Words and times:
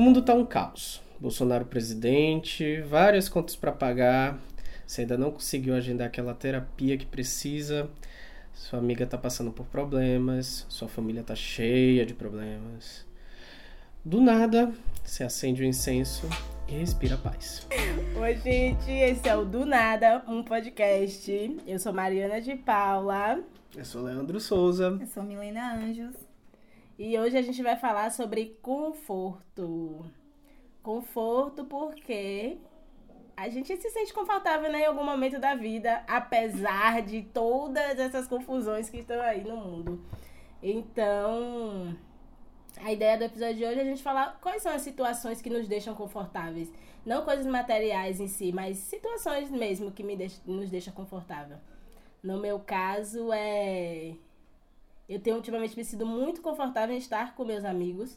O 0.00 0.02
mundo 0.02 0.22
tá 0.22 0.32
um 0.32 0.46
caos. 0.46 1.02
Bolsonaro 1.20 1.66
presidente, 1.66 2.80
várias 2.80 3.28
contas 3.28 3.54
para 3.54 3.70
pagar. 3.70 4.38
Você 4.86 5.02
ainda 5.02 5.18
não 5.18 5.30
conseguiu 5.30 5.74
agendar 5.74 6.06
aquela 6.06 6.32
terapia 6.32 6.96
que 6.96 7.04
precisa. 7.04 7.86
Sua 8.54 8.78
amiga 8.78 9.06
tá 9.06 9.18
passando 9.18 9.52
por 9.52 9.66
problemas, 9.66 10.64
sua 10.70 10.88
família 10.88 11.22
tá 11.22 11.34
cheia 11.34 12.06
de 12.06 12.14
problemas. 12.14 13.04
Do 14.02 14.22
nada, 14.22 14.72
você 15.04 15.22
acende 15.22 15.62
o 15.62 15.66
incenso 15.66 16.26
e 16.66 16.72
respira 16.78 17.18
paz. 17.18 17.68
Oi, 18.18 18.36
gente, 18.38 18.90
esse 18.90 19.28
é 19.28 19.36
o 19.36 19.44
Do 19.44 19.66
Nada, 19.66 20.24
um 20.26 20.42
podcast. 20.42 21.60
Eu 21.66 21.78
sou 21.78 21.92
Mariana 21.92 22.40
de 22.40 22.56
Paula. 22.56 23.38
Eu 23.76 23.84
sou 23.84 24.00
Leandro 24.00 24.40
Souza. 24.40 24.96
Eu 24.98 25.06
sou 25.06 25.22
Milena 25.22 25.74
Anjos. 25.74 26.29
E 27.02 27.18
hoje 27.18 27.38
a 27.38 27.40
gente 27.40 27.62
vai 27.62 27.76
falar 27.76 28.10
sobre 28.10 28.58
conforto. 28.60 30.04
Conforto 30.82 31.64
porque 31.64 32.58
a 33.34 33.48
gente 33.48 33.74
se 33.74 33.88
sente 33.88 34.12
confortável 34.12 34.70
né, 34.70 34.82
em 34.82 34.84
algum 34.84 35.02
momento 35.02 35.40
da 35.40 35.54
vida, 35.54 36.04
apesar 36.06 37.00
de 37.00 37.22
todas 37.22 37.98
essas 37.98 38.28
confusões 38.28 38.90
que 38.90 38.98
estão 38.98 39.18
aí 39.22 39.42
no 39.42 39.56
mundo. 39.56 40.04
Então, 40.62 41.96
a 42.82 42.92
ideia 42.92 43.16
do 43.16 43.24
episódio 43.24 43.56
de 43.56 43.64
hoje 43.64 43.78
é 43.78 43.82
a 43.82 43.86
gente 43.86 44.02
falar 44.02 44.38
quais 44.38 44.62
são 44.62 44.74
as 44.74 44.82
situações 44.82 45.40
que 45.40 45.48
nos 45.48 45.66
deixam 45.66 45.94
confortáveis. 45.94 46.70
Não 47.06 47.24
coisas 47.24 47.46
materiais 47.46 48.20
em 48.20 48.28
si, 48.28 48.52
mas 48.52 48.76
situações 48.76 49.50
mesmo 49.50 49.90
que 49.90 50.02
me 50.02 50.18
deix 50.18 50.42
nos 50.44 50.68
deixam 50.68 50.92
confortável. 50.92 51.56
No 52.22 52.38
meu 52.38 52.60
caso, 52.60 53.32
é. 53.32 54.16
Eu 55.10 55.20
tenho 55.20 55.36
ultimamente 55.36 55.76
me 55.76 55.84
sido 55.84 56.06
muito 56.06 56.40
confortável 56.40 56.94
em 56.94 56.98
estar 56.98 57.34
com 57.34 57.44
meus 57.44 57.64
amigos. 57.64 58.16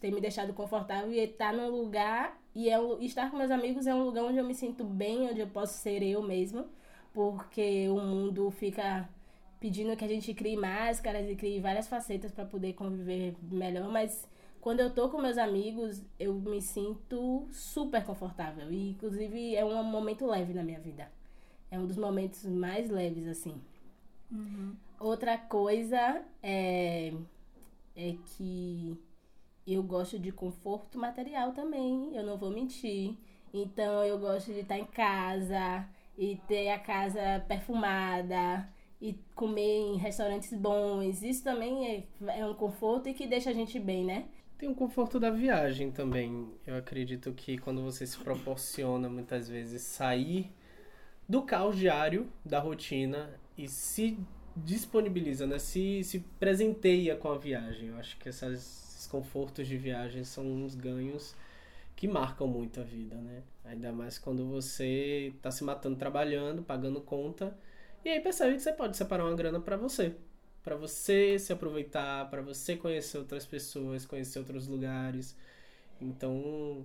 Tem 0.00 0.12
me 0.12 0.20
deixado 0.20 0.52
confortável 0.52 1.10
e 1.10 1.18
estar 1.18 1.54
num 1.54 1.70
lugar. 1.70 2.38
E 2.54 2.68
é 2.68 2.78
um... 2.78 3.00
estar 3.00 3.30
com 3.30 3.38
meus 3.38 3.50
amigos 3.50 3.86
é 3.86 3.94
um 3.94 4.04
lugar 4.04 4.24
onde 4.24 4.36
eu 4.36 4.44
me 4.44 4.54
sinto 4.54 4.84
bem, 4.84 5.30
onde 5.30 5.40
eu 5.40 5.46
posso 5.46 5.78
ser 5.78 6.02
eu 6.02 6.22
mesma. 6.22 6.66
Porque 7.14 7.88
o 7.88 7.98
mundo 7.98 8.50
fica 8.50 9.08
pedindo 9.58 9.96
que 9.96 10.04
a 10.04 10.08
gente 10.08 10.34
crie 10.34 10.56
máscaras 10.56 11.28
e 11.28 11.34
crie 11.34 11.58
várias 11.58 11.88
facetas 11.88 12.30
para 12.30 12.44
poder 12.44 12.74
conviver 12.74 13.34
melhor, 13.50 13.88
mas 13.88 14.28
quando 14.60 14.80
eu 14.80 14.90
tô 14.90 15.08
com 15.08 15.20
meus 15.20 15.38
amigos, 15.38 16.02
eu 16.18 16.34
me 16.34 16.60
sinto 16.60 17.46
super 17.50 18.04
confortável 18.04 18.70
e 18.70 18.90
inclusive 18.90 19.54
é 19.54 19.64
um 19.64 19.82
momento 19.82 20.26
leve 20.26 20.52
na 20.52 20.62
minha 20.62 20.80
vida. 20.80 21.10
É 21.70 21.78
um 21.78 21.86
dos 21.86 21.96
momentos 21.96 22.44
mais 22.44 22.90
leves 22.90 23.26
assim. 23.26 23.60
Uhum. 24.30 24.74
Outra 24.98 25.36
coisa 25.38 26.22
é 26.42 27.12
é 27.94 28.14
que 28.36 28.96
eu 29.66 29.82
gosto 29.82 30.18
de 30.18 30.30
conforto 30.30 30.98
material 30.98 31.52
também, 31.52 32.14
eu 32.14 32.22
não 32.22 32.36
vou 32.36 32.50
mentir. 32.50 33.16
Então 33.52 34.04
eu 34.04 34.18
gosto 34.18 34.52
de 34.52 34.60
estar 34.60 34.78
em 34.78 34.84
casa 34.84 35.88
e 36.18 36.36
ter 36.46 36.70
a 36.70 36.78
casa 36.78 37.42
perfumada, 37.48 38.68
e 39.00 39.14
comer 39.34 39.78
em 39.78 39.96
restaurantes 39.96 40.52
bons. 40.52 41.22
Isso 41.22 41.44
também 41.44 41.86
é, 41.86 42.38
é 42.40 42.46
um 42.46 42.54
conforto 42.54 43.08
e 43.08 43.14
que 43.14 43.26
deixa 43.26 43.50
a 43.50 43.52
gente 43.52 43.78
bem, 43.78 44.04
né? 44.04 44.26
Tem 44.58 44.68
o 44.68 44.74
conforto 44.74 45.20
da 45.20 45.30
viagem 45.30 45.90
também. 45.90 46.50
Eu 46.66 46.76
acredito 46.76 47.32
que 47.32 47.58
quando 47.58 47.82
você 47.82 48.06
se 48.06 48.18
proporciona 48.18 49.08
muitas 49.08 49.48
vezes 49.48 49.82
sair 49.82 50.50
do 51.28 51.42
caos 51.42 51.76
diário, 51.76 52.32
da 52.44 52.58
rotina 52.58 53.38
e 53.56 53.68
se 53.68 54.18
disponibiliza, 54.56 55.46
né? 55.46 55.58
Se, 55.58 56.02
se 56.04 56.20
presenteia 56.38 57.16
com 57.16 57.30
a 57.30 57.38
viagem. 57.38 57.88
Eu 57.88 57.98
acho 57.98 58.16
que 58.18 58.28
esses 58.28 59.08
confortos 59.10 59.66
de 59.68 59.76
viagem 59.76 60.24
são 60.24 60.44
uns 60.46 60.74
ganhos 60.74 61.36
que 61.96 62.08
marcam 62.08 62.46
muito 62.48 62.80
a 62.80 62.84
vida, 62.84 63.16
né? 63.16 63.42
Ainda 63.64 63.92
mais 63.92 64.18
quando 64.18 64.46
você 64.48 65.32
está 65.36 65.50
se 65.50 65.64
matando 65.64 65.96
trabalhando, 65.96 66.62
pagando 66.62 67.00
conta 67.00 67.56
e 68.04 68.08
aí 68.10 68.20
percebe 68.20 68.56
que 68.56 68.62
você 68.62 68.72
pode 68.72 68.96
separar 68.96 69.24
uma 69.26 69.36
grana 69.36 69.60
para 69.60 69.76
você. 69.76 70.14
para 70.62 70.76
você 70.76 71.38
se 71.38 71.52
aproveitar, 71.52 72.28
para 72.30 72.42
você 72.42 72.76
conhecer 72.76 73.18
outras 73.18 73.46
pessoas, 73.46 74.04
conhecer 74.06 74.38
outros 74.40 74.66
lugares. 74.68 75.36
Então, 76.00 76.84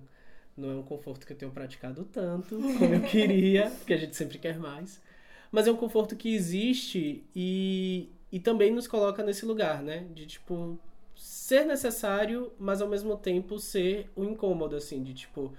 não 0.56 0.70
é 0.70 0.74
um 0.76 0.82
conforto 0.82 1.26
que 1.26 1.32
eu 1.32 1.36
tenho 1.36 1.52
praticado 1.52 2.04
tanto 2.04 2.56
como 2.78 2.94
eu 2.94 3.02
queria, 3.02 3.70
porque 3.70 3.94
a 3.94 3.96
gente 3.96 4.16
sempre 4.16 4.38
quer 4.38 4.58
mais. 4.58 5.00
Mas 5.52 5.68
é 5.68 5.70
um 5.70 5.76
conforto 5.76 6.16
que 6.16 6.34
existe 6.34 7.22
e, 7.36 8.08
e 8.32 8.40
também 8.40 8.72
nos 8.72 8.88
coloca 8.88 9.22
nesse 9.22 9.44
lugar, 9.44 9.82
né? 9.82 10.06
De 10.14 10.26
tipo, 10.26 10.78
ser 11.14 11.66
necessário, 11.66 12.50
mas 12.58 12.80
ao 12.80 12.88
mesmo 12.88 13.16
tempo 13.18 13.58
ser 13.58 14.10
um 14.16 14.24
incômodo, 14.24 14.74
assim, 14.74 15.02
de 15.02 15.12
tipo, 15.12 15.52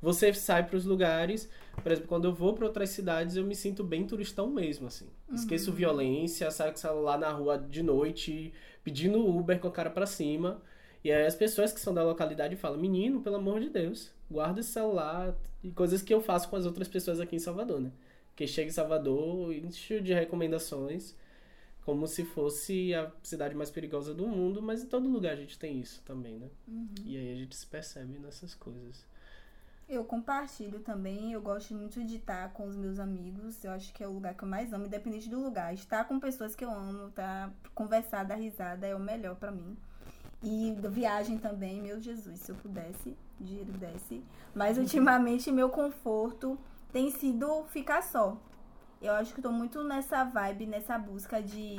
você 0.00 0.32
sai 0.32 0.64
para 0.64 0.76
os 0.76 0.84
lugares. 0.84 1.50
Por 1.82 1.90
exemplo, 1.90 2.08
quando 2.08 2.26
eu 2.26 2.32
vou 2.32 2.54
para 2.54 2.66
outras 2.66 2.90
cidades, 2.90 3.36
eu 3.36 3.44
me 3.44 3.56
sinto 3.56 3.82
bem 3.82 4.06
turistão 4.06 4.48
mesmo, 4.48 4.86
assim. 4.86 5.08
Uhum. 5.28 5.34
Esqueço 5.34 5.72
violência, 5.72 6.50
saio 6.50 6.70
com 6.70 6.78
o 6.78 6.80
celular 6.80 7.18
na 7.18 7.30
rua 7.30 7.58
de 7.58 7.82
noite, 7.82 8.54
pedindo 8.84 9.26
Uber 9.26 9.58
com 9.58 9.68
a 9.68 9.72
cara 9.72 9.90
para 9.90 10.06
cima. 10.06 10.62
E 11.02 11.10
aí 11.10 11.26
as 11.26 11.34
pessoas 11.34 11.72
que 11.72 11.80
são 11.80 11.92
da 11.92 12.02
localidade 12.02 12.56
falam: 12.56 12.78
Menino, 12.78 13.20
pelo 13.20 13.36
amor 13.36 13.60
de 13.60 13.68
Deus, 13.68 14.10
guarda 14.30 14.60
esse 14.60 14.70
celular. 14.70 15.34
E 15.62 15.70
coisas 15.70 16.00
que 16.00 16.14
eu 16.14 16.20
faço 16.20 16.48
com 16.48 16.56
as 16.56 16.64
outras 16.64 16.88
pessoas 16.88 17.20
aqui 17.20 17.36
em 17.36 17.40
Salvador, 17.40 17.80
né? 17.80 17.90
Que 18.40 18.46
chega 18.46 18.70
em 18.70 18.72
Salvador, 18.72 19.52
enche 19.52 20.00
de 20.00 20.14
recomendações, 20.14 21.14
como 21.84 22.06
se 22.06 22.24
fosse 22.24 22.94
a 22.94 23.12
cidade 23.22 23.54
mais 23.54 23.70
perigosa 23.70 24.14
do 24.14 24.26
mundo, 24.26 24.62
mas 24.62 24.82
em 24.82 24.86
todo 24.86 25.06
lugar 25.10 25.34
a 25.34 25.36
gente 25.36 25.58
tem 25.58 25.78
isso 25.78 26.00
também, 26.06 26.38
né? 26.38 26.48
Uhum. 26.66 26.88
E 27.04 27.18
aí 27.18 27.34
a 27.34 27.36
gente 27.36 27.54
se 27.54 27.66
percebe 27.66 28.18
nessas 28.18 28.54
coisas. 28.54 29.04
Eu 29.86 30.02
compartilho 30.06 30.80
também, 30.80 31.34
eu 31.34 31.42
gosto 31.42 31.74
muito 31.74 32.02
de 32.02 32.16
estar 32.16 32.50
com 32.54 32.66
os 32.66 32.76
meus 32.76 32.98
amigos, 32.98 33.62
eu 33.62 33.72
acho 33.72 33.92
que 33.92 34.02
é 34.02 34.08
o 34.08 34.12
lugar 34.12 34.32
que 34.34 34.42
eu 34.42 34.48
mais 34.48 34.72
amo, 34.72 34.86
independente 34.86 35.28
do 35.28 35.38
lugar. 35.38 35.74
Estar 35.74 36.04
com 36.04 36.18
pessoas 36.18 36.56
que 36.56 36.64
eu 36.64 36.70
amo, 36.70 37.10
tá? 37.10 37.52
Conversar, 37.74 38.24
dar 38.24 38.36
risada 38.36 38.86
é 38.86 38.94
o 38.94 38.98
melhor 38.98 39.36
para 39.36 39.50
mim. 39.50 39.76
E 40.42 40.74
viagem 40.88 41.36
também, 41.36 41.82
meu 41.82 42.00
Jesus, 42.00 42.40
se 42.40 42.52
eu 42.52 42.56
pudesse, 42.56 43.14
dinheiro 43.38 43.72
desse. 43.72 44.24
Mas 44.54 44.78
ultimamente 44.80 45.52
meu 45.52 45.68
conforto 45.68 46.58
tem 46.92 47.10
sido 47.10 47.64
ficar 47.64 48.02
só. 48.02 48.36
Eu 49.00 49.14
acho 49.14 49.34
que 49.34 49.40
tô 49.40 49.50
muito 49.50 49.82
nessa 49.82 50.24
vibe, 50.24 50.66
nessa 50.66 50.98
busca 50.98 51.42
de, 51.42 51.78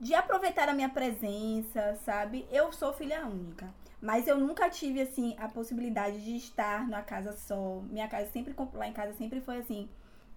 de 0.00 0.14
aproveitar 0.14 0.68
a 0.68 0.72
minha 0.74 0.88
presença, 0.88 1.98
sabe? 2.04 2.46
Eu 2.50 2.72
sou 2.72 2.92
filha 2.92 3.26
única. 3.26 3.72
Mas 4.00 4.26
eu 4.26 4.36
nunca 4.36 4.68
tive, 4.68 5.00
assim, 5.00 5.36
a 5.38 5.48
possibilidade 5.48 6.24
de 6.24 6.36
estar 6.36 6.84
numa 6.84 7.02
casa 7.02 7.32
só. 7.32 7.80
Minha 7.88 8.08
casa 8.08 8.28
sempre, 8.32 8.54
lá 8.74 8.88
em 8.88 8.92
casa 8.92 9.12
sempre 9.12 9.40
foi 9.40 9.58
assim. 9.58 9.88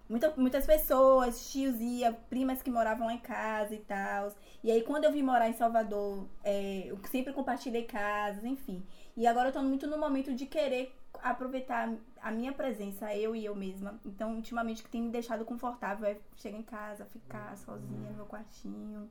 Muita, 0.08 0.32
muitas 0.36 0.64
pessoas, 0.64 1.50
tios 1.50 1.80
ia, 1.80 2.12
primas 2.12 2.62
que 2.62 2.70
moravam 2.70 3.08
lá 3.08 3.14
em 3.14 3.18
casa 3.18 3.74
e 3.74 3.78
tal. 3.78 4.32
E 4.62 4.70
aí, 4.70 4.82
quando 4.82 5.04
eu 5.04 5.10
vim 5.12 5.22
morar 5.22 5.48
em 5.48 5.52
Salvador, 5.52 6.28
é, 6.44 6.84
eu 6.86 6.98
sempre 7.10 7.32
compartilhei 7.32 7.82
casas, 7.84 8.44
enfim. 8.44 8.84
E 9.16 9.26
agora 9.26 9.48
eu 9.48 9.52
tô 9.52 9.62
muito 9.62 9.88
no 9.88 9.98
momento 9.98 10.32
de 10.32 10.46
querer 10.46 10.94
aproveitar 11.22 11.92
a 12.20 12.30
minha 12.30 12.52
presença, 12.52 13.14
eu 13.14 13.34
e 13.34 13.44
eu 13.44 13.54
mesma. 13.54 13.98
Então, 14.04 14.36
ultimamente, 14.36 14.82
o 14.82 14.84
que 14.84 14.90
tem 14.90 15.02
me 15.02 15.10
deixado 15.10 15.44
confortável 15.44 16.06
é 16.08 16.18
chegar 16.36 16.58
em 16.58 16.62
casa, 16.62 17.04
ficar 17.06 17.56
sozinha 17.56 18.10
no 18.10 18.16
meu 18.16 18.26
quartinho, 18.26 19.10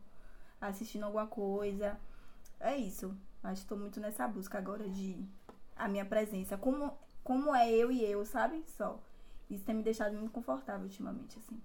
assistindo 0.60 1.04
alguma 1.04 1.28
coisa. 1.28 2.00
É 2.60 2.76
isso. 2.76 3.16
Acho 3.44 3.62
que 3.62 3.68
tô 3.68 3.76
muito 3.76 4.00
nessa 4.00 4.28
busca 4.28 4.58
agora 4.58 4.90
de 4.90 5.24
a 5.76 5.88
minha 5.88 6.06
presença. 6.06 6.58
Como, 6.58 6.92
como 7.24 7.56
é 7.56 7.72
eu 7.72 7.92
e 7.92 8.04
eu, 8.04 8.26
sabe? 8.26 8.64
Só. 8.68 9.00
Isso 9.50 9.64
tem 9.64 9.76
me 9.76 9.84
deixado 9.84 10.14
muito 10.14 10.32
confortável 10.32 10.86
ultimamente, 10.86 11.38
assim. 11.38 11.62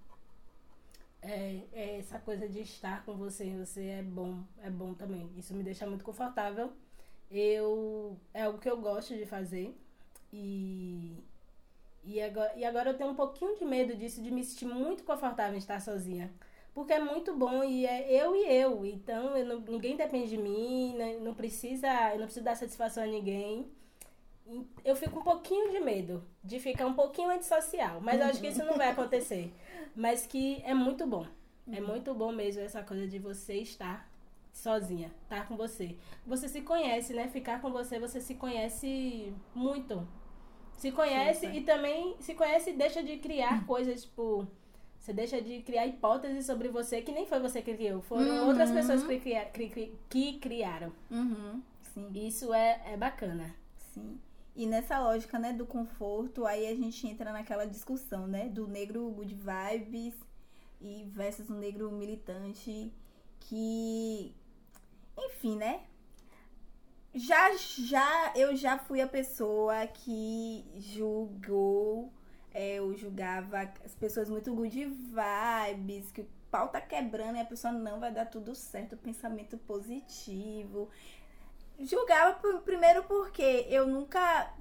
É, 1.23 1.65
é, 1.73 1.99
essa 1.99 2.19
coisa 2.19 2.49
de 2.49 2.61
estar 2.61 3.05
com 3.05 3.15
você, 3.15 3.57
você 3.57 3.87
é 3.87 4.03
bom, 4.03 4.43
é 4.59 4.71
bom 4.71 4.95
também. 4.95 5.31
Isso 5.37 5.55
me 5.55 5.63
deixa 5.63 5.87
muito 5.87 6.05
confortável. 6.05 6.73
Eu 7.31 8.19
é 8.35 8.43
algo 8.43 8.59
que 8.59 8.69
eu 8.69 8.81
gosto 8.81 9.15
de 9.15 9.25
fazer 9.25 9.79
e 10.33 11.17
e 12.05 12.21
agora, 12.21 12.53
e 12.57 12.65
agora 12.65 12.91
eu 12.91 12.97
tenho 12.97 13.11
um 13.11 13.15
pouquinho 13.15 13.57
de 13.57 13.65
medo 13.65 13.95
disso, 13.95 14.23
de 14.23 14.31
me 14.31 14.43
sentir 14.43 14.65
muito 14.65 15.05
confortável 15.05 15.55
em 15.55 15.59
estar 15.59 15.81
sozinha 15.81 16.33
porque 16.75 16.93
é 16.93 17.01
muito 17.01 17.35
bom 17.37 17.65
e 17.65 17.87
é 17.87 18.11
eu 18.11 18.35
e 18.35 18.47
eu. 18.47 18.87
Então, 18.87 19.37
eu 19.37 19.45
não, 19.45 19.61
ninguém 19.61 19.97
depende 19.97 20.31
de 20.31 20.37
mim, 20.37 20.95
né? 20.97 21.19
não 21.21 21.35
precisa, 21.35 21.89
eu 22.13 22.19
não 22.19 22.25
preciso 22.25 22.45
dar 22.45 22.57
satisfação 22.57 23.03
a 23.03 23.07
ninguém. 23.07 23.71
Eu 24.85 24.97
fico 24.97 25.21
um 25.21 25.23
pouquinho 25.23 25.71
de 25.71 25.81
medo 25.81 26.25
de 26.43 26.59
ficar 26.59 26.87
um 26.87 26.95
pouquinho 26.95 27.31
antissocial, 27.31 28.01
mas 28.01 28.21
eu 28.21 28.27
acho 28.27 28.41
que 28.41 28.49
isso 28.49 28.65
não 28.65 28.77
vai 28.77 28.89
acontecer. 28.89 29.53
Mas 29.95 30.25
que 30.25 30.63
é 30.65 30.73
muito 30.73 31.07
bom. 31.07 31.27
É 31.71 31.81
uhum. 31.81 31.89
muito 31.89 32.15
bom 32.15 32.33
mesmo 32.33 32.63
essa 32.63 32.83
coisa 32.83 33.07
de 33.07 33.19
você 33.19 33.55
estar 33.55 34.09
sozinha, 34.53 35.13
estar 35.25 35.47
com 35.47 35.57
você. 35.57 35.97
Você 36.27 36.49
se 36.49 36.63
conhece, 36.63 37.13
né? 37.13 37.29
Ficar 37.29 37.61
com 37.61 37.71
você, 37.71 37.99
você 37.99 38.21
se 38.21 38.35
conhece 38.35 39.33
muito. 39.55 40.07
Se 40.81 40.91
conhece 40.91 41.47
Super. 41.47 41.57
e 41.57 41.61
também 41.61 42.17
se 42.21 42.35
conhece 42.35 42.71
e 42.71 42.73
deixa 42.73 43.03
de 43.03 43.19
criar 43.19 43.65
coisas, 43.69 44.03
tipo, 44.05 44.47
você 44.99 45.13
deixa 45.13 45.41
de 45.41 45.61
criar 45.61 45.87
hipóteses 45.87 46.47
sobre 46.47 46.69
você 46.69 47.03
que 47.03 47.13
nem 47.13 47.27
foi 47.27 47.39
você 47.39 47.61
que 47.61 47.75
criou. 47.75 48.01
Foram 48.01 48.23
uhum. 48.23 48.49
outras 48.49 48.71
pessoas 48.71 49.05
que, 49.05 49.21
cria, 49.21 49.45
que 50.09 50.39
criaram. 50.39 50.91
Uhum. 51.11 51.63
Sim. 51.93 52.11
Isso 52.15 52.55
é, 52.55 52.81
é 52.87 52.97
bacana. 52.97 53.55
Sim. 53.93 54.19
E 54.57 54.67
nessa 54.67 54.99
lógica, 54.99 55.39
né, 55.39 55.53
do 55.53 55.67
conforto, 55.67 56.47
aí 56.47 56.67
a 56.67 56.75
gente 56.75 57.07
entra 57.07 57.31
naquela 57.31 57.67
discussão, 57.67 58.27
né, 58.27 58.49
do 58.49 58.67
negro 58.67 59.09
good 59.11 59.35
vibes 59.35 60.15
e 60.81 61.05
versus 61.11 61.51
um 61.51 61.59
negro 61.59 61.93
militante 61.93 62.91
que 63.39 64.35
enfim, 65.19 65.57
né? 65.57 65.83
Já 67.15 67.57
já 67.57 68.33
eu 68.37 68.55
já 68.55 68.79
fui 68.79 69.01
a 69.01 69.07
pessoa 69.07 69.87
que 69.87 70.65
julgou 70.77 72.13
é, 72.53 72.75
eu 72.75 72.97
julgava 72.97 73.61
as 73.85 73.95
pessoas 73.95 74.29
muito 74.29 74.53
good 74.55 74.85
vibes, 74.85 76.11
que 76.11 76.23
o 76.23 76.29
pau 76.51 76.69
tá 76.69 76.81
quebrando 76.81 77.37
e 77.37 77.41
a 77.41 77.45
pessoa 77.45 77.73
não 77.73 78.01
vai 78.01 78.13
dar 78.13 78.27
tudo 78.27 78.55
certo, 78.55 78.97
pensamento 78.97 79.57
positivo. 79.59 80.89
Julgava 81.79 82.39
primeiro 82.65 83.05
porque 83.05 83.67
eu 83.71 83.87
nunca 83.87 84.53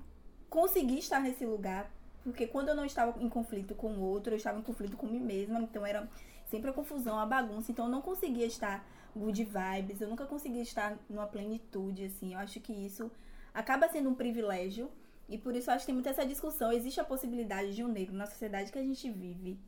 consegui 0.50 1.00
estar 1.00 1.20
nesse 1.20 1.46
lugar. 1.46 1.92
Porque 2.24 2.46
quando 2.46 2.70
eu 2.70 2.76
não 2.76 2.86
estava 2.86 3.22
em 3.22 3.30
conflito 3.30 3.74
com 3.74 3.94
o 3.94 4.02
outro, 4.02 4.34
eu 4.34 4.38
estava 4.38 4.60
em 4.60 4.62
conflito 4.62 4.96
com 4.96 5.08
mim 5.08 5.20
mesma. 5.20 5.60
Então 5.60 5.86
era 5.86 6.08
sempre 6.46 6.70
a 6.70 6.74
confusão, 6.74 7.18
a 7.18 7.26
bagunça. 7.26 7.72
Então 7.72 7.86
eu 7.86 7.92
não 7.92 8.02
conseguia 8.02 8.46
estar 8.46 8.86
good 9.16 9.44
vibes, 9.44 10.02
eu 10.02 10.08
nunca 10.08 10.26
conseguia 10.26 10.62
estar 10.62 10.98
numa 11.10 11.28
plenitude, 11.28 12.06
assim. 12.06 12.34
Eu 12.34 12.40
acho 12.40 12.60
que 12.60 12.74
isso 12.74 13.12
acaba 13.54 13.90
sendo 13.90 14.10
um 14.10 14.16
privilégio 14.16 14.92
e 15.28 15.38
por 15.38 15.56
isso 15.56 15.70
eu 15.70 15.74
acho 15.74 15.84
que 15.84 15.88
tem 15.88 15.96
muita 15.96 16.10
essa 16.10 16.26
discussão. 16.26 16.72
Existe 16.72 17.00
a 17.00 17.04
possibilidade 17.04 17.76
de 17.76 17.84
um 17.84 17.88
negro 17.88 18.16
na 18.16 18.26
sociedade 18.26 18.72
que 18.72 18.80
a 18.80 18.84
gente 18.84 19.10
vive 19.10 19.60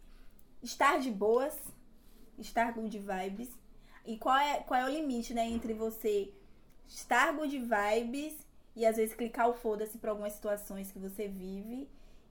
estar 0.61 0.99
de 0.99 1.11
boas, 1.11 1.57
estar 2.37 2.71
good 2.73 2.97
vibes. 2.97 3.49
E 4.05 4.17
qual 4.17 4.37
é, 4.37 4.59
qual 4.61 4.79
é 4.79 4.85
o 4.85 4.89
limite, 4.89 5.33
né, 5.33 5.47
entre 5.47 5.73
você 5.73 6.33
estar 6.87 7.31
good 7.33 7.57
vibes 7.57 8.35
e 8.75 8.85
às 8.85 8.97
vezes 8.97 9.15
clicar 9.15 9.49
o 9.49 9.53
foda-se 9.53 9.97
para 9.97 10.11
algumas 10.11 10.33
situações 10.33 10.91
que 10.91 10.97
você 10.97 11.27
vive 11.27 11.87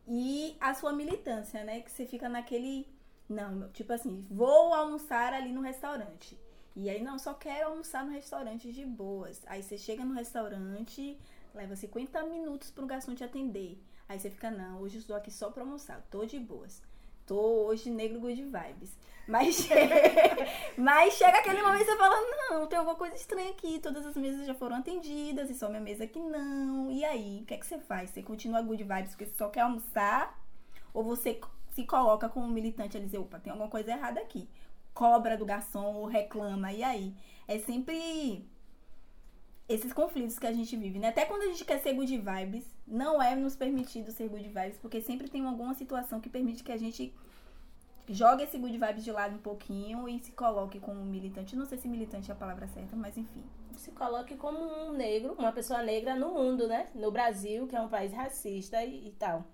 e 0.06 0.56
a 0.60 0.74
sua 0.74 0.92
militância, 0.92 1.62
né, 1.62 1.80
que 1.80 1.90
você 1.90 2.04
fica 2.04 2.28
naquele 2.28 2.88
não, 3.28 3.68
tipo 3.70 3.92
assim, 3.92 4.26
vou 4.28 4.74
almoçar 4.74 5.32
ali 5.32 5.52
no 5.52 5.60
restaurante. 5.60 6.36
E 6.82 6.88
aí, 6.88 7.02
não, 7.02 7.18
só 7.18 7.34
quero 7.34 7.68
almoçar 7.68 8.06
no 8.06 8.10
restaurante 8.10 8.72
de 8.72 8.86
boas. 8.86 9.42
Aí 9.46 9.62
você 9.62 9.76
chega 9.76 10.02
no 10.02 10.14
restaurante, 10.14 11.18
leva 11.54 11.76
50 11.76 12.22
minutos 12.24 12.70
para 12.70 12.82
o 12.82 12.86
garçom 12.86 13.14
te 13.14 13.22
atender. 13.22 13.78
Aí 14.08 14.18
você 14.18 14.30
fica, 14.30 14.50
não, 14.50 14.80
hoje 14.80 14.96
estou 14.96 15.14
aqui 15.14 15.30
só 15.30 15.50
para 15.50 15.62
almoçar, 15.62 16.02
tô 16.10 16.24
de 16.24 16.40
boas. 16.40 16.82
Tô 17.26 17.38
hoje 17.66 17.90
negro 17.90 18.18
good 18.18 18.42
vibes. 18.42 18.96
Mas, 19.28 19.68
mas 20.74 21.14
chega 21.14 21.40
aquele 21.40 21.60
momento 21.60 21.84
você 21.84 21.96
fala, 21.98 22.16
não, 22.48 22.66
tem 22.66 22.78
alguma 22.78 22.96
coisa 22.96 23.14
estranha 23.14 23.50
aqui, 23.50 23.78
todas 23.78 24.06
as 24.06 24.16
mesas 24.16 24.46
já 24.46 24.54
foram 24.54 24.76
atendidas 24.76 25.50
e 25.50 25.54
só 25.54 25.68
minha 25.68 25.82
mesa 25.82 26.06
que 26.06 26.18
não. 26.18 26.90
E 26.90 27.04
aí, 27.04 27.40
o 27.42 27.44
que 27.44 27.52
é 27.52 27.58
que 27.58 27.66
você 27.66 27.78
faz? 27.78 28.08
Você 28.08 28.22
continua 28.22 28.62
good 28.62 28.82
vibes 28.82 29.10
porque 29.10 29.26
você 29.26 29.34
só 29.34 29.50
quer 29.50 29.60
almoçar? 29.60 30.42
Ou 30.94 31.04
você 31.04 31.38
se 31.72 31.84
coloca 31.84 32.26
como 32.26 32.48
militante 32.48 32.96
a 32.96 33.00
dizer, 33.00 33.18
opa, 33.18 33.38
tem 33.38 33.50
alguma 33.50 33.68
coisa 33.68 33.92
errada 33.92 34.18
aqui. 34.18 34.48
Cobra 35.00 35.34
do 35.34 35.46
garçom 35.46 35.94
ou 35.94 36.04
reclama, 36.04 36.70
e 36.74 36.82
aí? 36.82 37.14
É 37.48 37.58
sempre 37.58 38.46
esses 39.66 39.94
conflitos 39.94 40.38
que 40.38 40.46
a 40.46 40.52
gente 40.52 40.76
vive, 40.76 40.98
né? 40.98 41.08
Até 41.08 41.24
quando 41.24 41.40
a 41.40 41.46
gente 41.46 41.64
quer 41.64 41.78
ser 41.78 41.94
good 41.94 42.18
vibes, 42.18 42.66
não 42.86 43.22
é 43.22 43.34
nos 43.34 43.56
permitido 43.56 44.12
ser 44.12 44.28
good 44.28 44.46
vibes, 44.46 44.76
porque 44.76 45.00
sempre 45.00 45.26
tem 45.26 45.46
alguma 45.46 45.72
situação 45.72 46.20
que 46.20 46.28
permite 46.28 46.62
que 46.62 46.70
a 46.70 46.76
gente 46.76 47.14
jogue 48.10 48.42
esse 48.42 48.58
good 48.58 48.76
vibes 48.76 49.02
de 49.02 49.10
lado 49.10 49.36
um 49.36 49.38
pouquinho 49.38 50.06
e 50.06 50.18
se 50.18 50.32
coloque 50.32 50.78
como 50.78 51.02
militante. 51.02 51.56
Não 51.56 51.64
sei 51.64 51.78
se 51.78 51.88
militante 51.88 52.30
é 52.30 52.34
a 52.34 52.36
palavra 52.36 52.68
certa, 52.68 52.94
mas 52.94 53.16
enfim. 53.16 53.42
Se 53.72 53.92
coloque 53.92 54.36
como 54.36 54.58
um 54.58 54.92
negro, 54.92 55.34
uma 55.38 55.50
pessoa 55.50 55.82
negra 55.82 56.14
no 56.14 56.34
mundo, 56.34 56.68
né? 56.68 56.90
No 56.94 57.10
Brasil, 57.10 57.66
que 57.66 57.74
é 57.74 57.80
um 57.80 57.88
país 57.88 58.12
racista 58.12 58.84
e, 58.84 59.08
e 59.08 59.12
tal. 59.12 59.46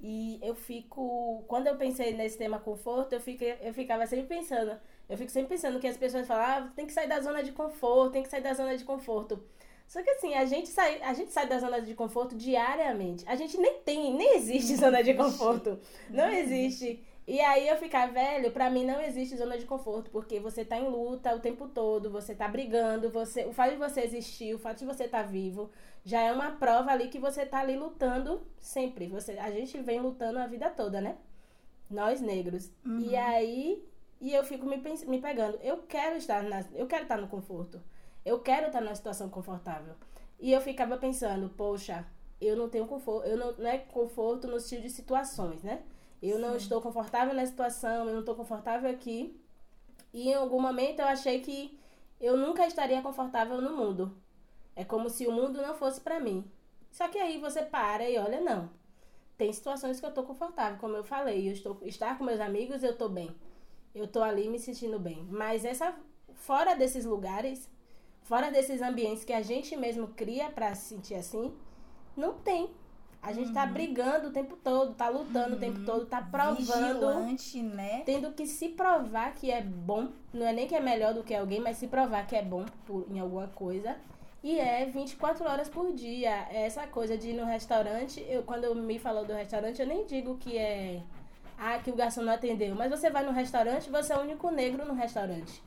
E 0.00 0.38
eu 0.42 0.54
fico. 0.54 1.44
Quando 1.46 1.66
eu 1.66 1.76
pensei 1.76 2.12
nesse 2.14 2.38
tema 2.38 2.58
conforto, 2.58 3.12
eu, 3.12 3.20
fiquei, 3.20 3.56
eu 3.60 3.74
ficava 3.74 4.06
sempre 4.06 4.26
pensando 4.26 4.78
eu 5.10 5.18
fico 5.18 5.30
sempre 5.30 5.48
pensando 5.48 5.80
que 5.80 5.88
as 5.88 5.96
pessoas 5.96 6.24
falam, 6.24 6.44
ah, 6.44 6.72
tem 6.76 6.86
que 6.86 6.92
sair 6.92 7.08
da 7.08 7.20
zona 7.20 7.42
de 7.42 7.50
conforto, 7.50 8.12
tem 8.12 8.22
que 8.22 8.28
sair 8.28 8.42
da 8.42 8.54
zona 8.54 8.76
de 8.76 8.84
conforto. 8.84 9.42
Só 9.88 10.00
que 10.04 10.10
assim, 10.10 10.34
a 10.34 10.44
gente 10.44 10.68
sai, 10.68 11.02
a 11.02 11.12
gente 11.12 11.32
sai 11.32 11.48
da 11.48 11.58
zona 11.58 11.82
de 11.82 11.94
conforto 11.94 12.36
diariamente. 12.36 13.24
A 13.26 13.34
gente 13.34 13.58
nem 13.58 13.80
tem, 13.80 14.14
nem 14.14 14.36
existe 14.36 14.76
zona 14.78 15.02
de 15.02 15.12
conforto. 15.14 15.80
Não 16.08 16.30
existe. 16.30 17.04
E 17.26 17.40
aí 17.40 17.68
eu 17.68 17.76
ficar 17.76 18.10
velho, 18.10 18.50
para 18.50 18.70
mim 18.70 18.84
não 18.84 19.00
existe 19.00 19.36
zona 19.36 19.56
de 19.56 19.64
conforto, 19.64 20.10
porque 20.10 20.40
você 20.40 20.64
tá 20.64 20.76
em 20.76 20.88
luta 20.88 21.34
o 21.34 21.40
tempo 21.40 21.68
todo, 21.68 22.10
você 22.10 22.34
tá 22.34 22.48
brigando, 22.48 23.10
você, 23.10 23.44
o 23.44 23.52
fato 23.52 23.70
de 23.70 23.76
você 23.76 24.00
existir, 24.00 24.54
o 24.54 24.58
fato 24.58 24.78
de 24.78 24.86
você 24.86 25.04
estar 25.04 25.22
tá 25.22 25.28
vivo, 25.28 25.70
já 26.04 26.20
é 26.22 26.32
uma 26.32 26.52
prova 26.52 26.90
ali 26.90 27.08
que 27.08 27.18
você 27.18 27.46
tá 27.46 27.60
ali 27.60 27.76
lutando 27.76 28.42
sempre. 28.58 29.06
Você, 29.08 29.32
a 29.38 29.50
gente 29.50 29.78
vem 29.80 30.00
lutando 30.00 30.38
a 30.38 30.46
vida 30.46 30.70
toda, 30.70 31.00
né? 31.00 31.16
Nós 31.88 32.20
negros. 32.20 32.70
Uhum. 32.84 33.00
E 33.00 33.16
aí 33.16 33.84
e 34.20 34.34
eu 34.34 34.44
fico 34.44 34.66
me, 34.66 34.76
me 34.76 35.20
pegando. 35.20 35.58
Eu 35.62 35.78
quero 35.88 36.16
estar 36.16 36.42
na, 36.42 36.62
eu 36.74 36.86
quero 36.86 37.04
estar 37.04 37.16
no 37.16 37.28
conforto. 37.28 37.80
Eu 38.24 38.38
quero 38.40 38.66
estar 38.66 38.80
numa 38.80 38.94
situação 38.94 39.30
confortável. 39.30 39.94
E 40.38 40.52
eu 40.52 40.60
ficava 40.60 40.98
pensando, 40.98 41.48
poxa, 41.48 42.06
eu 42.40 42.54
não 42.54 42.68
tenho 42.68 42.86
conforto, 42.86 43.26
eu 43.26 43.36
não, 43.36 43.52
não 43.52 43.66
é 43.66 43.78
conforto 43.78 44.46
no 44.46 44.58
estilo 44.58 44.82
de 44.82 44.90
situações, 44.90 45.62
né? 45.62 45.82
Eu 46.22 46.36
Sim. 46.36 46.42
não 46.42 46.56
estou 46.56 46.80
confortável 46.80 47.34
na 47.34 47.46
situação, 47.46 48.06
eu 48.06 48.12
não 48.12 48.20
estou 48.20 48.34
confortável 48.34 48.90
aqui. 48.90 49.38
E 50.12 50.28
em 50.30 50.34
algum 50.34 50.60
momento 50.60 51.00
eu 51.00 51.06
achei 51.06 51.40
que 51.40 51.78
eu 52.20 52.36
nunca 52.36 52.66
estaria 52.66 53.00
confortável 53.00 53.60
no 53.60 53.76
mundo. 53.76 54.14
É 54.76 54.84
como 54.84 55.08
se 55.08 55.26
o 55.26 55.32
mundo 55.32 55.62
não 55.62 55.74
fosse 55.74 56.00
para 56.00 56.20
mim. 56.20 56.44
Só 56.90 57.08
que 57.08 57.18
aí 57.18 57.38
você 57.38 57.62
para 57.62 58.08
e 58.08 58.18
olha, 58.18 58.40
não. 58.40 58.70
Tem 59.38 59.52
situações 59.52 59.98
que 59.98 60.04
eu 60.04 60.10
estou 60.10 60.24
confortável, 60.24 60.78
como 60.78 60.96
eu 60.96 61.04
falei, 61.04 61.48
eu 61.48 61.52
estou 61.52 61.78
estar 61.82 62.18
com 62.18 62.24
meus 62.24 62.40
amigos, 62.40 62.82
eu 62.82 62.90
estou 62.90 63.08
bem 63.08 63.34
eu 63.94 64.06
tô 64.06 64.22
ali 64.22 64.48
me 64.48 64.58
sentindo 64.58 64.98
bem. 64.98 65.26
Mas 65.30 65.64
essa 65.64 65.94
fora 66.34 66.74
desses 66.74 67.04
lugares, 67.04 67.68
fora 68.22 68.50
desses 68.50 68.80
ambientes 68.80 69.24
que 69.24 69.32
a 69.32 69.42
gente 69.42 69.76
mesmo 69.76 70.08
cria 70.08 70.50
para 70.50 70.74
se 70.74 70.94
sentir 70.94 71.14
assim, 71.14 71.52
não 72.16 72.34
tem. 72.34 72.70
A 73.22 73.32
gente 73.32 73.52
tá 73.52 73.62
uhum. 73.62 73.66
tá 73.66 73.72
brigando 73.72 74.28
o 74.28 74.32
tempo 74.32 74.56
todo, 74.56 74.94
tá 74.94 75.08
lutando 75.08 75.50
uhum. 75.50 75.56
o 75.56 75.58
tempo 75.58 75.78
uhum. 75.80 75.84
todo, 75.84 76.06
tá 76.06 76.22
provando. 76.22 76.56
Vigilante, 76.56 77.62
né? 77.62 78.02
Tendo 78.06 78.32
que 78.32 78.46
se 78.46 78.70
provar 78.70 79.34
que 79.34 79.50
é 79.50 79.60
bom. 79.60 80.08
Não 80.32 80.46
é 80.46 80.52
nem 80.52 80.66
que 80.66 80.74
é 80.74 80.80
melhor 80.80 81.12
do 81.12 81.22
que 81.22 81.34
alguém, 81.34 81.60
mas 81.60 81.76
se 81.76 81.86
provar 81.86 82.26
que 82.26 82.34
é 82.34 82.42
bom 82.42 82.64
por, 82.86 83.06
em 83.10 83.18
alguma 83.20 83.48
coisa. 83.48 83.96
E 84.42 84.58
é 84.58 84.86
24 84.86 85.44
horas 85.44 85.68
por 85.68 85.92
dia. 85.92 86.46
É 86.50 86.64
essa 86.64 86.86
coisa 86.86 87.16
de 87.18 87.28
ir 87.28 87.34
no 87.34 87.44
restaurante. 87.44 88.24
Eu, 88.26 88.42
quando 88.42 88.74
me 88.74 88.98
falou 88.98 89.24
do 89.26 89.34
restaurante, 89.34 89.80
eu 89.80 89.86
nem 89.86 90.06
digo 90.06 90.38
que 90.38 90.56
é 90.56 91.02
ah, 91.58 91.78
que 91.78 91.90
o 91.90 91.94
garçom 91.94 92.22
não 92.22 92.32
atendeu. 92.32 92.74
Mas 92.74 92.90
você 92.90 93.10
vai 93.10 93.22
no 93.22 93.32
restaurante, 93.32 93.90
você 93.90 94.14
é 94.14 94.16
o 94.16 94.22
único 94.22 94.50
negro 94.50 94.86
no 94.86 94.94
restaurante. 94.94 95.62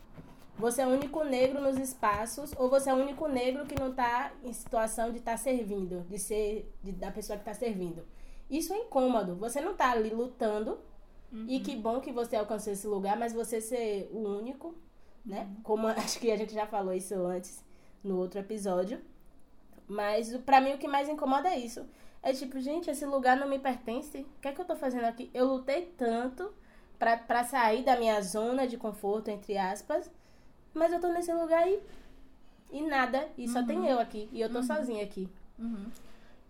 Você 0.57 0.81
é 0.81 0.88
o 0.88 0.89
único 0.89 1.24
negro 1.24 1.60
nos 1.60 1.77
espaços, 1.77 2.51
ou 2.57 2.69
você 2.69 2.89
é 2.89 2.93
o 2.93 2.98
único 2.98 3.27
negro 3.27 3.65
que 3.65 3.79
não 3.79 3.89
está 3.89 4.31
em 4.43 4.53
situação 4.53 5.12
de 5.12 5.17
estar 5.17 5.31
tá 5.31 5.38
servindo, 5.38 6.01
de 6.07 6.19
ser 6.19 6.72
de, 6.83 6.91
da 6.91 7.12
pessoa 7.12 7.38
que 7.38 7.41
está 7.41 7.53
servindo. 7.53 8.05
Isso 8.50 8.72
é 8.72 8.77
incômodo. 8.77 9.36
Você 9.38 9.60
não 9.60 9.72
está 9.72 9.91
ali 9.91 10.10
lutando, 10.12 10.79
uhum. 11.31 11.45
e 11.48 11.60
que 11.60 11.75
bom 11.75 12.00
que 12.00 12.12
você 12.12 12.36
alcançou 12.36 12.72
esse 12.72 12.86
lugar, 12.86 13.17
mas 13.17 13.33
você 13.33 13.60
ser 13.60 14.10
o 14.13 14.19
único, 14.19 14.75
né? 15.25 15.41
Uhum. 15.41 15.63
Como 15.63 15.88
acho 15.89 16.19
que 16.19 16.31
a 16.31 16.38
gente 16.38 16.53
já 16.53 16.67
falou 16.67 16.93
isso 16.93 17.15
antes 17.15 17.63
no 18.03 18.17
outro 18.17 18.39
episódio. 18.39 19.01
Mas 19.88 20.36
para 20.38 20.62
mim 20.62 20.74
o 20.74 20.77
que 20.77 20.88
mais 20.88 21.10
incomoda 21.10 21.50
é 21.50 21.57
isso. 21.57 21.86
É 22.22 22.31
tipo, 22.31 22.60
gente, 22.60 22.89
esse 22.89 23.05
lugar 23.05 23.36
não 23.36 23.50
me 23.50 23.60
pertence. 23.60 24.19
O 24.38 24.41
que 24.41 24.48
é 24.48 24.53
que 24.53 24.62
eu 24.62 24.65
tô 24.65 24.75
fazendo 24.75 25.03
aqui? 25.05 25.29
Eu 25.33 25.45
lutei 25.45 25.93
tanto 25.98 26.53
pra 26.98 27.43
sair 27.43 27.83
da 27.83 27.98
minha 27.98 28.22
zona 28.22 28.65
de 28.65 28.77
conforto, 28.77 29.29
entre 29.29 29.57
aspas. 29.57 30.10
Mas 30.74 30.92
eu 30.92 31.00
tô 31.00 31.08
nesse 31.10 31.32
lugar 31.34 31.68
e, 31.68 31.80
e 32.72 32.82
nada. 32.82 33.27
E 33.38 33.48
só 33.48 33.63
tem 33.63 33.80
uhum. 33.80 33.86
eu 33.86 34.00
aqui. 34.00 34.30
E 34.32 34.42
eu 34.42 34.50
tô 34.50 34.60
uhum. 34.60 34.63
sozinha 34.63 35.03
aqui. 35.03 35.30
Uhum. 35.60 35.86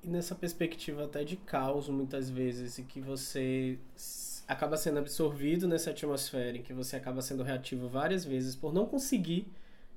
E 0.03 0.07
nessa 0.07 0.35
perspectiva 0.35 1.05
até 1.05 1.23
de 1.23 1.37
caos, 1.37 1.87
muitas 1.89 2.29
vezes, 2.29 2.77
e 2.77 2.83
que 2.83 2.99
você 2.99 3.77
acaba 4.47 4.75
sendo 4.75 4.99
absorvido 4.99 5.67
nessa 5.67 5.91
atmosfera, 5.91 6.57
em 6.57 6.61
que 6.61 6.73
você 6.73 6.95
acaba 6.95 7.21
sendo 7.21 7.43
reativo 7.43 7.87
várias 7.87 8.25
vezes 8.25 8.55
por 8.55 8.73
não 8.73 8.85
conseguir 8.85 9.47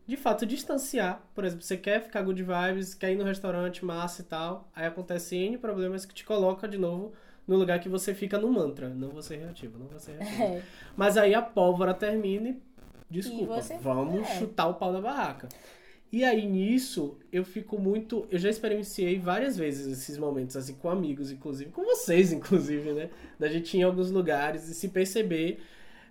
de 0.07 0.17
fato 0.17 0.47
distanciar. 0.47 1.21
Por 1.35 1.45
exemplo, 1.45 1.65
você 1.65 1.77
quer 1.77 2.03
ficar 2.03 2.23
good 2.23 2.43
vibes, 2.43 2.95
quer 2.95 3.13
ir 3.13 3.17
no 3.17 3.25
restaurante 3.25 3.85
massa 3.85 4.23
e 4.23 4.25
tal, 4.25 4.71
aí 4.75 4.87
acontece 4.87 5.37
N 5.37 5.59
problemas 5.59 6.07
que 6.07 6.15
te 6.15 6.25
coloca 6.25 6.69
de 6.69 6.79
novo 6.79 7.13
no 7.47 7.57
lugar 7.57 7.81
que 7.81 7.89
você 7.89 8.15
fica 8.15 8.39
no 8.39 8.51
mantra. 8.51 8.89
Não 8.89 9.09
vou 9.09 9.23
ser 9.23 9.37
reativo, 9.37 9.79
não 9.79 9.87
vou 9.87 9.99
ser 9.99 10.19
reativo. 10.19 10.43
É. 10.43 10.63
Mas 10.97 11.17
aí 11.17 11.35
a 11.35 11.43
pólvora 11.43 11.93
termina 11.93 12.49
e, 12.49 12.63
desculpa, 13.11 13.59
e 13.59 13.79
vamos 13.79 14.23
é. 14.23 14.39
chutar 14.39 14.67
o 14.69 14.75
pau 14.75 14.93
da 14.93 15.01
barraca. 15.01 15.49
E 16.13 16.25
aí 16.25 16.47
nisso 16.47 17.19
eu 17.33 17.45
fico 17.45 17.79
muito. 17.79 18.27
Eu 18.31 18.39
já 18.39 18.49
experienciei 18.49 19.19
várias 19.19 19.57
vezes 19.57 19.87
esses 19.87 20.17
momentos, 20.17 20.57
assim, 20.57 20.75
com 20.75 20.89
amigos, 20.89 21.31
inclusive, 21.31 21.71
com 21.71 21.85
vocês, 21.85 22.31
inclusive, 22.33 22.93
né? 22.93 23.11
Da 23.39 23.49
gente 23.49 23.77
ir 23.77 23.81
em 23.81 23.83
alguns 23.83 24.11
lugares 24.11 24.69
e 24.69 24.75
se 24.75 24.89
perceber 24.89 25.61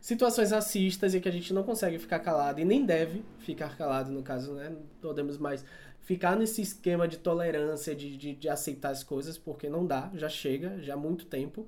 situações 0.02 0.52
racistas 0.52 1.16
e 1.16 1.20
que 1.20 1.28
a 1.28 1.32
gente 1.32 1.54
não 1.54 1.64
consegue 1.64 1.98
ficar 1.98 2.20
calado 2.20 2.60
e 2.60 2.66
nem 2.66 2.86
deve 2.86 3.24
ficar 3.40 3.76
calado, 3.76 4.12
no 4.12 4.22
caso, 4.22 4.54
né? 4.54 4.70
Não 4.70 4.84
podemos 5.02 5.38
mais 5.38 5.66
ficar 6.02 6.36
nesse 6.36 6.62
esquema 6.62 7.08
de 7.08 7.18
tolerância, 7.18 7.96
de, 7.96 8.16
de, 8.16 8.36
de 8.36 8.48
aceitar 8.48 8.90
as 8.90 9.04
coisas, 9.04 9.38
porque 9.38 9.68
não 9.68 9.88
dá, 9.88 10.12
já 10.14 10.30
chega, 10.30 10.80
já 10.82 10.94
há 10.94 10.98
muito 10.98 11.26
tempo. 11.26 11.68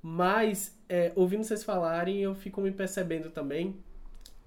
Mas, 0.00 0.78
é, 0.88 1.12
ouvindo 1.16 1.42
vocês 1.42 1.64
falarem, 1.64 2.20
eu 2.20 2.34
fico 2.34 2.60
me 2.60 2.70
percebendo 2.70 3.30
também 3.30 3.74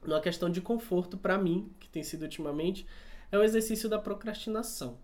numa 0.08 0.22
questão 0.22 0.50
de 0.50 0.62
conforto 0.62 1.18
para 1.18 1.38
mim, 1.38 1.70
que 1.80 1.90
tem 1.90 2.02
sido 2.02 2.24
ultimamente, 2.24 2.88
é 3.32 3.38
o 3.38 3.44
exercício 3.44 3.90
da 3.90 4.00
procrastinação. 4.00 4.98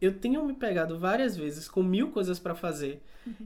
Eu 0.00 0.18
tenho 0.18 0.44
me 0.44 0.54
pegado 0.54 0.98
várias 0.98 1.36
vezes 1.36 1.68
com 1.68 1.82
mil 1.82 2.10
coisas 2.10 2.38
para 2.38 2.54
fazer 2.54 3.02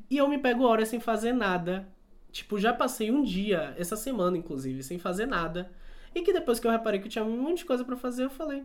e 0.08 0.16
eu 0.16 0.28
me 0.28 0.38
pego 0.38 0.62
horas 0.64 0.88
sem 0.88 1.00
fazer 1.00 1.32
nada. 1.32 1.88
Tipo, 2.30 2.58
já 2.58 2.72
passei 2.72 3.10
um 3.10 3.22
dia, 3.22 3.74
essa 3.76 3.96
semana 3.96 4.36
inclusive, 4.36 4.82
sem 4.82 4.98
fazer 4.98 5.26
nada. 5.26 5.70
E 6.14 6.22
que 6.22 6.32
depois 6.32 6.60
que 6.60 6.66
eu 6.66 6.70
reparei 6.70 7.00
que 7.00 7.06
eu 7.06 7.10
tinha 7.10 7.24
um 7.24 7.42
monte 7.42 7.58
de 7.58 7.64
coisa 7.64 7.84
para 7.84 7.96
fazer, 7.96 8.24
eu 8.24 8.30
falei: 8.30 8.62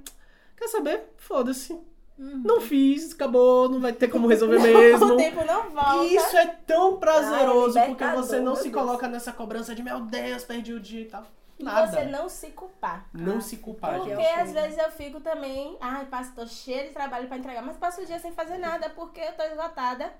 Quer 0.56 0.68
saber? 0.68 1.04
Foda-se. 1.18 1.74
Uhum. 1.74 2.42
Não 2.44 2.62
fiz, 2.62 3.14
acabou, 3.14 3.70
não 3.70 3.80
vai 3.80 3.94
ter 3.94 4.10
como 4.10 4.28
resolver 4.28 4.60
mesmo. 4.60 5.14
o 5.14 5.18
tempo 5.18 5.44
não 5.46 5.70
volta. 5.70 6.04
E 6.04 6.16
isso 6.16 6.36
é 6.38 6.48
tão 6.68 6.98
prazeroso 6.98 7.80
Ai, 7.80 7.88
porque 7.88 8.06
você 8.06 8.40
não 8.40 8.56
se 8.56 8.70
coloca 8.70 9.08
nessa 9.08 9.32
cobrança 9.32 9.74
de 9.74 9.82
meu 9.82 10.02
Deus, 10.02 10.44
perdi 10.44 10.74
o 10.74 10.80
dia 10.80 11.02
e 11.02 11.06
tal. 11.06 11.26
E 11.60 11.64
Nada. 11.64 11.86
você 11.92 12.06
não 12.06 12.30
se 12.30 12.52
culpar. 12.52 13.06
Não 13.14 13.42
se 13.42 13.58
culpar, 13.58 13.96
Porque 14.00 14.16
gente. 14.16 14.26
às 14.40 14.50
sei. 14.50 14.62
vezes 14.62 14.78
eu 14.78 14.92
fico 14.92 15.20
também, 15.20 15.78
ai, 15.82 16.06
passo, 16.06 16.34
tô 16.34 16.48
cheia 16.48 16.88
de 16.88 16.94
trabalho 16.94 17.28
pra 17.28 17.38
entregar, 17.38 17.62
mas 17.62 17.76
passo 17.76 18.02
o 18.02 18.06
dia 18.06 18.18
sem 18.18 18.32
fazer 18.32 18.58
nada 18.58 18.90
porque 18.92 19.20
eu 19.20 19.34
tô 19.36 19.44
esgotada. 19.44 20.12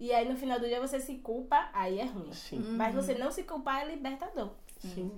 E 0.00 0.12
aí 0.12 0.28
no 0.28 0.36
final 0.36 0.58
do 0.60 0.66
dia 0.66 0.80
você 0.80 0.98
se 1.00 1.16
culpa, 1.16 1.68
aí 1.72 2.00
é 2.00 2.04
ruim. 2.04 2.32
Sim, 2.32 2.60
Mas 2.76 2.94
você 2.94 3.14
não 3.14 3.30
se 3.30 3.44
culpar 3.44 3.82
é 3.82 3.84
libertador. 3.86 4.50
sim. 4.80 5.16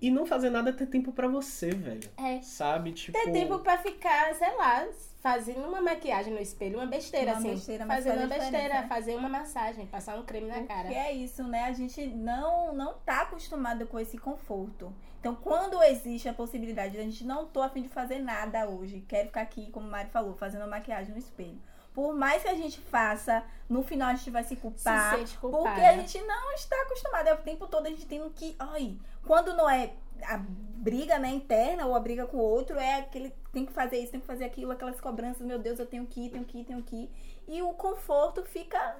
E 0.00 0.10
não 0.10 0.26
fazer 0.26 0.50
nada 0.50 0.70
é 0.70 0.72
ter 0.72 0.86
tempo 0.86 1.12
pra 1.12 1.28
você, 1.28 1.70
velho. 1.70 2.08
É. 2.16 2.40
Sabe? 2.42 2.92
Tipo. 2.92 3.18
Ter 3.18 3.32
tempo 3.32 3.58
pra 3.60 3.78
ficar, 3.78 4.34
sei 4.34 4.54
lá, 4.56 4.86
fazendo 5.20 5.66
uma 5.66 5.80
maquiagem 5.80 6.32
no 6.32 6.40
espelho, 6.40 6.78
uma 6.78 6.86
besteira 6.86 7.32
Uma 7.32 7.38
assim. 7.38 7.50
besteira, 7.50 7.86
fazendo 7.86 8.14
faz 8.14 8.30
uma 8.30 8.38
besteira, 8.38 8.74
né? 8.74 8.86
fazer 8.86 9.16
uma 9.16 9.28
massagem, 9.28 9.86
passar 9.86 10.18
um 10.18 10.22
creme 10.22 10.48
na 10.48 10.62
cara. 10.64 10.82
Porque 10.82 10.94
é 10.98 11.12
isso, 11.12 11.42
né? 11.44 11.64
A 11.64 11.72
gente 11.72 12.06
não, 12.06 12.74
não 12.74 12.94
tá 13.04 13.22
acostumado 13.22 13.86
com 13.86 13.98
esse 13.98 14.18
conforto. 14.18 14.92
Então, 15.18 15.34
quando 15.34 15.82
existe 15.82 16.28
a 16.28 16.34
possibilidade 16.34 16.92
de 16.92 16.98
a 16.98 17.02
gente 17.02 17.24
não 17.24 17.46
tô 17.46 17.62
afim 17.62 17.80
de 17.80 17.88
fazer 17.88 18.18
nada 18.18 18.68
hoje, 18.68 19.02
quero 19.08 19.28
ficar 19.28 19.40
aqui, 19.40 19.70
como 19.70 19.88
o 19.88 19.90
Mari 19.90 20.10
falou, 20.10 20.34
fazendo 20.34 20.60
uma 20.60 20.66
maquiagem 20.68 21.12
no 21.12 21.18
espelho. 21.18 21.58
Por 21.94 22.12
mais 22.12 22.42
que 22.42 22.48
a 22.48 22.54
gente 22.54 22.80
faça, 22.80 23.44
no 23.68 23.82
final 23.84 24.08
a 24.08 24.14
gente 24.14 24.28
vai 24.28 24.42
se 24.42 24.56
culpar. 24.56 25.16
Se 25.26 25.36
culpada. 25.38 25.76
Porque 25.76 25.86
a 25.86 25.96
gente 25.96 26.20
não 26.22 26.52
está 26.52 26.76
acostumado. 26.82 27.28
É 27.28 27.34
o 27.34 27.38
tempo 27.38 27.68
todo 27.68 27.86
a 27.86 27.90
gente 27.90 28.04
tem 28.04 28.28
que. 28.30 28.56
Ai, 28.58 28.98
quando 29.24 29.54
não 29.54 29.70
é 29.70 29.92
a 30.24 30.38
briga 30.38 31.18
né, 31.18 31.28
interna 31.28 31.86
ou 31.86 31.94
a 31.94 32.00
briga 32.00 32.26
com 32.26 32.36
o 32.36 32.40
outro, 32.40 32.76
é 32.78 32.96
aquele. 32.96 33.30
Tem 33.52 33.64
que 33.64 33.72
fazer 33.72 33.98
isso, 33.98 34.10
tem 34.10 34.20
que 34.20 34.26
fazer 34.26 34.44
aquilo, 34.44 34.72
aquelas 34.72 35.00
cobranças, 35.00 35.46
meu 35.46 35.58
Deus, 35.58 35.78
eu 35.78 35.86
tenho 35.86 36.04
que 36.04 36.26
ir, 36.26 36.30
tenho 36.30 36.44
que 36.44 36.58
ir, 36.58 36.64
tenho 36.64 36.82
que 36.82 36.96
ir. 36.96 37.10
E 37.46 37.62
o 37.62 37.72
conforto 37.74 38.42
fica. 38.42 38.96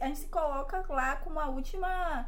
A 0.00 0.06
gente 0.06 0.18
se, 0.18 0.26
coloca 0.28 0.82
lá 0.88 1.16
como 1.16 1.38
a 1.38 1.48
última 1.48 2.26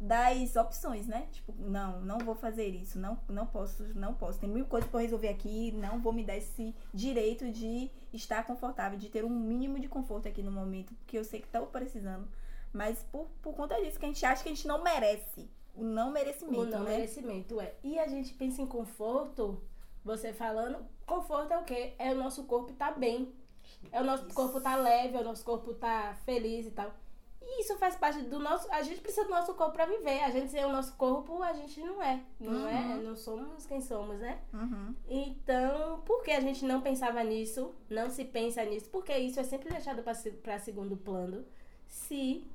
das 0.00 0.54
opções, 0.54 1.06
né? 1.08 1.26
Tipo, 1.32 1.52
não, 1.58 2.00
não 2.00 2.18
vou 2.18 2.34
fazer 2.34 2.68
isso, 2.68 2.98
não, 2.98 3.18
não 3.28 3.46
posso, 3.46 3.84
não 3.94 4.14
posso. 4.14 4.38
Tem 4.38 4.48
mil 4.48 4.66
coisas 4.66 4.88
pra 4.88 5.00
eu 5.00 5.04
resolver 5.04 5.28
aqui, 5.28 5.72
não 5.72 6.00
vou 6.00 6.12
me 6.12 6.24
dar 6.24 6.36
esse 6.36 6.74
direito 6.92 7.50
de 7.50 7.90
estar 8.16 8.46
confortável, 8.46 8.98
de 8.98 9.08
ter 9.08 9.24
um 9.24 9.30
mínimo 9.30 9.78
de 9.78 9.88
conforto 9.88 10.28
aqui 10.28 10.42
no 10.42 10.52
momento, 10.52 10.94
porque 10.94 11.18
eu 11.18 11.24
sei 11.24 11.40
que 11.40 11.48
tô 11.48 11.66
precisando. 11.66 12.28
Mas 12.72 13.02
por, 13.10 13.26
por 13.42 13.54
conta 13.54 13.80
disso, 13.82 13.98
que 13.98 14.04
a 14.04 14.08
gente 14.08 14.24
acha 14.24 14.42
que 14.42 14.48
a 14.48 14.54
gente 14.54 14.66
não 14.66 14.82
merece. 14.82 15.48
O 15.74 15.82
não 15.82 16.10
merecimento, 16.10 16.60
O 16.60 16.66
não 16.66 16.84
né? 16.84 16.90
merecimento, 16.90 17.60
é. 17.60 17.74
E 17.82 17.98
a 17.98 18.06
gente 18.06 18.34
pensa 18.34 18.60
em 18.60 18.66
conforto, 18.66 19.62
você 20.04 20.32
falando, 20.32 20.78
conforto 21.06 21.52
é 21.52 21.58
o 21.58 21.64
quê? 21.64 21.94
É 21.98 22.12
o 22.12 22.16
nosso 22.16 22.44
corpo 22.44 22.72
tá 22.72 22.90
bem. 22.90 23.32
É 23.90 24.00
o 24.00 24.04
nosso 24.04 24.26
corpo 24.34 24.60
tá 24.60 24.76
leve, 24.76 25.16
é 25.16 25.20
o 25.20 25.24
nosso 25.24 25.44
corpo 25.44 25.74
tá 25.74 26.14
feliz 26.24 26.66
e 26.66 26.70
tal. 26.70 26.92
Isso 27.60 27.76
faz 27.78 27.96
parte 27.96 28.20
do 28.22 28.38
nosso. 28.38 28.70
A 28.72 28.82
gente 28.82 29.00
precisa 29.00 29.24
do 29.24 29.30
nosso 29.30 29.54
corpo 29.54 29.72
pra 29.72 29.86
viver. 29.86 30.22
A 30.22 30.30
gente 30.30 30.50
sem 30.50 30.64
o 30.64 30.72
nosso 30.72 30.94
corpo, 30.96 31.42
a 31.42 31.52
gente 31.52 31.80
não 31.80 32.02
é. 32.02 32.20
Não 32.40 32.68
é? 32.68 32.96
Uhum. 32.96 33.02
Não 33.02 33.16
somos 33.16 33.66
quem 33.66 33.80
somos, 33.80 34.18
né? 34.18 34.38
Uhum. 34.52 34.94
Então, 35.08 36.00
por 36.04 36.22
que 36.22 36.30
a 36.30 36.40
gente 36.40 36.64
não 36.64 36.80
pensava 36.80 37.22
nisso? 37.22 37.74
Não 37.88 38.10
se 38.10 38.24
pensa 38.24 38.64
nisso? 38.64 38.88
Porque 38.90 39.16
isso 39.16 39.38
é 39.38 39.44
sempre 39.44 39.70
deixado 39.70 40.02
pra 40.02 40.58
segundo 40.58 40.96
plano. 40.96 41.44
Se 41.86 42.46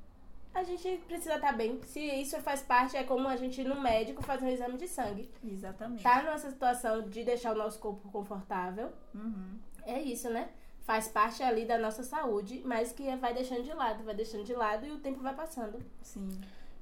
a 0.54 0.64
gente 0.64 0.98
precisa 1.06 1.36
estar 1.36 1.52
bem. 1.52 1.80
Se 1.84 2.00
isso 2.00 2.40
faz 2.40 2.62
parte, 2.62 2.96
é 2.96 3.04
como 3.04 3.28
a 3.28 3.36
gente 3.36 3.60
ir 3.60 3.64
no 3.64 3.80
médico 3.80 4.22
fazer 4.22 4.44
um 4.44 4.48
exame 4.48 4.76
de 4.76 4.88
sangue. 4.88 5.30
Exatamente. 5.44 6.02
Tá 6.02 6.22
nessa 6.22 6.50
situação 6.50 7.08
de 7.08 7.22
deixar 7.22 7.54
o 7.54 7.58
nosso 7.58 7.78
corpo 7.78 8.10
confortável. 8.10 8.90
Uhum. 9.14 9.58
É 9.84 10.00
isso, 10.00 10.28
né? 10.28 10.50
Faz 10.88 11.06
parte 11.06 11.42
ali 11.42 11.66
da 11.66 11.76
nossa 11.76 12.02
saúde, 12.02 12.62
mas 12.64 12.92
que 12.92 13.14
vai 13.16 13.34
deixando 13.34 13.62
de 13.62 13.74
lado, 13.74 14.02
vai 14.04 14.14
deixando 14.14 14.42
de 14.42 14.54
lado 14.54 14.86
e 14.86 14.90
o 14.90 14.98
tempo 14.98 15.20
vai 15.20 15.34
passando. 15.34 15.78
Sim. 16.00 16.30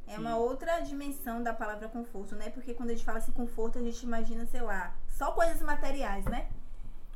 É 0.06 0.12
Sim. 0.12 0.20
uma 0.20 0.36
outra 0.36 0.78
dimensão 0.78 1.42
da 1.42 1.52
palavra 1.52 1.88
conforto, 1.88 2.36
né? 2.36 2.48
Porque 2.50 2.72
quando 2.72 2.90
a 2.90 2.92
gente 2.92 3.04
fala 3.04 3.18
assim 3.18 3.32
conforto, 3.32 3.80
a 3.80 3.82
gente 3.82 4.00
imagina, 4.04 4.46
sei 4.46 4.60
lá, 4.60 4.94
só 5.08 5.32
coisas 5.32 5.60
materiais, 5.60 6.24
né? 6.26 6.48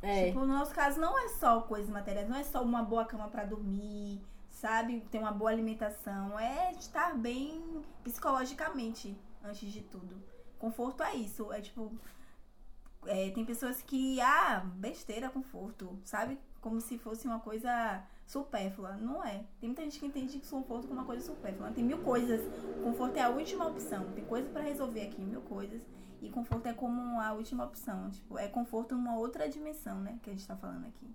É. 0.01 0.25
Tipo, 0.25 0.41
no 0.41 0.47
nosso 0.47 0.75
caso, 0.75 0.99
não 0.99 1.17
é 1.17 1.29
só 1.29 1.61
coisas 1.61 1.89
materiais, 1.89 2.27
não 2.27 2.35
é 2.35 2.43
só 2.43 2.61
uma 2.61 2.83
boa 2.83 3.05
cama 3.05 3.29
pra 3.29 3.45
dormir, 3.45 4.21
sabe? 4.49 4.99
Ter 5.09 5.19
uma 5.19 5.31
boa 5.31 5.49
alimentação. 5.49 6.37
É 6.37 6.73
estar 6.73 7.17
bem 7.17 7.81
psicologicamente, 8.03 9.17
antes 9.41 9.71
de 9.71 9.79
tudo. 9.79 10.21
Conforto 10.59 11.03
é 11.03 11.15
isso. 11.15 11.53
É 11.53 11.61
tipo. 11.61 11.89
é, 13.05 13.29
tem 13.29 13.45
pessoas 13.45 13.81
que. 13.81 14.19
Ah, 14.19 14.61
besteira, 14.75 15.29
conforto, 15.29 15.97
sabe? 16.03 16.37
Como 16.61 16.79
se 16.79 16.97
fosse 16.97 17.25
uma 17.27 17.39
coisa 17.39 18.03
supérflua. 18.25 18.93
Não 18.93 19.23
é. 19.23 19.43
Tem 19.59 19.67
muita 19.69 19.81
gente 19.83 19.99
que 19.99 20.05
entende 20.05 20.39
que 20.39 20.47
conforto 20.47 20.87
como 20.87 20.99
uma 20.99 21.05
coisa 21.05 21.25
supérflua. 21.25 21.71
Tem 21.71 21.83
mil 21.83 21.97
coisas. 21.99 22.41
Conforto 22.83 23.17
é 23.17 23.21
a 23.21 23.29
última 23.29 23.67
opção. 23.67 24.05
Tem 24.11 24.23
coisa 24.23 24.47
pra 24.49 24.61
resolver 24.61 25.01
aqui, 25.01 25.21
mil 25.21 25.41
coisas. 25.41 25.81
E 26.21 26.29
conforto 26.29 26.67
é 26.67 26.73
como 26.73 27.19
a 27.19 27.33
última 27.33 27.65
opção. 27.65 28.09
Tipo, 28.11 28.37
é 28.37 28.47
conforto 28.47 28.95
numa 28.95 29.17
outra 29.17 29.49
dimensão, 29.49 29.99
né? 30.01 30.19
Que 30.21 30.29
a 30.29 30.33
gente 30.33 30.47
tá 30.47 30.55
falando 30.55 30.85
aqui. 30.85 31.07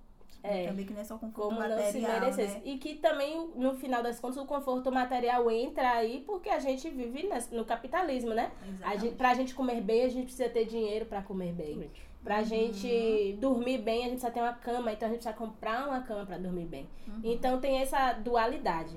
É. 0.42 0.66
Também 0.68 0.84
que 0.84 0.92
não 0.92 1.00
é 1.00 1.04
só 1.04 1.16
conforto 1.16 1.54
Como 1.54 1.60
não 1.68 1.76
se 1.78 1.84
material, 2.00 2.20
merecesse. 2.20 2.54
né? 2.54 2.62
E 2.64 2.78
que 2.78 2.96
também, 2.96 3.48
no 3.56 3.74
final 3.74 4.02
das 4.02 4.20
contas, 4.20 4.36
o 4.36 4.44
conforto 4.44 4.92
material 4.92 5.50
entra 5.50 5.90
aí 5.92 6.22
porque 6.26 6.48
a 6.48 6.58
gente 6.60 6.88
vive 6.90 7.28
no 7.50 7.64
capitalismo, 7.64 8.32
né? 8.34 8.52
A 8.62 8.68
Exatamente. 8.68 9.00
gente, 9.00 9.14
pra 9.16 9.34
gente 9.34 9.54
comer 9.54 9.80
bem, 9.80 10.04
a 10.04 10.08
gente 10.08 10.24
precisa 10.26 10.48
ter 10.48 10.64
dinheiro 10.66 11.06
pra 11.06 11.22
comer 11.22 11.52
bem. 11.52 11.70
Exatamente. 11.70 12.05
Pra 12.26 12.42
gente 12.42 13.38
dormir 13.40 13.78
bem, 13.78 14.00
a 14.00 14.08
gente 14.08 14.18
precisa 14.18 14.32
ter 14.32 14.40
uma 14.40 14.52
cama, 14.52 14.90
então 14.92 15.06
a 15.06 15.12
gente 15.12 15.22
precisa 15.22 15.32
comprar 15.32 15.86
uma 15.86 16.00
cama 16.00 16.26
pra 16.26 16.36
dormir 16.36 16.64
bem. 16.64 16.88
Então 17.22 17.60
tem 17.60 17.78
essa 17.78 18.14
dualidade. 18.14 18.96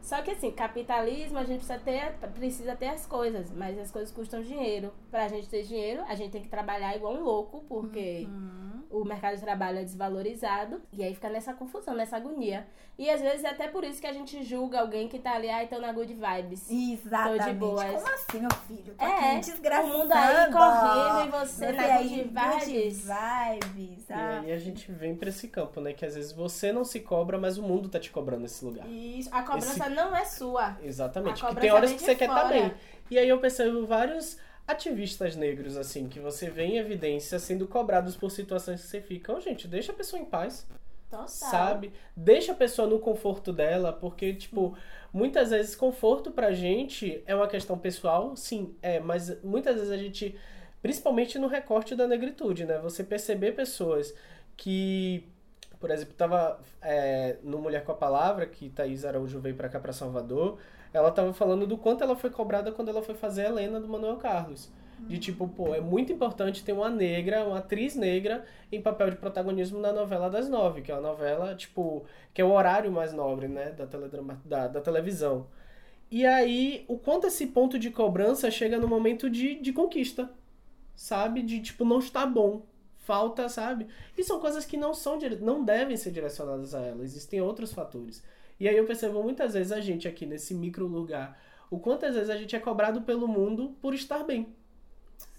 Só 0.00 0.22
que 0.22 0.30
assim, 0.30 0.52
capitalismo, 0.52 1.38
a 1.38 1.44
gente 1.44 1.58
precisa 1.66 1.80
ter, 1.80 2.12
precisa 2.36 2.76
ter 2.76 2.86
as 2.86 3.04
coisas, 3.04 3.50
mas 3.50 3.76
as 3.76 3.90
coisas 3.90 4.12
custam 4.12 4.42
dinheiro. 4.42 4.92
Pra 5.10 5.26
gente 5.26 5.48
ter 5.48 5.64
dinheiro, 5.64 6.02
a 6.08 6.14
gente 6.14 6.30
tem 6.30 6.40
que 6.40 6.48
trabalhar 6.48 6.94
igual 6.94 7.14
um 7.14 7.24
louco, 7.24 7.64
porque 7.68 8.28
Uhum. 8.30 8.77
O 8.90 9.04
mercado 9.04 9.36
de 9.36 9.42
trabalho 9.42 9.78
é 9.78 9.82
desvalorizado 9.84 10.80
e 10.92 11.02
aí 11.02 11.14
fica 11.14 11.28
nessa 11.28 11.52
confusão, 11.54 11.94
nessa 11.94 12.16
agonia. 12.16 12.66
E 12.98 13.08
às 13.08 13.20
vezes 13.20 13.44
é 13.44 13.50
até 13.50 13.68
por 13.68 13.84
isso 13.84 14.00
que 14.00 14.06
a 14.08 14.12
gente 14.12 14.42
julga 14.42 14.80
alguém 14.80 15.06
que 15.08 15.18
tá 15.20 15.32
ali, 15.34 15.48
ai, 15.48 15.68
tô 15.68 15.78
na 15.78 15.92
good 15.92 16.12
vibes. 16.14 16.68
Exatamente. 16.68 17.44
Tô 17.44 17.48
de 17.50 17.54
boas. 17.54 17.90
Como 18.02 18.14
assim, 18.14 18.40
meu 18.40 18.50
filho? 18.66 18.94
Tô 18.94 19.04
É, 19.04 19.36
aqui 19.36 19.40
desgraçando. 19.50 19.94
o 19.94 19.98
mundo 19.98 20.12
aí 20.12 20.52
correndo 20.52 21.26
e 21.26 21.38
você 21.46 21.72
na 21.72 21.82
aí, 21.82 22.08
good 22.08 22.22
good 22.24 22.64
vibes. 22.66 23.06
vibes. 23.06 24.08
E 24.08 24.12
Ah, 24.12 24.40
aí 24.42 24.52
a 24.52 24.58
gente 24.58 24.90
vem 24.90 25.14
pra 25.14 25.28
esse 25.28 25.46
campo, 25.48 25.80
né? 25.80 25.92
Que 25.92 26.04
às 26.04 26.14
vezes 26.16 26.32
você 26.32 26.72
não 26.72 26.84
se 26.84 27.00
cobra, 27.00 27.38
mas 27.38 27.56
o 27.56 27.62
mundo 27.62 27.88
tá 27.88 28.00
te 28.00 28.10
cobrando 28.10 28.42
nesse 28.42 28.64
lugar. 28.64 28.86
Isso, 28.88 29.28
a 29.32 29.42
cobrança 29.42 29.88
não 29.88 30.16
é 30.16 30.24
sua. 30.24 30.76
Exatamente. 30.82 31.34
A 31.34 31.34
Que 31.34 31.40
cobrança 31.42 31.60
tem 31.60 31.70
horas 31.70 31.92
que 31.92 32.00
você 32.00 32.14
quer 32.16 32.28
estar 32.28 32.42
fora. 32.48 32.54
bem. 32.54 32.74
E 33.10 33.18
aí 33.18 33.28
eu 33.28 33.38
percebo 33.40 33.86
vários 33.86 34.38
ativistas 34.68 35.34
negros, 35.34 35.76
assim, 35.78 36.08
que 36.08 36.20
você 36.20 36.50
vê 36.50 36.64
em 36.64 36.76
evidência 36.76 37.38
sendo 37.38 37.66
cobrados 37.66 38.14
por 38.14 38.30
situações 38.30 38.82
que 38.82 38.86
você 38.86 39.00
fica, 39.00 39.32
ô 39.32 39.40
gente, 39.40 39.66
deixa 39.66 39.92
a 39.92 39.94
pessoa 39.94 40.20
em 40.20 40.26
paz. 40.26 40.66
Total. 41.10 41.26
sabe? 41.26 41.90
Deixa 42.14 42.52
a 42.52 42.54
pessoa 42.54 42.86
no 42.86 42.98
conforto 42.98 43.50
dela, 43.50 43.94
porque, 43.94 44.34
tipo, 44.34 44.76
muitas 45.10 45.48
vezes 45.48 45.74
conforto 45.74 46.30
pra 46.30 46.52
gente 46.52 47.22
é 47.26 47.34
uma 47.34 47.48
questão 47.48 47.78
pessoal, 47.78 48.36
sim, 48.36 48.76
é, 48.82 49.00
mas 49.00 49.42
muitas 49.42 49.76
vezes 49.76 49.90
a 49.90 49.96
gente, 49.96 50.38
principalmente 50.82 51.38
no 51.38 51.46
recorte 51.46 51.94
da 51.94 52.06
negritude, 52.06 52.66
né? 52.66 52.78
Você 52.80 53.02
perceber 53.02 53.52
pessoas 53.52 54.14
que, 54.54 55.26
por 55.80 55.90
exemplo, 55.90 56.12
tava 56.12 56.60
é, 56.82 57.38
no 57.42 57.58
Mulher 57.58 57.84
com 57.84 57.92
a 57.92 57.96
Palavra, 57.96 58.44
que 58.46 58.68
Thaís 58.68 59.06
Araújo 59.06 59.40
veio 59.40 59.56
pra 59.56 59.70
cá, 59.70 59.80
pra 59.80 59.94
Salvador, 59.94 60.58
ela 60.92 61.10
tava 61.10 61.32
falando 61.32 61.66
do 61.66 61.76
quanto 61.76 62.02
ela 62.02 62.16
foi 62.16 62.30
cobrada 62.30 62.72
quando 62.72 62.88
ela 62.88 63.02
foi 63.02 63.14
fazer 63.14 63.46
a 63.46 63.48
Helena 63.48 63.80
do 63.80 63.88
Manuel 63.88 64.16
Carlos. 64.16 64.70
De 65.06 65.16
tipo, 65.18 65.46
pô, 65.46 65.74
é 65.74 65.80
muito 65.80 66.12
importante 66.12 66.64
ter 66.64 66.72
uma 66.72 66.90
negra, 66.90 67.44
uma 67.44 67.58
atriz 67.58 67.94
negra 67.94 68.44
em 68.72 68.82
papel 68.82 69.10
de 69.10 69.16
protagonismo 69.16 69.78
na 69.78 69.92
novela 69.92 70.28
das 70.28 70.48
nove, 70.48 70.82
que 70.82 70.90
é 70.90 70.94
uma 70.94 71.08
novela, 71.08 71.54
tipo, 71.54 72.04
que 72.34 72.40
é 72.40 72.44
o 72.44 72.50
horário 72.50 72.90
mais 72.90 73.12
nobre, 73.12 73.46
né, 73.46 73.70
da, 73.70 73.86
teledrama, 73.86 74.42
da, 74.44 74.66
da 74.66 74.80
televisão. 74.80 75.46
E 76.10 76.26
aí, 76.26 76.84
o 76.88 76.98
quanto 76.98 77.26
esse 77.26 77.46
ponto 77.46 77.78
de 77.78 77.90
cobrança 77.90 78.50
chega 78.50 78.78
no 78.78 78.88
momento 78.88 79.30
de, 79.30 79.54
de 79.60 79.72
conquista, 79.72 80.30
sabe? 80.96 81.42
De 81.42 81.60
tipo, 81.60 81.84
não 81.84 82.00
está 82.00 82.26
bom, 82.26 82.62
falta, 82.98 83.48
sabe? 83.48 83.86
E 84.16 84.24
são 84.24 84.40
coisas 84.40 84.64
que 84.64 84.76
não 84.76 84.92
são 84.94 85.18
não 85.40 85.64
devem 85.64 85.96
ser 85.96 86.10
direcionadas 86.10 86.74
a 86.74 86.80
ela, 86.80 87.04
existem 87.04 87.40
outros 87.40 87.72
fatores. 87.72 88.22
E 88.58 88.68
aí 88.68 88.76
eu 88.76 88.84
percebo 88.84 89.22
muitas 89.22 89.54
vezes 89.54 89.72
a 89.72 89.80
gente 89.80 90.08
aqui 90.08 90.26
nesse 90.26 90.54
micro 90.54 90.86
lugar, 90.86 91.40
o 91.70 91.78
quantas 91.78 92.14
vezes 92.14 92.30
a 92.30 92.36
gente 92.36 92.56
é 92.56 92.58
cobrado 92.60 93.02
pelo 93.02 93.28
mundo 93.28 93.76
por 93.80 93.94
estar 93.94 94.24
bem. 94.24 94.48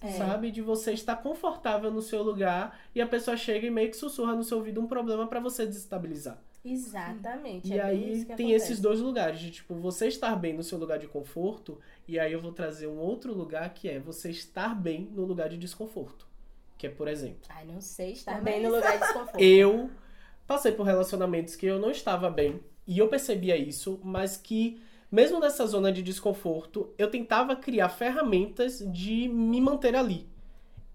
É. 0.01 0.11
Sabe? 0.11 0.51
De 0.51 0.61
você 0.61 0.93
estar 0.93 1.17
confortável 1.17 1.91
no 1.91 2.01
seu 2.01 2.21
lugar 2.23 2.79
e 2.95 3.01
a 3.01 3.07
pessoa 3.07 3.35
chega 3.35 3.67
e 3.67 3.69
meio 3.69 3.89
que 3.89 3.97
sussurra 3.97 4.33
no 4.35 4.43
seu 4.43 4.57
ouvido 4.57 4.79
um 4.81 4.88
problema 4.88 5.27
pra 5.27 5.39
você 5.39 5.65
desestabilizar. 5.65 6.41
Exatamente. 6.63 7.69
E 7.73 7.77
é 7.77 7.81
aí 7.81 8.25
tem 8.25 8.47
acontece. 8.47 8.53
esses 8.53 8.79
dois 8.79 8.99
lugares, 8.99 9.39
de 9.39 9.51
tipo, 9.51 9.75
você 9.75 10.07
estar 10.07 10.35
bem 10.35 10.53
no 10.53 10.63
seu 10.63 10.77
lugar 10.77 10.99
de 10.99 11.07
conforto, 11.07 11.79
e 12.07 12.19
aí 12.19 12.33
eu 12.33 12.41
vou 12.41 12.51
trazer 12.51 12.88
um 12.88 12.97
outro 12.97 13.33
lugar 13.33 13.73
que 13.73 13.89
é 13.89 13.99
você 13.99 14.29
estar 14.29 14.75
bem 14.75 15.09
no 15.13 15.23
lugar 15.25 15.49
de 15.49 15.57
desconforto. 15.57 16.27
Que 16.77 16.88
é, 16.88 16.89
por 16.89 17.07
exemplo, 17.07 17.39
Ai, 17.49 17.65
não 17.65 17.81
sei, 17.81 18.11
estar 18.13 18.41
bem 18.41 18.61
no 18.61 18.69
lugar 18.75 18.93
de 18.93 18.99
desconforto. 19.03 19.39
eu 19.39 19.89
passei 20.47 20.71
por 20.71 20.83
relacionamentos 20.83 21.55
que 21.55 21.65
eu 21.65 21.79
não 21.79 21.91
estava 21.91 22.29
bem, 22.29 22.59
e 22.89 22.98
eu 22.98 23.08
percebia 23.08 23.55
isso, 23.55 24.00
mas 24.03 24.36
que 24.36 24.81
mesmo 25.12 25.39
nessa 25.39 25.65
zona 25.67 25.91
de 25.91 26.01
desconforto, 26.01 26.91
eu 26.98 27.10
tentava 27.10 27.55
criar 27.55 27.88
ferramentas 27.89 28.79
de 28.91 29.29
me 29.29 29.62
manter 29.62 29.96
ali. 29.96 30.27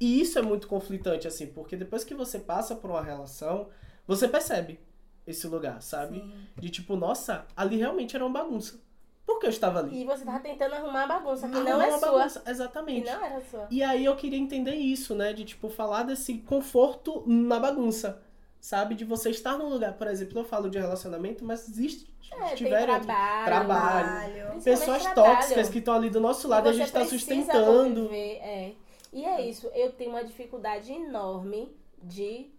E 0.00 0.20
isso 0.20 0.36
é 0.36 0.42
muito 0.42 0.66
conflitante, 0.66 1.28
assim, 1.28 1.46
porque 1.46 1.76
depois 1.76 2.02
que 2.02 2.12
você 2.12 2.40
passa 2.40 2.74
por 2.74 2.90
uma 2.90 3.00
relação, 3.00 3.68
você 4.08 4.26
percebe 4.26 4.80
esse 5.24 5.46
lugar, 5.46 5.80
sabe? 5.80 6.18
Sim. 6.18 6.32
De 6.56 6.68
tipo, 6.68 6.96
nossa, 6.96 7.46
ali 7.56 7.76
realmente 7.76 8.16
era 8.16 8.26
uma 8.26 8.42
bagunça. 8.42 8.80
Por 9.24 9.38
que 9.38 9.46
eu 9.46 9.50
estava 9.50 9.78
ali? 9.78 10.02
E 10.02 10.04
você 10.04 10.24
tava 10.24 10.40
tentando 10.40 10.74
arrumar 10.74 11.04
a 11.04 11.06
bagunça, 11.06 11.48
que 11.48 11.54
não 11.54 11.60
Arrumar 11.80 11.86
é 11.86 11.98
sua. 11.98 12.12
bagunça, 12.12 12.40
Que 12.40 12.50
Exatamente. 12.50 13.06
não 13.06 13.24
era 13.24 13.40
sua. 13.40 13.68
E 13.70 13.82
aí 13.84 14.04
eu 14.04 14.16
queria 14.16 14.38
entender 14.38 14.74
isso, 14.74 15.14
né? 15.14 15.32
De 15.32 15.44
tipo, 15.44 15.68
falar 15.68 16.02
desse 16.02 16.34
conforto 16.38 17.22
na 17.26 17.58
bagunça. 17.60 18.20
Sabe? 18.64 18.94
De 18.94 19.04
você 19.04 19.28
estar 19.28 19.58
num 19.58 19.68
lugar, 19.68 19.92
por 19.92 20.06
exemplo, 20.06 20.38
eu 20.38 20.44
falo 20.46 20.70
de 20.70 20.78
relacionamento, 20.78 21.44
mas 21.44 21.68
existe. 21.68 22.10
É, 22.32 22.54
tiveram 22.54 22.94
outro- 22.94 23.06
trabalho. 23.06 23.44
trabalho. 23.44 24.62
Pessoas 24.62 25.02
trabalho. 25.02 25.36
tóxicas 25.36 25.68
que 25.68 25.78
estão 25.80 25.92
ali 25.92 26.08
do 26.08 26.18
nosso 26.18 26.48
lado 26.48 26.68
e 26.68 26.70
a 26.70 26.72
gente 26.72 26.90
tá 26.90 27.00
precisa 27.00 27.18
sustentando. 27.18 28.04
conviver, 28.04 28.36
é. 28.38 28.72
E 29.12 29.22
é 29.26 29.42
isso, 29.46 29.66
eu 29.74 29.92
tenho 29.92 30.08
uma 30.12 30.24
dificuldade 30.24 30.90
enorme 30.90 31.76
de 32.02 32.50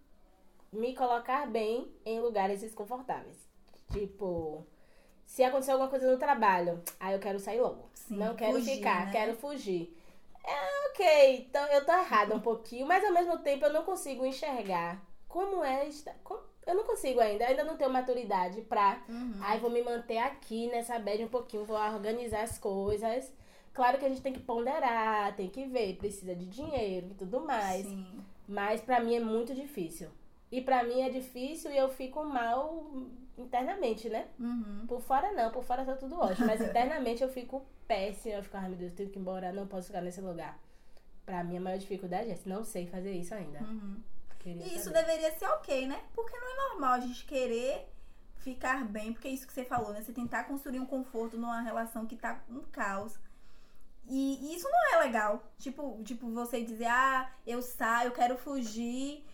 me 0.72 0.94
colocar 0.94 1.44
bem 1.50 1.90
em 2.04 2.20
lugares 2.20 2.60
desconfortáveis. 2.60 3.36
Tipo, 3.90 4.64
se 5.24 5.42
acontecer 5.42 5.72
alguma 5.72 5.90
coisa 5.90 6.08
no 6.08 6.18
trabalho, 6.18 6.80
aí 7.00 7.14
eu 7.14 7.18
quero 7.18 7.40
sair 7.40 7.60
logo. 7.60 7.90
Sim, 7.94 8.16
Não 8.16 8.36
quero 8.36 8.52
fugir, 8.52 8.76
ficar, 8.76 9.06
né? 9.06 9.10
quero 9.12 9.34
fugir. 9.34 9.92
É 10.44 10.88
ok, 10.88 11.36
então 11.50 11.66
eu 11.66 11.84
tô 11.84 11.90
errada 11.90 12.32
um 12.32 12.40
pouquinho, 12.40 12.86
mas 12.86 13.04
ao 13.04 13.12
mesmo 13.12 13.38
tempo 13.38 13.64
eu 13.64 13.72
não 13.72 13.82
consigo 13.82 14.24
enxergar 14.24 15.04
como 15.36 15.62
é 15.62 15.86
estar. 15.86 16.14
como- 16.24 16.40
Eu 16.66 16.74
não 16.74 16.84
consigo 16.84 17.20
ainda, 17.20 17.44
ainda 17.46 17.62
não 17.62 17.76
tenho 17.76 17.90
maturidade 17.92 18.60
pra 18.62 19.00
Uhum. 19.08 19.34
Ai, 19.40 19.60
vou 19.60 19.70
me 19.70 19.82
manter 19.82 20.18
aqui 20.18 20.66
nessa 20.68 20.98
bad 20.98 21.22
um 21.22 21.28
pouquinho, 21.28 21.64
vou 21.64 21.76
organizar 21.76 22.42
as 22.42 22.58
coisas. 22.58 23.32
Claro 23.74 23.98
que 23.98 24.04
a 24.06 24.08
gente 24.08 24.22
tem 24.22 24.32
que 24.32 24.40
ponderar, 24.40 25.36
tem 25.36 25.48
que 25.48 25.66
ver, 25.66 25.96
precisa 25.96 26.34
de 26.34 26.46
dinheiro 26.46 27.08
e 27.10 27.14
tudo 27.14 27.40
mais. 27.40 27.84
Sim. 27.86 28.20
Mas 28.48 28.80
pra 28.80 28.98
mim 29.00 29.14
é 29.14 29.20
muito 29.20 29.54
difícil. 29.54 30.08
E 30.50 30.60
pra 30.62 30.82
mim 30.82 31.02
é 31.02 31.10
difícil 31.10 31.70
e 31.70 31.76
eu 31.76 31.88
fico 31.90 32.24
mal 32.24 32.84
internamente, 33.36 34.08
né? 34.08 34.26
Uhum. 34.40 34.86
Por 34.88 35.00
fora 35.00 35.32
não, 35.32 35.50
por 35.50 35.62
fora 35.62 35.84
tá 35.84 35.94
tudo 35.94 36.18
ótimo. 36.18 36.46
Mas 36.46 36.60
internamente 36.62 37.22
eu 37.22 37.28
fico 37.28 37.64
péssima. 37.86 38.36
Eu 38.36 38.42
fico, 38.42 38.56
ai 38.56 38.68
meu 38.68 38.78
Deus, 38.78 38.90
eu 38.92 38.96
tenho 38.96 39.10
que 39.10 39.18
ir 39.18 39.20
embora, 39.20 39.52
não 39.52 39.66
posso 39.66 39.88
ficar 39.88 40.00
nesse 40.00 40.20
lugar. 40.20 40.58
Pra 41.24 41.44
mim 41.44 41.58
a 41.58 41.60
maior 41.60 41.78
dificuldade 41.78 42.28
é 42.30 42.32
essa. 42.32 42.48
Não 42.48 42.64
sei 42.64 42.86
fazer 42.86 43.12
isso 43.12 43.34
ainda. 43.34 43.58
Uhum. 43.60 44.00
Queria 44.46 44.64
E 44.64 44.76
isso 44.76 44.84
saber. 44.84 45.04
deveria 45.04 45.36
ser 45.36 45.46
ok, 45.46 45.88
né? 45.88 46.00
Porque 46.14 46.38
não 46.38 46.48
é 46.48 46.68
normal 46.68 46.92
a 46.92 47.00
gente 47.00 47.24
querer 47.24 47.92
ficar 48.36 48.84
bem, 48.84 49.12
porque 49.12 49.26
é 49.26 49.32
isso 49.32 49.44
que 49.44 49.52
você 49.52 49.64
falou, 49.64 49.92
né? 49.92 50.00
Você 50.02 50.12
tentar 50.12 50.44
construir 50.44 50.78
um 50.78 50.86
conforto 50.86 51.36
numa 51.36 51.60
relação 51.62 52.06
que 52.06 52.14
tá 52.14 52.40
um 52.48 52.60
caos. 52.70 53.18
E, 54.08 54.38
e 54.40 54.54
isso 54.54 54.68
não 54.70 54.94
é 54.94 55.04
legal. 55.04 55.42
Tipo, 55.58 56.00
tipo, 56.04 56.30
você 56.30 56.62
dizer, 56.62 56.86
ah, 56.86 57.28
eu 57.44 57.60
saio, 57.60 58.08
eu 58.08 58.12
quero 58.12 58.38
fugir, 58.38 59.24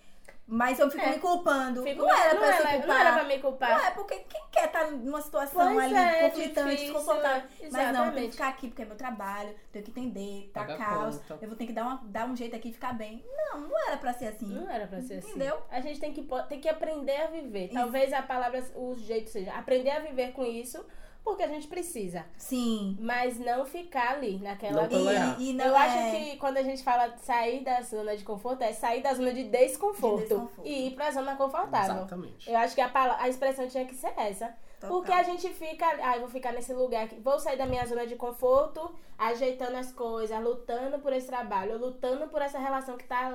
mas 0.47 0.79
eu 0.79 0.91
fico 0.91 1.05
É. 1.05 1.11
me 1.11 1.19
culpando. 1.19 1.83
Fico- 1.83 2.03
não 2.03 2.11
era 2.15 2.35
pra 2.39 2.53
se 2.53 2.61
era- 2.63 2.71
culpar. 2.73 2.87
não 2.89 2.95
era 2.97 3.13
pra 3.13 3.25
me 3.25 3.39
culpar. 3.39 3.71
Não 3.71 3.85
é, 3.87 3.91
porque 3.93 4.17
quem 4.21 4.43
quer 4.51 4.67
estar 4.67 4.91
numa 4.91 5.21
situação 5.21 5.73
Pois 5.75 5.85
ali 5.85 5.95
é, 5.95 6.29
conflitante, 6.29 6.71
difícil, 6.71 6.93
desconfortável. 6.95 7.43
Mas 7.71 7.93
não, 7.93 8.07
eu 8.07 8.13
tenho 8.13 8.27
que 8.27 8.33
ficar 8.33 8.49
aqui 8.49 8.69
porque 8.69 8.83
é 8.83 8.85
meu 8.85 8.97
trabalho, 8.97 9.55
tenho 9.71 9.85
que 9.85 9.91
entender, 9.91 10.51
tá 10.53 10.61
Pagar 10.61 10.79
caos, 10.79 11.19
conta. 11.27 11.39
eu 11.45 11.49
vou 11.49 11.57
ter 11.57 11.67
que 11.67 11.73
dar, 11.73 11.85
uma, 11.85 12.01
dar 12.05 12.27
um 12.27 12.37
jeito 12.37 12.55
aqui 12.57 12.69
e 12.71 12.73
ficar 12.73 12.93
bem. 12.93 13.25
Não, 13.35 13.61
não 13.61 13.89
era 13.89 13.97
pra 13.97 14.13
ser 14.13 14.27
assim. 14.27 14.47
Não 14.53 14.71
era 14.71 14.87
pra 14.87 15.01
ser 15.01 15.15
assim. 15.19 15.31
Entendeu? 15.31 15.63
A 15.71 15.81
gente 15.81 15.99
tem 16.01 16.13
que, 16.13 16.27
tem 16.49 16.61
que 16.61 16.69
aprender 16.69 17.17
a 17.23 17.27
viver. 17.29 17.67
Isso. 17.67 17.75
Talvez 17.75 18.13
a 18.13 18.23
palavra, 18.23 18.63
o 18.75 18.95
jeito 18.95 19.31
seja 19.31 19.53
aprender 19.53 19.91
a 19.91 20.01
viver 20.01 20.33
com 20.33 20.45
isso, 20.45 20.85
porque 21.25 21.43
a 21.43 21.49
gente 21.49 21.67
precisa. 21.69 22.25
Sim. 22.37 22.97
Mas 23.01 23.39
não 23.39 23.65
ficar 23.65 24.13
ali, 24.15 24.39
naquela 24.39 24.89
Não. 24.89 25.39
E, 25.41 25.51
e 25.51 25.53
não 25.53 25.65
Eu 25.67 25.77
acho 25.77 25.97
é- 25.99 26.11
que 26.31 26.37
quando 26.37 26.57
a 26.57 26.63
gente 26.63 26.83
fala 26.83 27.09
de 27.09 27.21
sair 27.23 27.63
da 27.63 27.81
zona 27.83 28.17
de 28.17 28.25
conforto, 28.25 28.63
é 28.63 28.73
sair 28.73 29.03
da 29.03 29.15
zona 29.15 29.33
de 29.33 29.45
desconforto, 29.45 30.17
De 30.23 30.29
desconforto. 30.29 30.67
e 30.69 30.89
ir 30.89 30.95
pra 30.95 31.11
zona 31.11 31.37
confortável. 31.37 31.97
Exatamente. 31.97 32.51
Eu 32.51 32.57
acho 32.59 32.75
que 32.75 32.81
a, 32.81 32.89
pala- 32.89 33.17
a 33.21 33.29
expressão 33.29 33.69
tinha 33.69 33.85
que 33.85 33.95
ser 33.95 34.13
essa. 34.17 34.53
Total. 34.81 34.91
Porque 34.97 35.13
a 35.13 35.23
gente 35.23 35.49
fica, 35.51 35.87
ah, 36.03 36.17
eu 36.17 36.23
vou 36.23 36.29
ficar 36.29 36.53
nesse 36.53 36.73
lugar 36.75 37.05
aqui, 37.05 37.15
vou 37.21 37.39
sair 37.39 37.57
da 37.57 37.67
minha 37.67 37.87
zona 37.87 38.05
de 38.05 38.17
conforto, 38.17 38.93
ajeitando 39.17 39.77
as 39.77 39.93
coisas, 39.93 40.43
lutando 40.43 40.99
por 40.99 41.13
esse 41.13 41.29
trabalho, 41.29 41.79
lutando 41.79 42.27
por 42.27 42.43
essa 42.43 42.59
relação 42.59 42.97
que 42.97 43.05
tá 43.05 43.33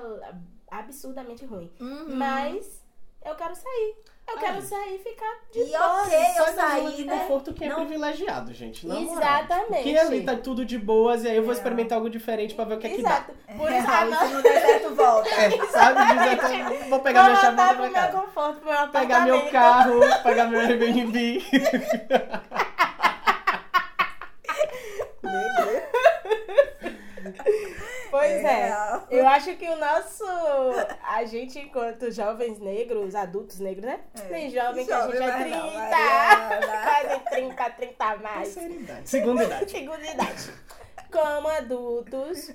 absurdamente 0.70 1.46
ruim. 1.46 1.72
Uhum. 1.80 2.16
Mas 2.18 2.84
eu 3.26 3.34
quero 3.36 3.56
sair. 3.56 3.96
Eu 4.30 4.38
quero 4.40 4.62
sair 4.62 4.96
e 4.96 5.00
ficar 5.00 5.36
de 5.52 5.62
E 5.62 5.66
boa. 5.66 6.04
ok, 6.04 6.18
eu 6.18 6.20
Sai 6.20 6.36
da 6.36 6.44
zona 6.52 6.68
saí, 6.70 6.96
de 6.98 7.06
né? 7.06 7.18
conforto 7.20 7.54
que 7.54 7.64
é 7.64 7.70
Não- 7.70 7.76
privilegiado, 7.78 8.54
gente. 8.54 8.86
Na 8.86 8.96
moral. 9.00 9.16
Exatamente. 9.40 9.84
Porque 9.84 9.98
ali 9.98 10.24
tá 10.24 10.36
tudo 10.36 10.66
de 10.66 10.78
boas 10.78 11.24
e 11.24 11.30
aí 11.30 11.38
eu 11.38 11.44
vou 11.44 11.54
É. 11.54 11.56
experimentar 11.56 11.96
algo 11.98 12.10
diferente 12.10 12.54
pra 12.54 12.66
ver 12.66 12.76
o 12.76 12.80
que 12.80 12.88
é 12.88 12.90
que 12.90 13.02
dá. 13.02 13.10
Exato. 13.10 13.32
Por 13.58 13.72
isso, 13.72 13.90
a 13.90 14.06
e 14.08 14.16
se 14.28 14.34
não 14.34 14.42
der 14.44 14.62
certo, 14.62 14.96
volta. 14.96 15.30
É, 15.30 15.50
sabe? 15.72 16.14
Dizer 16.14 16.46
até, 16.46 16.64
vou 16.90 17.00
pegar 17.00 17.22
vou 17.22 17.30
minha 17.32 17.42
chave 17.42 17.54
e 17.54 17.56
voltar 17.56 17.56
voltar 17.56 17.68
pro 17.68 17.76
pra 17.76 17.86
meu 17.86 17.94
casa. 17.94 18.18
conforto, 18.26 18.60
pro 18.60 18.72
meu 18.74 18.88
Pegar 18.90 19.20
meu 19.26 19.50
carro, 19.50 20.00
pegar 20.24 20.46
meu 20.48 20.60
Airbnb. 20.60 21.44
Pois 28.18 28.44
É 28.44 28.70
é. 28.70 29.02
Eu 29.12 29.28
acho 29.28 29.56
que 29.56 29.70
o 29.70 29.76
nosso. 29.76 30.24
A 31.04 31.24
gente, 31.26 31.60
enquanto 31.60 32.12
jovens 32.12 32.60
negros, 32.60 33.14
adultos 33.14 33.60
negros, 33.60 33.86
né? 33.86 34.00
É. 34.16 34.30
Nem 34.30 34.50
jovem, 34.50 34.86
que 34.86 34.92
a 34.92 35.06
gente 35.08 35.18
é 35.18 35.20
mas 35.20 35.52
não, 35.52 35.72
30. 35.72 35.80
Mariana. 35.80 36.68
Quase 36.84 37.20
30, 37.30 37.70
30 37.72 38.06
a 38.06 38.18
mais. 38.18 38.48
Sinceridade. 38.48 39.10
Segunda 39.10 39.44
idade. 39.44 39.72
Segunda 39.72 40.06
idade. 40.06 40.54
Como 41.12 41.48
adultos, 41.48 42.52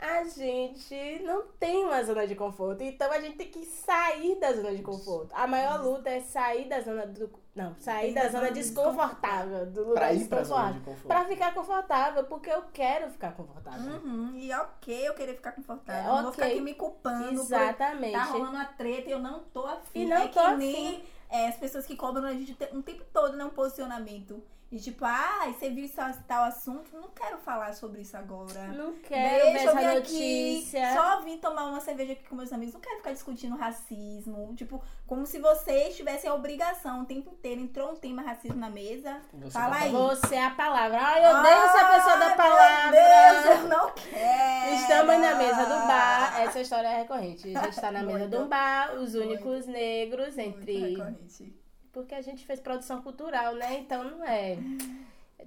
a 0.00 0.24
gente 0.24 1.22
não 1.22 1.42
tem 1.60 1.84
uma 1.84 2.02
zona 2.02 2.26
de 2.26 2.34
conforto. 2.34 2.82
Então 2.82 3.12
a 3.12 3.20
gente 3.20 3.36
tem 3.36 3.48
que 3.48 3.64
sair 3.64 4.38
da 4.40 4.52
zona 4.52 4.74
de 4.74 4.82
conforto. 4.82 5.30
A 5.34 5.46
maior 5.46 5.82
luta 5.82 6.10
é 6.10 6.20
sair 6.20 6.66
da 6.68 6.80
zona 6.80 7.06
do. 7.06 7.30
Não, 7.54 7.74
sair 7.78 8.12
da 8.12 8.28
zona 8.28 8.50
desconfortável. 8.50 9.66
Do 9.66 9.80
lugar 9.88 9.94
Pra 9.94 10.12
ir 10.12 10.26
pra 10.26 10.42
zona 10.42 10.72
de 10.72 10.80
conforto. 10.80 11.06
Pra 11.06 11.24
ficar 11.24 11.54
confortável, 11.54 12.24
porque 12.24 12.50
eu 12.50 12.62
quero 12.72 13.10
ficar 13.10 13.32
confortável. 13.32 13.92
Uhum, 13.92 14.32
E 14.36 14.52
ok 14.52 15.08
eu 15.08 15.14
querer 15.14 15.34
ficar 15.36 15.52
confortável. 15.52 16.02
É, 16.02 16.08
Eu 16.08 16.16
não 16.16 16.22
vou 16.24 16.32
ficar 16.32 16.46
aqui 16.46 16.60
me 16.60 16.74
culpando. 16.74 17.24
por 17.26 17.32
Exatamente. 17.32 18.12
Tá 18.12 18.24
rolando 18.24 18.50
uma 18.56 18.64
treta 18.64 19.08
e 19.08 19.12
eu 19.12 19.20
não 19.20 19.40
tô 19.44 19.64
afim. 19.66 20.00
E 20.02 20.04
não 20.04 20.16
é 20.16 20.26
tô 20.26 20.32
que 20.32 20.38
afim. 20.40 20.56
nem 20.56 21.04
é, 21.30 21.46
as 21.48 21.56
pessoas 21.56 21.86
que 21.86 21.94
cobram 21.96 22.24
a 22.24 22.32
gente 22.32 22.56
um 22.72 22.82
tempo 22.82 23.04
todo, 23.12 23.36
né? 23.36 23.44
Um 23.44 23.50
posicionamento. 23.50 24.42
E 24.74 24.80
tipo, 24.80 25.04
ah, 25.04 25.52
você 25.56 25.70
viu 25.70 25.84
isso, 25.84 26.00
tal 26.26 26.42
assunto? 26.42 26.96
Não 26.96 27.08
quero 27.10 27.38
falar 27.38 27.72
sobre 27.74 28.00
isso 28.00 28.16
agora. 28.16 28.66
Não 28.72 28.94
quero 28.94 29.44
ver 29.46 29.52
Deixa 29.52 29.68
eu 29.70 29.76
vir 29.76 29.84
essa 29.84 29.98
aqui, 29.98 30.54
notícia. 30.54 30.94
só 30.94 31.20
vim 31.20 31.38
tomar 31.38 31.66
uma 31.66 31.80
cerveja 31.80 32.14
aqui 32.14 32.24
com 32.28 32.34
meus 32.34 32.52
amigos. 32.52 32.74
Não 32.74 32.80
quero 32.80 32.96
ficar 32.96 33.12
discutindo 33.12 33.54
racismo. 33.54 34.52
Tipo, 34.56 34.82
como 35.06 35.26
se 35.26 35.38
vocês 35.38 35.94
tivessem 35.94 36.28
a 36.28 36.34
obrigação 36.34 37.02
o 37.02 37.04
tempo 37.04 37.30
inteiro. 37.30 37.60
Entrou 37.60 37.92
um 37.92 37.94
tema 37.94 38.20
racismo 38.22 38.56
na 38.56 38.68
mesa. 38.68 39.20
Você 39.34 39.50
Fala 39.52 39.76
tá 39.76 39.82
aí. 39.82 39.92
Você 39.92 40.34
é 40.34 40.44
a 40.44 40.50
palavra. 40.50 40.98
Ai, 41.00 41.24
eu 41.24 41.38
odeio 41.38 41.54
essa 41.54 41.84
pessoa 41.92 42.16
da 42.16 42.30
palavra. 42.34 42.90
Meu 42.90 43.44
Deus, 43.44 43.60
eu 43.60 43.68
não 43.68 43.92
quero. 43.92 44.74
Estamos 44.74 45.20
na 45.20 45.34
mesa 45.36 45.62
do 45.66 45.86
bar. 45.86 46.40
Essa 46.40 46.60
história 46.60 46.88
é 46.88 46.96
recorrente. 46.96 47.56
A 47.56 47.62
gente 47.62 47.74
está 47.74 47.92
na 47.92 48.02
mesa 48.02 48.18
Muito. 48.26 48.38
do 48.38 48.46
bar, 48.46 48.92
os 48.94 49.14
Muito. 49.14 49.28
únicos 49.28 49.66
negros 49.66 50.34
Muito 50.34 50.40
entre. 50.58 50.96
recorrente. 50.96 51.63
Porque 51.94 52.14
a 52.14 52.20
gente 52.20 52.44
fez 52.44 52.60
produção 52.60 53.00
cultural, 53.00 53.54
né? 53.54 53.78
Então 53.78 54.02
não 54.04 54.24
é. 54.24 54.58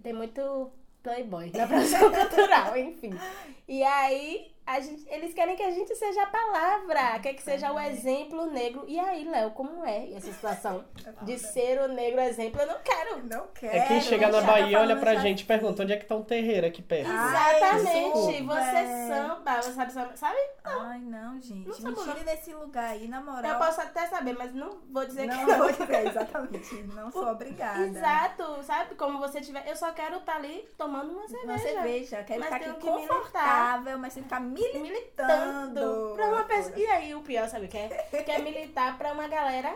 Tem 0.01 0.13
muito 0.13 0.71
playboy 1.03 1.51
na 1.53 1.67
produção 1.67 2.11
cultural, 2.11 2.77
enfim. 2.77 3.11
E 3.67 3.83
aí 3.83 4.49
gente, 4.81 5.05
eles 5.09 5.33
querem 5.33 5.55
que 5.55 5.63
a 5.63 5.71
gente 5.71 5.95
seja 5.95 6.23
a 6.23 6.27
palavra, 6.27 7.19
quer 7.19 7.33
que 7.33 7.41
seja 7.41 7.71
o 7.71 7.79
exemplo 7.79 8.45
negro. 8.47 8.83
E 8.87 8.99
aí, 8.99 9.23
Léo, 9.23 9.51
como 9.51 9.85
é 9.85 10.11
essa 10.13 10.31
situação 10.31 10.83
de 11.21 11.37
ser 11.39 11.79
o 11.81 11.87
negro 11.87 12.19
exemplo? 12.19 12.59
Eu 12.61 12.67
não 12.67 12.79
quero. 12.83 13.25
Não 13.25 13.47
quero. 13.53 13.75
É 13.75 13.87
quem 13.87 14.01
chega 14.01 14.27
na 14.27 14.41
tá 14.41 14.47
Bahia, 14.47 14.79
olha 14.79 14.97
pra 14.97 15.15
já 15.15 15.21
gente 15.21 15.41
e 15.41 15.45
pergunta 15.45 15.83
onde 15.83 15.93
é 15.93 15.97
que 15.97 16.05
tá 16.05 16.15
um 16.15 16.23
terreiro 16.23 16.67
aqui 16.67 16.81
perto. 16.81 17.09
Ai, 17.09 17.57
Exatamente. 17.57 18.27
desculpa. 18.27 18.55
você 18.55 19.07
samba, 19.07 19.61
você 19.61 19.71
sabe, 19.71 19.91
sabe? 19.93 20.17
sabe? 20.17 20.37
Ai, 20.63 20.99
não, 20.99 21.41
gente. 21.41 21.81
Não 21.81 21.91
Me 21.91 21.95
tire 21.95 22.23
desse 22.25 22.53
lugar 22.53 22.89
aí, 22.89 23.07
na 23.07 23.21
moral. 23.21 23.51
Eu 23.51 23.57
posso 23.57 23.81
até 23.81 24.07
saber, 24.07 24.33
mas 24.33 24.53
não 24.53 24.79
vou 24.91 25.05
dizer 25.05 25.27
não, 25.27 25.37
que 25.37 25.45
não. 25.45 25.57
vou 25.59 25.71
dizer, 25.71 26.07
exatamente. 26.07 26.75
Não 26.93 27.11
sou 27.11 27.27
obrigada. 27.27 27.85
Exato, 27.85 28.63
sabe? 28.63 28.95
Como 28.95 29.19
você 29.19 29.41
tiver. 29.41 29.67
Eu 29.67 29.75
só 29.75 29.91
quero 29.91 30.17
estar 30.17 30.35
ali 30.35 30.67
tomando 30.77 31.11
uma 31.11 31.27
cerveja. 31.27 31.51
Uma 31.51 31.59
cerveja. 31.59 32.23
Quero 32.23 32.39
Mas 32.39 32.53
ficar 32.53 32.71
aqui 32.71 32.79
confortável, 32.79 33.97
mas 33.97 34.13
sem 34.13 34.23
ficar 34.23 34.39
militando. 34.57 34.81
Militando. 34.81 36.13
Pra 36.15 36.25
uma 36.27 36.43
pessoa. 36.43 36.77
E 36.77 36.85
aí, 36.87 37.15
o 37.15 37.21
pior, 37.21 37.47
sabe 37.47 37.65
o 37.65 37.69
que 37.69 37.77
é? 37.77 37.87
Quer 38.25 38.39
militar 38.41 38.97
pra 38.97 39.11
uma 39.11 39.27
galera 39.27 39.75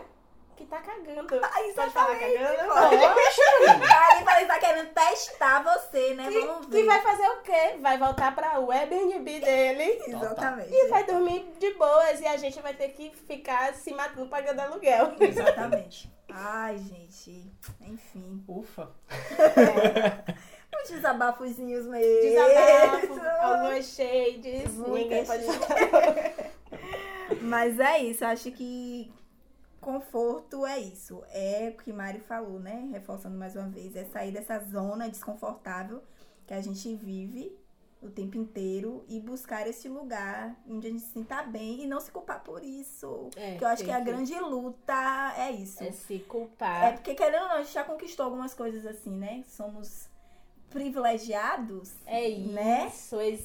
que 0.56 0.64
tá 0.66 0.78
cagando. 0.80 1.26
Pode 1.26 1.40
falar 1.40 1.66
exatamente, 1.66 2.38
cagando? 2.38 2.68
pode. 2.74 4.28
Aí 4.28 4.40
que 4.42 4.46
tá 4.46 4.58
querendo 4.58 4.88
testar 4.92 5.62
você, 5.62 6.14
né? 6.14 6.24
Vamos 6.30 6.66
Que, 6.66 6.72
ver. 6.72 6.80
que 6.80 6.86
vai 6.86 7.00
fazer 7.02 7.28
o 7.28 7.40
quê? 7.40 7.76
Vai 7.80 7.98
voltar 7.98 8.34
pra 8.34 8.60
o 8.60 8.70
Airbnb 8.70 9.40
dele 9.40 10.02
Exatamente. 10.06 10.72
e 10.72 10.88
vai 10.88 11.04
dormir 11.04 11.52
de 11.58 11.72
boas 11.74 12.20
e 12.20 12.26
a 12.26 12.36
gente 12.36 12.60
vai 12.60 12.74
ter 12.74 12.88
que 12.90 13.10
ficar 13.26 13.72
se 13.74 13.92
matando 13.94 14.28
pagando 14.28 14.60
aluguel. 14.60 15.14
Exatamente. 15.20 16.12
Ai, 16.30 16.76
gente. 16.78 17.50
Enfim. 17.80 18.44
Ufa. 18.48 18.90
Uns 20.82 20.90
desabafozinhos 20.90 21.86
mesmo. 21.86 22.20
Desabafo, 22.22 23.20
algumas 23.42 23.86
shades, 23.86 24.76
ninguém 24.78 25.24
pode. 25.24 25.44
Mas 27.42 27.78
é 27.80 27.98
isso, 28.02 28.24
acho 28.24 28.50
que 28.52 29.12
conforto 29.80 30.64
é 30.66 30.78
isso. 30.78 31.22
É 31.30 31.72
o 31.74 31.82
que 31.82 31.92
Mari 31.92 32.20
falou, 32.20 32.58
né? 32.60 32.88
Reforçando 32.92 33.36
mais 33.36 33.56
uma 33.56 33.68
vez, 33.68 33.96
é 33.96 34.04
sair 34.04 34.32
dessa 34.32 34.58
zona 34.60 35.08
desconfortável 35.08 36.02
que 36.46 36.54
a 36.54 36.60
gente 36.60 36.94
vive 36.94 37.56
o 38.00 38.08
tempo 38.10 38.36
inteiro 38.36 39.04
e 39.08 39.20
buscar 39.20 39.66
esse 39.68 39.88
lugar 39.88 40.56
onde 40.68 40.88
a 40.88 40.90
gente 40.90 41.02
se 41.04 41.12
sinta 41.12 41.40
bem 41.44 41.84
e 41.84 41.86
não 41.86 42.00
se 42.00 42.10
culpar 42.10 42.42
por 42.42 42.62
isso. 42.62 43.30
É, 43.36 43.56
que 43.56 43.62
eu 43.64 43.68
acho 43.68 43.84
que 43.84 43.90
a 43.92 43.98
que- 43.98 44.04
grande 44.04 44.38
luta 44.40 45.34
é 45.38 45.52
isso. 45.52 45.82
É 45.84 45.92
se 45.92 46.16
É 46.16 46.18
culpar. 46.18 46.94
porque, 46.94 47.14
querendo 47.14 47.42
ou 47.42 47.48
não, 47.48 47.56
a 47.56 47.62
gente 47.62 47.72
já 47.72 47.84
conquistou 47.84 48.24
algumas 48.26 48.54
coisas 48.54 48.84
assim, 48.86 49.10
né? 49.16 49.44
Somos 49.46 50.08
privilegiados. 50.72 51.94
É 52.06 52.28
isso. 52.28 52.52
Né? 52.52 52.90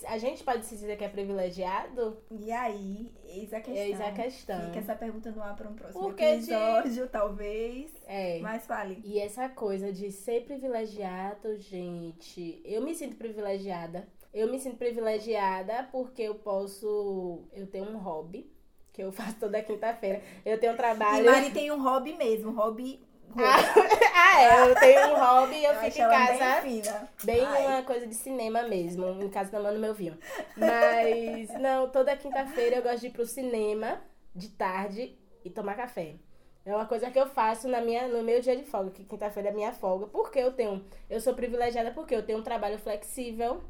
A 0.08 0.18
gente 0.18 0.44
pode 0.44 0.66
se 0.66 0.76
dizer 0.76 0.98
que 0.98 1.04
é 1.04 1.10
privilegiado? 1.10 2.18
E 2.32 2.52
aí, 2.52 3.12
eis 3.26 3.54
a 3.54 3.60
questão. 3.60 3.84
Eis 3.84 4.02
a 4.02 4.12
questão. 4.12 4.66
Fica 4.68 4.80
essa 4.80 4.96
pergunta 4.96 5.32
no 5.32 5.42
ar 5.44 5.56
para 5.56 5.70
um 5.70 5.74
próximo 5.76 6.02
Porque 6.02 6.38
de- 6.38 6.52
episódio, 6.54 7.08
talvez. 7.10 7.92
É. 8.08 8.40
Mas 8.40 8.66
fale. 8.66 9.02
E 9.04 9.20
essa 9.20 9.50
coisa 9.50 9.92
de 9.92 10.12
ser 10.12 10.46
privilegiado, 10.46 11.58
gente, 11.58 12.62
eu 12.66 12.82
me 12.82 12.96
sinto 12.96 13.16
privilegiada. 13.16 14.08
Eu 14.34 14.50
me 14.52 14.60
sinto 14.60 14.78
privilegiada 14.78 15.88
porque 15.92 16.22
eu 16.24 16.36
posso. 16.36 17.44
Eu 17.54 17.66
tenho 17.68 17.86
um 17.90 17.98
hobby 17.98 18.52
que 18.94 19.02
eu 19.04 19.12
faço 19.14 19.36
toda 19.40 19.62
quinta-feira. 19.62 20.22
Eu 20.46 20.60
tenho 20.60 20.74
um 20.74 20.76
E 20.76 20.78
trabalho. 20.78 21.26
Mari 21.26 21.52
tem 21.52 21.72
um 21.72 21.82
hobby 21.82 22.14
mesmo, 22.14 22.52
hobby. 22.52 23.07
ah, 24.14 24.42
é, 24.42 24.70
eu 24.70 24.76
tenho 24.76 25.14
um 25.14 25.20
hobby 25.20 25.56
e 25.56 25.66
eu, 25.66 25.74
Eu 25.74 25.80
fico 25.82 25.98
em 25.98 26.10
casa. 26.10 26.62
Bem 26.62 26.82
fina. 26.82 27.10
Bem 27.24 27.46
Ai. 27.46 27.68
uma 27.68 27.84
coisa 27.84 28.08
de 28.08 28.16
cinema 28.16 28.64
mesmo, 28.64 29.06
em 29.22 29.30
casa 29.30 29.52
tomando 29.52 29.80
meu 29.80 29.94
vinho. 29.94 30.18
Mas, 30.58 31.50
não, 31.60 31.90
toda 31.90 32.16
quinta-feira 32.18 32.78
eu 32.78 32.84
gosto 32.84 33.02
de 33.02 33.08
ir 33.08 33.12
pro 33.12 33.26
cinema 33.26 34.02
de 34.36 34.50
tarde 34.50 35.18
e 35.44 35.50
tomar 35.50 35.76
café. 35.76 36.16
É 36.66 36.76
uma 36.76 36.86
coisa 36.86 37.10
que 37.10 37.20
eu 37.20 37.28
faço 37.28 37.68
na 37.68 37.80
minha, 37.80 38.08
no 38.08 38.24
meu 38.24 38.42
dia 38.42 38.58
de 38.58 38.64
folga, 38.64 38.92
que 38.92 39.06
quinta-feira 39.06 39.50
é 39.50 39.54
minha 39.54 39.72
folga. 39.72 40.08
Porque 40.08 40.40
eu 40.40 40.52
tenho. 40.52 40.84
Eu 41.10 41.22
sou 41.22 41.34
privilegiada 41.34 41.92
porque 41.92 42.14
eu 42.16 42.24
tenho 42.24 42.40
um 42.40 42.44
trabalho 42.44 42.78
flexível. 42.78 43.64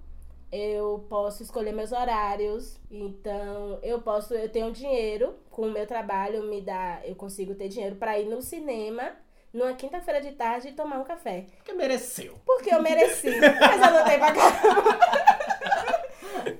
Eu 0.52 1.06
posso 1.10 1.44
escolher 1.44 1.74
meus 1.74 1.92
horários. 1.92 2.80
Então, 2.90 3.80
eu 3.84 4.02
posso, 4.02 4.34
eu 4.34 4.50
tenho 4.50 4.72
dinheiro 4.72 5.36
com 5.52 5.64
o 5.64 5.72
meu 5.72 5.86
trabalho, 5.86 6.44
me 6.44 6.62
dá, 6.62 7.02
eu 7.04 7.16
consigo 7.16 7.54
ter 7.54 7.68
dinheiro 7.68 7.98
pra 7.98 8.18
ir 8.18 8.26
no 8.26 8.42
cinema 8.42 9.12
numa 9.54 9.74
quinta-feira 9.74 10.22
de 10.22 10.32
tarde 10.34 10.70
e 10.70 10.74
tomar 10.74 11.00
um 11.00 11.04
café. 11.04 11.46
Porque 11.58 11.74
mereceu. 11.74 12.40
Porque 12.46 12.74
eu 12.74 12.82
mereci. 12.82 13.30
Mas 13.40 13.82
eu 13.82 13.92
não 13.94 14.04
tenho 14.06 14.20
pra 14.20 14.34
caramba. 14.34 15.00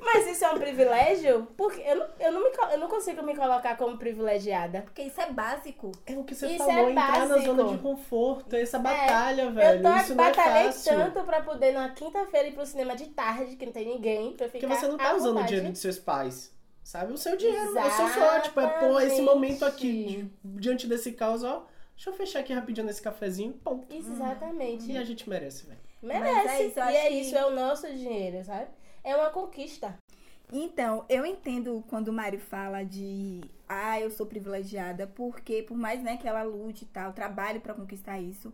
Mas 0.02 0.28
isso 0.28 0.44
é 0.46 0.50
um 0.52 0.58
privilégio? 0.58 1.48
Porque 1.58 1.82
eu 1.82 1.96
não, 1.96 2.08
eu, 2.20 2.32
não 2.32 2.44
me, 2.44 2.50
eu 2.72 2.78
não 2.80 2.88
consigo 2.88 3.22
me 3.24 3.36
colocar 3.36 3.76
como 3.78 3.98
privilegiada. 3.98 4.82
Porque 4.82 5.04
isso 5.04 5.20
é 5.22 5.32
básico. 5.32 5.92
É 6.06 6.14
o 6.14 6.24
que 6.24 6.34
você 6.34 6.48
Isso 6.48 6.58
falou, 6.66 6.88
é 6.88 6.92
entrar 6.92 7.20
na 7.20 7.36
básico. 7.36 7.46
zona 7.56 7.64
de 7.76 7.78
conforto, 7.80 8.56
é 8.56 8.62
essa 8.62 8.80
batalha, 8.80 9.52
velho. 9.52 9.78
eu 9.78 9.84
tô 9.92 9.98
Isso 10.00 10.16
não 10.16 10.24
é 10.26 10.28
batalhei 10.30 10.64
fácil. 10.66 10.96
tanto 10.96 11.24
pra 11.24 11.42
poder 11.42 11.74
numa 11.74 11.90
quinta-feira 11.90 12.48
ir 12.48 12.54
pro 12.54 12.66
cinema 12.66 12.96
de 12.96 13.08
tarde, 13.08 13.56
que 13.56 13.66
não 13.66 13.74
tem 13.74 13.86
ninguém, 13.86 14.34
pra 14.34 14.46
eu 14.46 14.50
Porque 14.50 14.66
ficar 14.66 14.76
você 14.80 14.88
não 14.88 14.98
tá 14.98 15.14
usando 15.16 15.30
o 15.30 15.34
vontade. 15.34 15.48
dinheiro 15.50 15.72
dos 15.72 15.82
seus 15.82 16.00
pais. 16.00 16.52
Sabe? 16.84 17.12
O 17.14 17.18
seu 17.18 17.36
dinheiro. 17.36 17.78
É 17.78 17.86
o 17.86 17.92
seu 17.92 18.08
suor. 18.08 18.42
Tipo, 18.42 18.60
é, 18.62 18.68
pô, 18.80 19.00
esse 19.02 19.22
momento 19.22 19.66
aqui, 19.66 20.32
diante 20.44 20.88
desse 20.88 21.12
caos, 21.12 21.44
ó. 21.44 21.66
Deixa 21.98 22.12
eu 22.12 22.14
fechar 22.14 22.40
aqui 22.42 22.54
rapidinho 22.54 22.86
nesse 22.86 23.02
cafezinho. 23.02 23.54
Pum. 23.54 23.84
Isso, 23.90 24.12
exatamente. 24.12 24.92
E 24.92 24.96
a 24.98 25.04
gente 25.04 25.28
merece, 25.28 25.66
velho. 25.66 25.80
Merece. 26.02 26.48
É 26.48 26.68
isso, 26.68 26.80
eu 26.80 26.86
e 26.92 26.96
é 26.96 27.08
que- 27.08 27.14
isso, 27.16 27.36
é 27.36 27.46
o 27.48 27.50
nosso 27.50 27.88
dinheiro, 27.92 28.46
sabe? 28.46 28.68
É 29.04 29.16
uma 29.16 29.32
conquista. 29.32 29.98
Então, 30.54 31.04
eu 31.10 31.26
entendo 31.26 31.84
quando 31.90 32.10
o 32.10 32.14
Mari 32.14 32.38
fala 32.38 32.84
de 32.84 33.42
ah, 33.68 34.00
eu 34.00 34.12
sou 34.12 34.28
privilegiada, 34.28 35.08
porque 35.08 35.64
por 35.64 35.76
mais 35.76 36.02
né, 36.04 36.18
que 36.18 36.28
ela 36.28 36.44
lute 36.44 36.84
e 36.84 36.88
tal, 36.88 37.14
trabalhe 37.14 37.60
pra 37.60 37.74
conquistar 37.74 38.20
isso, 38.20 38.54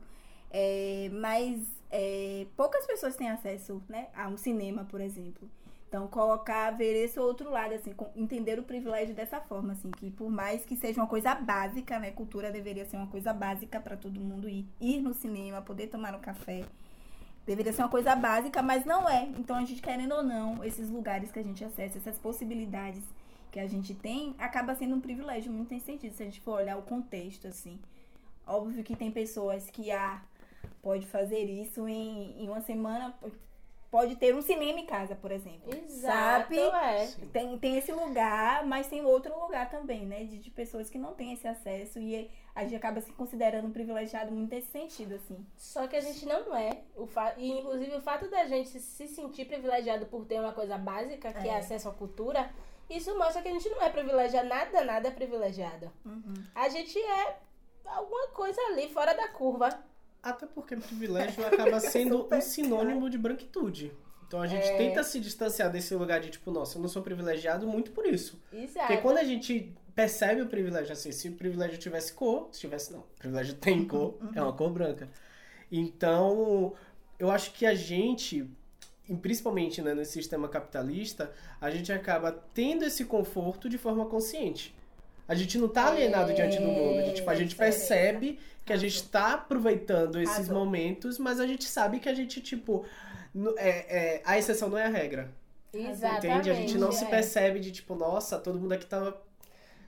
é, 0.49 1.09
mas 1.11 1.59
é, 1.91 2.47
poucas 2.55 2.87
pessoas 2.87 3.15
têm 3.17 3.29
acesso 3.29 3.83
né, 3.89 4.07
a 4.15 4.27
um 4.29 4.37
cinema, 4.37 4.85
por 4.85 5.01
exemplo. 5.01 5.47
Então, 5.93 6.07
colocar, 6.07 6.71
ver 6.71 7.03
esse 7.03 7.19
outro 7.19 7.51
lado, 7.51 7.75
assim, 7.75 7.93
entender 8.15 8.57
o 8.57 8.63
privilégio 8.63 9.13
dessa 9.13 9.39
forma, 9.39 9.73
assim, 9.73 9.91
que 9.91 10.09
por 10.09 10.27
mais 10.27 10.65
que 10.65 10.75
seja 10.75 10.99
uma 10.99 11.05
coisa 11.05 11.35
básica, 11.35 11.99
né, 11.99 12.09
cultura 12.09 12.51
deveria 12.51 12.83
ser 12.83 12.97
uma 12.97 13.05
coisa 13.05 13.31
básica 13.31 13.79
pra 13.79 13.95
todo 13.95 14.19
mundo 14.19 14.49
ir, 14.49 14.65
ir 14.81 15.03
no 15.03 15.13
cinema, 15.13 15.61
poder 15.61 15.85
tomar 15.89 16.15
um 16.15 16.19
café, 16.19 16.63
Deveria 17.45 17.71
ser 17.71 17.83
uma 17.83 17.89
coisa 17.89 18.15
básica, 18.15 18.63
mas 18.63 18.85
não 18.85 19.07
é. 19.07 19.25
Então, 19.37 19.55
a 19.55 19.63
gente, 19.65 19.83
querendo 19.83 20.15
ou 20.15 20.23
não, 20.23 20.63
esses 20.63 20.89
lugares 20.89 21.31
que 21.31 21.37
a 21.37 21.43
gente 21.43 21.63
acessa, 21.63 21.99
essas 21.99 22.17
possibilidades 22.17 23.03
que 23.51 23.59
a 23.59 23.67
gente 23.67 23.93
tem, 23.93 24.33
acaba 24.39 24.73
sendo 24.73 24.95
um 24.95 25.01
privilégio, 25.01 25.51
muito 25.51 25.69
tem 25.69 25.79
sentido, 25.79 26.15
se 26.15 26.23
a 26.23 26.25
gente 26.25 26.41
for 26.41 26.53
olhar 26.53 26.75
o 26.75 26.81
contexto, 26.81 27.47
assim. 27.47 27.77
Óbvio 28.47 28.83
que 28.83 28.95
tem 28.95 29.11
pessoas 29.11 29.69
que, 29.69 29.91
ah, 29.91 30.23
pode 30.81 31.05
fazer 31.05 31.43
isso 31.43 31.87
em, 31.87 32.41
em 32.41 32.49
uma 32.49 32.61
semana, 32.61 33.13
pode 33.93 34.15
ter 34.15 34.33
um 34.33 34.41
cinema 34.41 34.79
em 34.79 34.87
casa, 34.87 35.15
por 35.15 35.31
exemplo. 35.31 35.71
Exato, 35.71 36.55
Sabe? 36.55 36.57
é. 36.57 37.07
Tem, 37.31 37.55
tem 37.59 37.77
esse 37.77 37.91
lugar, 37.91 38.65
mas 38.65 38.87
tem 38.87 39.05
outro 39.05 39.39
lugar 39.39 39.69
também, 39.69 40.03
né? 40.03 40.23
De, 40.23 40.39
de 40.39 40.49
pessoas 40.49 40.89
que 40.89 40.97
não 40.97 41.13
têm 41.13 41.31
esse 41.33 41.47
acesso 41.47 41.99
e 41.99 42.27
a 42.55 42.63
gente 42.63 42.75
acaba 42.75 42.99
se 43.01 43.13
considerando 43.13 43.67
um 43.67 43.71
privilegiado 43.71 44.31
muito 44.31 44.49
nesse 44.49 44.71
sentido, 44.71 45.13
assim. 45.13 45.45
Só 45.55 45.85
que 45.85 45.95
a 45.95 46.01
gente 46.01 46.25
não 46.25 46.55
é. 46.55 46.81
O 46.95 47.05
fa... 47.05 47.35
E, 47.37 47.51
inclusive, 47.51 47.95
o 47.95 48.01
fato 48.01 48.27
da 48.31 48.45
gente 48.45 48.79
se 48.79 49.07
sentir 49.07 49.45
privilegiado 49.45 50.07
por 50.07 50.25
ter 50.25 50.39
uma 50.39 50.53
coisa 50.53 50.75
básica, 50.75 51.31
que 51.31 51.47
é, 51.47 51.51
É. 51.51 51.57
acesso 51.59 51.87
à 51.87 51.93
cultura, 51.93 52.49
isso 52.89 53.15
mostra 53.15 53.43
que 53.43 53.47
a 53.49 53.53
gente 53.53 53.69
não 53.69 53.79
é 53.79 53.91
privilegiado. 53.91 54.49
Nada, 54.49 54.83
nada 54.83 55.07
é 55.09 55.11
privilegiado. 55.11 55.91
A 56.55 56.67
gente 56.67 56.97
é 56.97 57.37
alguma 57.85 58.27
coisa 58.29 58.59
ali 58.69 58.89
fora 58.89 59.13
da 59.13 59.27
curva. 59.27 59.69
Até 60.23 60.45
porque 60.47 60.75
privilégio 60.77 61.45
acaba 61.45 61.79
sendo 61.79 62.27
um 62.33 62.41
sinônimo 62.41 63.09
de 63.09 63.17
branquitude. 63.17 63.91
Então 64.25 64.41
a 64.41 64.47
gente 64.47 64.65
É. 64.65 64.77
tenta 64.77 65.03
se 65.03 65.19
distanciar 65.19 65.69
desse 65.69 65.93
lugar 65.93 66.19
de 66.21 66.29
tipo, 66.31 66.49
nossa, 66.49 66.77
eu 66.77 66.81
não 66.81 66.89
sou 66.89 67.03
privilegiado 67.03 67.67
muito 67.67 67.91
por 67.91 68.05
isso. 68.05 68.41
Exato. 68.51 68.87
Porque 68.87 69.01
quando 69.01 69.17
a 69.17 69.23
gente 69.23 69.71
percebe 69.93 70.41
o 70.41 70.47
privilégio, 70.47 70.91
assim, 70.93 71.11
se 71.11 71.29
o 71.29 71.33
privilégio 71.33 71.77
tivesse 71.77 72.13
cor, 72.13 72.49
se 72.51 72.61
tivesse 72.61 72.91
não, 72.91 73.01
o 73.01 73.19
privilégio 73.19 73.53
tem 73.55 73.85
cor, 73.85 74.17
é 74.33 74.41
uma 74.41 74.53
cor 74.53 74.71
branca. 74.71 75.07
Então, 75.71 76.73
eu 77.19 77.29
acho 77.29 77.51
que 77.53 77.65
a 77.65 77.75
gente, 77.75 78.47
principalmente 79.21 79.81
né, 79.81 79.93
nesse 79.93 80.13
sistema 80.13 80.47
capitalista, 80.47 81.31
a 81.59 81.69
gente 81.69 81.91
acaba 81.91 82.31
tendo 82.53 82.85
esse 82.85 83.05
conforto 83.05 83.69
de 83.69 83.77
forma 83.77 84.05
consciente. 84.05 84.73
A 85.27 85.35
gente 85.35 85.57
não 85.57 85.67
tá 85.69 85.87
alienado 85.87 86.31
É, 86.31 86.33
diante 86.33 86.57
do 86.57 86.67
mundo. 86.67 86.99
A 86.99 87.03
gente, 87.03 87.15
tipo, 87.17 87.29
a 87.29 87.35
gente 87.35 87.55
percebe 87.55 88.39
que 88.65 88.71
a 88.73 88.77
gente 88.77 89.07
tá 89.09 89.33
aproveitando 89.33 90.19
esses 90.21 90.35
Arrasou. 90.35 90.55
momentos, 90.55 91.17
mas 91.19 91.39
a 91.39 91.47
gente 91.47 91.65
sabe 91.65 91.99
que 91.99 92.07
a 92.07 92.13
gente, 92.13 92.41
tipo, 92.41 92.85
é, 93.57 94.15
é, 94.17 94.21
a 94.25 94.37
exceção 94.37 94.69
não 94.69 94.77
é 94.77 94.85
a 94.85 94.89
regra. 94.89 95.31
Exatamente. 95.73 96.27
Entende? 96.27 96.49
A 96.51 96.53
gente 96.53 96.77
não 96.77 96.91
se 96.91 97.03
é. 97.03 97.09
percebe 97.09 97.59
de 97.59 97.71
tipo, 97.71 97.95
nossa, 97.95 98.37
todo 98.39 98.59
mundo 98.59 98.73
aqui 98.73 98.85
tá. 98.85 99.13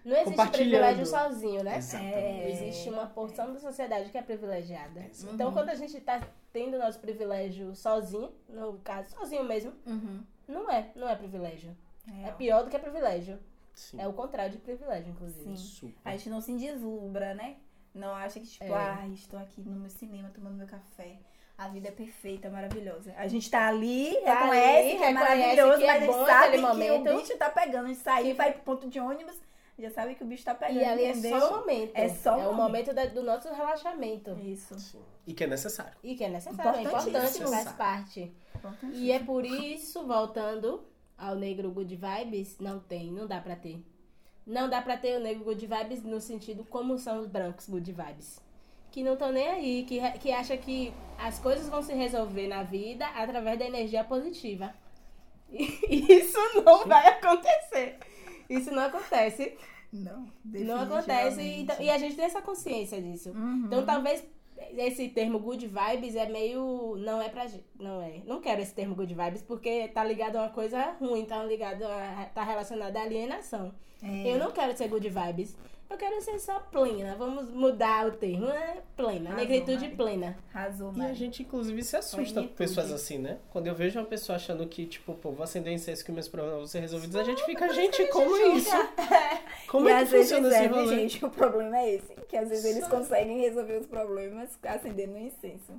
Não 0.03 0.17
existe 0.17 0.47
privilégio 0.51 1.05
sozinho, 1.05 1.63
né? 1.63 1.77
Exatamente. 1.77 2.51
Existe 2.51 2.89
uma 2.89 3.07
porção 3.07 3.53
da 3.53 3.59
sociedade 3.59 4.09
que 4.11 4.17
é 4.17 4.21
privilegiada. 4.21 4.99
Exatamente. 4.99 5.33
Então, 5.33 5.51
quando 5.51 5.69
a 5.69 5.75
gente 5.75 5.99
tá 6.01 6.21
tendo 6.53 6.77
nosso 6.77 6.99
privilégio 6.99 7.75
sozinho, 7.75 8.31
no 8.47 8.77
caso, 8.83 9.09
sozinho 9.11 9.43
mesmo, 9.43 9.73
Uhum. 9.85 10.21
não 10.47 10.69
é, 10.69 10.91
não 10.95 11.09
é 11.09 11.15
privilégio. 11.15 11.75
É 12.23 12.31
pior 12.31 12.63
do 12.63 12.69
que 12.69 12.77
privilégio. 12.77 13.39
Sim. 13.73 13.99
É 13.99 14.07
o 14.07 14.13
contrário 14.13 14.51
de 14.51 14.59
privilégio, 14.59 15.09
inclusive. 15.11 15.95
A 16.05 16.11
gente 16.11 16.29
não 16.29 16.39
se 16.39 16.55
deslumbra, 16.55 17.33
né? 17.33 17.57
Não 17.95 18.13
acha 18.13 18.39
que, 18.39 18.45
tipo, 18.47 18.65
É. 18.65 18.73
ah, 18.75 19.07
estou 19.13 19.39
aqui 19.39 19.61
no 19.61 19.79
meu 19.79 19.89
cinema 19.89 20.29
tomando 20.29 20.55
meu 20.57 20.67
café. 20.67 21.17
A 21.57 21.69
vida 21.69 21.87
é 21.87 21.91
perfeita, 21.91 22.49
maravilhosa. 22.49 23.13
A 23.17 23.27
gente 23.29 23.49
tá 23.49 23.67
ali, 23.69 24.13
Tá 24.25 24.41
reconhece 24.41 24.89
ali, 24.89 24.97
que 24.97 25.03
é 25.05 25.13
maravilhoso, 25.13 25.77
que 25.77 25.83
é 25.85 25.87
mas 25.87 26.03
a 26.03 26.05
bom 26.05 26.17
gente 26.19 26.25
sabe 26.27 26.43
aquele 26.47 26.61
que 26.61 26.67
momento. 26.67 27.09
o 27.09 27.17
bicho 27.21 27.37
tá 27.37 27.49
pegando. 27.49 27.85
A 27.85 27.87
gente 27.87 27.99
sai, 28.01 28.33
vai 28.33 28.51
pro 28.51 28.61
ponto 28.63 28.89
de 28.89 28.99
ônibus, 28.99 29.37
já 29.79 29.89
sabe 29.89 30.15
que 30.15 30.23
o 30.25 30.27
bicho 30.27 30.43
tá 30.43 30.53
pegando, 30.53 30.81
E 30.81 30.83
ali 30.83 31.05
entendeu? 31.05 31.37
é 31.37 31.39
só 31.39 31.47
o 31.53 31.59
momento. 31.61 31.91
É 31.95 32.09
só 32.09 32.37
o 32.37 32.41
É 32.41 32.47
o 32.49 32.53
momento. 32.53 32.57
momento 32.57 32.93
da- 32.93 33.05
do 33.05 33.23
nosso 33.23 33.47
relaxamento. 33.53 34.31
Isso. 34.41 34.77
Sim. 34.77 35.01
E 35.25 35.33
que 35.33 35.45
é 35.45 35.47
necessário. 35.47 35.93
E 36.03 36.15
que 36.15 36.23
é 36.25 36.29
necessário, 36.29 36.79
é 36.79 36.83
importante, 36.83 37.39
faz 37.49 37.71
parte. 37.71 38.35
E 38.91 39.11
é 39.13 39.19
por 39.19 39.45
isso, 39.45 40.05
voltando 40.05 40.85
ao 41.17 41.35
negro 41.35 41.71
good 41.71 41.95
vibes, 41.95 42.59
não 42.59 42.79
tem, 42.81 43.09
não 43.13 43.25
dá 43.25 43.39
pra 43.39 43.55
ter. 43.55 43.81
Não 44.45 44.69
dá 44.69 44.81
pra 44.81 44.97
ter 44.97 45.17
o 45.17 45.23
negro 45.23 45.43
good 45.43 45.65
vibes 45.65 46.03
no 46.03 46.21
sentido 46.21 46.63
como 46.69 46.97
são 46.97 47.19
os 47.19 47.27
brancos 47.27 47.67
good 47.67 47.91
vibes. 47.91 48.39
Que 48.91 49.03
não 49.03 49.13
estão 49.13 49.31
nem 49.31 49.47
aí, 49.47 49.83
que, 49.83 49.99
que 50.19 50.31
acha 50.31 50.55
que 50.55 50.93
as 51.17 51.39
coisas 51.39 51.67
vão 51.67 51.81
se 51.81 51.93
resolver 51.93 52.47
na 52.47 52.63
vida 52.63 53.05
através 53.07 53.57
da 53.57 53.65
energia 53.65 54.03
positiva. 54.03 54.73
E 55.49 55.65
isso 56.13 56.37
não 56.63 56.85
vai 56.85 57.07
acontecer. 57.07 57.97
Isso 58.49 58.71
não 58.71 58.83
acontece. 58.83 59.57
Não, 59.91 60.27
Não 60.43 60.81
acontece. 60.81 61.41
Então, 61.41 61.75
e 61.79 61.89
a 61.89 61.97
gente 61.97 62.15
tem 62.15 62.25
essa 62.25 62.41
consciência 62.41 63.01
disso. 63.01 63.31
Uhum. 63.31 63.63
Então 63.65 63.85
talvez 63.85 64.23
esse 64.77 65.09
termo 65.09 65.39
good 65.39 65.67
vibes 65.67 66.15
é 66.15 66.27
meio. 66.27 66.95
Não 66.97 67.21
é 67.21 67.29
pra 67.29 67.47
gente. 67.47 67.65
Não 67.79 68.01
é. 68.01 68.21
Não 68.25 68.41
quero 68.41 68.61
esse 68.61 68.73
termo 68.73 68.95
good 68.95 69.13
vibes 69.13 69.41
porque 69.41 69.87
tá 69.89 70.03
ligado 70.03 70.37
a 70.37 70.43
uma 70.43 70.49
coisa 70.49 70.95
ruim, 70.99 71.25
tá 71.25 71.43
ligado 71.43 71.83
a. 71.83 72.29
tá 72.33 72.43
relacionado 72.43 72.95
à 72.97 73.01
alienação. 73.01 73.73
É. 74.01 74.33
Eu 74.33 74.37
não 74.37 74.51
quero 74.51 74.75
ser 74.75 74.87
good 74.87 75.09
vibes. 75.09 75.55
Eu 75.89 75.97
quero 75.97 76.19
ser 76.21 76.39
só 76.39 76.59
plena. 76.59 77.15
Vamos 77.15 77.49
mudar 77.49 78.07
o 78.07 78.11
termo. 78.11 78.49
É 78.49 78.81
plena. 78.97 79.33
Negritude 79.35 79.83
Mari. 79.83 79.95
plena. 79.95 80.37
Arrasou, 80.53 80.91
E 80.95 81.01
a 81.01 81.13
gente, 81.13 81.43
inclusive, 81.43 81.83
se 81.83 81.95
assusta 81.95 82.41
com 82.41 82.47
pessoas 82.49 82.91
assim, 82.91 83.17
né? 83.17 83.37
Quando 83.51 83.67
eu 83.67 83.75
vejo 83.75 83.99
uma 83.99 84.05
pessoa 84.05 84.35
achando 84.35 84.65
que, 84.67 84.85
tipo, 84.85 85.13
pô, 85.13 85.31
vou 85.31 85.43
acender 85.43 85.71
incenso 85.73 86.03
que 86.03 86.11
meus 86.11 86.27
problemas 86.27 86.57
vão 86.57 86.67
ser 86.67 86.79
resolvidos, 86.79 87.15
a 87.15 87.23
gente 87.23 87.43
fica, 87.45 87.71
gente, 87.73 88.05
como 88.07 88.35
é 88.35 88.47
isso? 88.49 88.75
Como 89.67 89.87
e 89.87 89.91
é 89.91 89.99
que 89.99 90.05
funciona 90.07 90.47
esse 90.47 90.57
é, 90.57 90.67
rolê? 90.67 90.87
gente, 90.87 91.25
o 91.25 91.29
problema 91.29 91.77
é 91.77 91.95
esse. 91.95 92.13
Que 92.27 92.37
às 92.37 92.49
vezes 92.49 92.65
eles 92.65 92.87
conseguem 92.87 93.39
resolver 93.39 93.77
os 93.77 93.85
problemas 93.85 94.57
acendendo 94.63 95.13
um 95.13 95.19
incenso. 95.19 95.73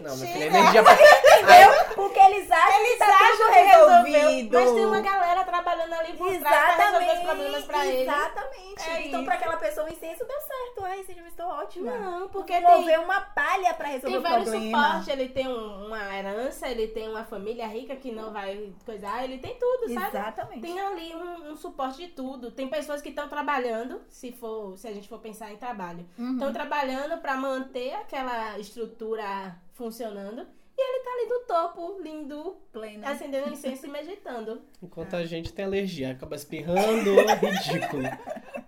Não, 0.00 0.16
minha 0.16 0.32
filha, 0.32 0.44
energia 0.46 0.82
pra... 0.84 0.92
Entendeu? 0.94 1.94
Porque 1.94 2.18
eles 2.20 2.50
acham 2.50 2.80
Eles 2.80 2.92
que 2.92 2.98
tá 2.98 3.06
acham 3.06 3.36
tudo 3.36 3.52
que 3.52 3.58
resolveu, 3.60 4.12
resolvido. 4.12 4.58
mas 4.60 4.72
tem 4.72 4.86
uma 4.86 5.00
galera 5.00 5.44
trabalhando 5.44 5.92
ali 5.94 6.12
por 6.14 6.38
trás 6.38 6.74
pra 6.76 6.84
resolver 6.90 7.12
os 7.12 7.24
problemas 7.24 7.64
pra 7.64 7.86
eles. 7.86 8.02
Exatamente. 8.02 8.90
É 8.90 9.06
então, 9.06 9.20
isso. 9.20 9.24
pra 9.24 9.34
aquela 9.34 9.56
pessoa, 9.56 9.86
o 9.88 9.92
incenso 9.92 10.24
deu 10.26 10.40
certo. 10.40 10.84
Ai, 10.84 11.02
seja 11.04 11.20
estou 11.26 11.46
ótima. 11.46 11.96
Não, 11.96 12.28
porque 12.28 12.60
Porque 12.60 12.84
tem, 12.84 12.98
uma 12.98 13.20
palha 13.20 13.74
pra 13.74 13.88
resolver 13.88 14.08
Tem 14.08 14.18
o 14.18 14.22
vários 14.22 14.48
problema. 14.50 14.82
suportes, 14.84 15.08
ele 15.08 15.28
tem 15.28 15.48
um- 15.48 15.86
uma 15.86 16.16
herança, 16.16 16.68
ele 16.68 16.88
tem 16.88 17.08
uma 17.08 17.24
família 17.24 17.66
rica 17.66 17.96
que 17.96 18.10
não 18.12 18.32
vai 18.32 18.72
coisar, 18.84 19.24
ele 19.24 19.38
tem 19.38 19.54
tudo, 19.56 19.92
sabe? 19.92 20.06
Exatamente. 20.08 20.60
Tem 20.60 20.80
ali 20.80 21.14
um, 21.14 21.50
um 21.52 21.56
suporte 21.56 21.98
de 21.98 22.08
tudo. 22.08 22.50
Tem 22.50 22.68
pessoas 22.68 23.00
que 23.02 23.08
estão 23.10 23.28
trabalhando, 23.28 24.00
se 24.08 24.32
for, 24.32 24.76
se 24.78 24.86
a 24.88 24.92
gente 24.92 25.08
for 25.08 25.18
pensar 25.18 25.52
em 25.52 25.56
trabalho, 25.56 26.06
Uhum. 26.18 26.32
estão 26.34 26.52
trabalhando 26.52 27.18
pra 27.20 27.34
manter 27.36 27.94
aquela 27.94 28.58
estrutura 28.58 29.56
funcionando. 29.74 30.46
E 30.76 30.80
ele 30.80 31.04
tá 31.04 31.10
ali 31.12 31.28
no 31.28 31.40
topo, 31.46 32.02
lindo, 32.02 32.56
Plena. 32.72 33.10
acendendo 33.10 33.48
incenso 33.48 33.86
e 33.86 33.88
meditando. 33.88 34.60
Enquanto 34.82 35.14
a 35.14 35.24
gente 35.24 35.52
tem 35.52 35.64
alergia, 35.64 36.10
acaba 36.10 36.34
espirrando, 36.34 37.14
ridículo. 37.40 38.08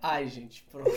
Ai, 0.00 0.28
gente, 0.28 0.62
pronto. 0.70 0.88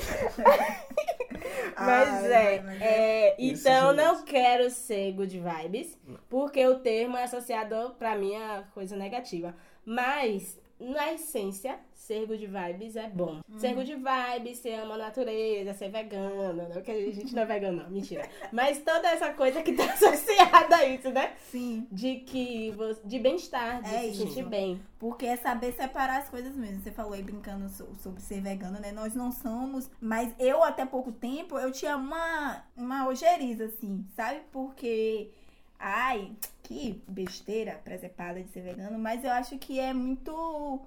Mas 1.76 2.10
Ai, 2.26 2.34
é, 2.34 2.62
mas 2.62 2.82
é, 2.82 3.36
então 3.40 3.94
não 3.94 4.24
quero 4.26 4.70
ser 4.70 5.14
good 5.14 5.40
vibes, 5.40 5.98
porque 6.28 6.66
o 6.68 6.80
termo 6.80 7.16
é 7.16 7.24
associado 7.24 7.96
pra 7.98 8.16
mim 8.16 8.36
a 8.36 8.64
coisa 8.74 8.98
negativa. 8.98 9.56
Mas, 9.86 10.60
na 10.80 11.14
essência, 11.14 11.78
ser 11.94 12.26
good 12.26 12.46
vibes 12.48 12.96
é 12.96 13.10
bom. 13.10 13.42
Ser 13.58 13.74
good 13.76 13.94
vibes, 13.96 14.58
você 14.60 14.72
ama 14.74 14.96
a 14.96 14.98
natureza, 14.98 15.74
ser 15.74 15.90
vegano, 15.90 16.54
não 16.54 16.72
porque 16.72 16.92
a 16.92 17.12
gente 17.12 17.36
não 17.36 17.44
é 17.44 17.46
vegano, 17.46 17.84
não, 17.84 17.90
mentira. 17.90 18.28
Mas 18.52 18.80
toda 18.80 19.08
essa 19.10 19.34
coisa 19.34 19.62
que 19.62 19.74
tá 19.74 19.84
associada 19.92 20.78
a 20.78 20.86
isso, 20.86 21.10
né? 21.12 21.34
Sim. 21.52 21.88
De 21.92 22.18
que 22.22 22.74
de 23.04 23.20
bem-estar, 23.20 23.82
de 23.84 23.94
É 23.94 24.00
se 24.00 24.08
isso. 24.10 24.28
sentir 24.28 24.44
bem. 24.46 24.82
Porque 24.98 25.26
é 25.26 25.36
saber 25.38 25.74
separar 25.74 26.18
as 26.20 26.30
coisas 26.30 26.56
mesmo. 26.56 26.82
Você 26.82 26.92
falou 26.92 27.14
aí 27.14 27.22
brincando 27.24 27.70
so- 27.70 27.88
sobre 28.02 28.22
ser 28.22 28.42
vegano, 28.42 28.80
né? 28.80 28.92
Nós 28.92 29.14
não 29.16 29.32
somos, 29.32 29.90
mas 30.02 30.34
eu 30.40 30.64
até 30.64 30.86
pouco 30.86 31.12
tempo 31.12 31.58
eu 31.58 31.72
tinha 31.72 31.96
uma, 31.96 32.64
uma 32.76 33.08
ojeriza, 33.08 33.66
assim, 33.66 34.06
sabe? 34.16 34.42
Porque, 34.52 35.32
ai, 35.80 36.34
que 36.64 37.02
besteira 37.08 37.80
presepada 37.84 38.42
de 38.44 38.50
ser 38.52 38.62
vegano, 38.62 39.00
mas 39.00 39.24
eu 39.24 39.32
acho 39.32 39.58
que 39.58 39.80
é 39.80 39.94
muito. 39.94 40.82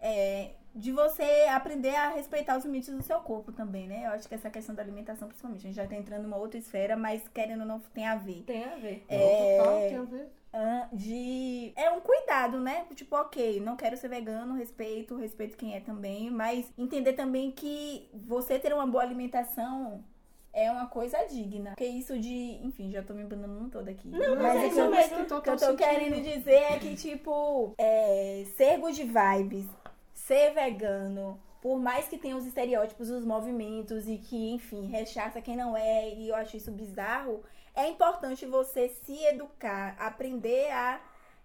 é, 0.00 0.52
de 0.74 0.92
você 0.92 1.46
aprender 1.50 1.94
a 1.96 2.10
respeitar 2.10 2.56
os 2.56 2.64
limites 2.64 2.94
do 2.94 3.02
seu 3.02 3.18
corpo 3.20 3.52
também, 3.52 3.88
né? 3.88 4.06
Eu 4.06 4.10
acho 4.12 4.28
que 4.28 4.34
essa 4.34 4.48
questão 4.50 4.74
da 4.74 4.82
alimentação, 4.82 5.28
principalmente, 5.28 5.60
a 5.60 5.62
gente 5.68 5.76
já 5.76 5.86
tá 5.86 5.96
entrando 5.96 6.22
numa 6.22 6.36
outra 6.36 6.58
esfera, 6.58 6.96
mas 6.96 7.26
querendo 7.28 7.62
ou 7.62 7.66
não 7.66 7.80
tem 7.80 8.06
a 8.06 8.16
ver. 8.16 8.44
Tem 8.46 8.64
a 8.64 8.76
ver. 8.76 9.04
É. 9.08 9.58
Total, 9.58 9.78
tem 9.80 9.96
a 9.96 10.02
ver. 10.02 10.28
Ah, 10.52 10.88
de. 10.92 11.72
É 11.76 11.90
um 11.90 12.00
cuidado, 12.00 12.60
né? 12.60 12.86
Tipo, 12.94 13.16
ok, 13.16 13.60
não 13.60 13.76
quero 13.76 13.96
ser 13.96 14.08
vegano, 14.08 14.54
respeito, 14.54 15.16
respeito 15.16 15.56
quem 15.56 15.74
é 15.76 15.80
também, 15.80 16.30
mas 16.30 16.72
entender 16.78 17.12
também 17.14 17.50
que 17.52 18.08
você 18.14 18.58
ter 18.58 18.72
uma 18.72 18.86
boa 18.86 19.02
alimentação 19.02 20.04
é 20.52 20.70
uma 20.70 20.86
coisa 20.86 21.18
digna. 21.24 21.70
Porque 21.70 21.84
isso 21.86 22.18
de. 22.18 22.58
Enfim, 22.64 22.90
já 22.90 23.02
tô 23.02 23.14
me 23.14 23.22
embanando 23.22 23.68
toda 23.70 23.90
aqui. 23.90 24.08
Não, 24.08 24.36
mas 24.36 24.38
mas 24.42 24.56
é 24.56 24.60
que 24.60 24.66
isso 24.68 24.80
eu- 24.80 24.90
mesmo. 24.90 25.16
Tem 25.26 25.38
o 25.38 25.42
que 25.42 25.50
eu 25.50 25.56
tô 25.56 25.76
querendo 25.76 26.22
dizer 26.22 26.54
é 26.54 26.78
que, 26.78 26.94
tipo, 26.96 27.74
é, 27.78 28.44
ser 28.56 28.78
good 28.78 29.02
vibes, 29.02 29.66
ser 30.14 30.52
vegano, 30.52 31.40
por 31.62 31.78
mais 31.78 32.08
que 32.08 32.18
tenha 32.18 32.36
os 32.36 32.46
estereótipos, 32.46 33.10
os 33.10 33.24
movimentos 33.24 34.08
e 34.08 34.16
que, 34.18 34.50
enfim, 34.52 34.86
rechaça 34.86 35.40
quem 35.40 35.56
não 35.56 35.76
é, 35.76 36.08
e 36.14 36.28
eu 36.28 36.34
acho 36.34 36.56
isso 36.56 36.70
bizarro, 36.72 37.42
é 37.74 37.86
importante 37.88 38.46
você 38.46 38.88
se 38.88 39.24
educar, 39.26 39.94
aprender 39.98 40.70
a 40.72 41.00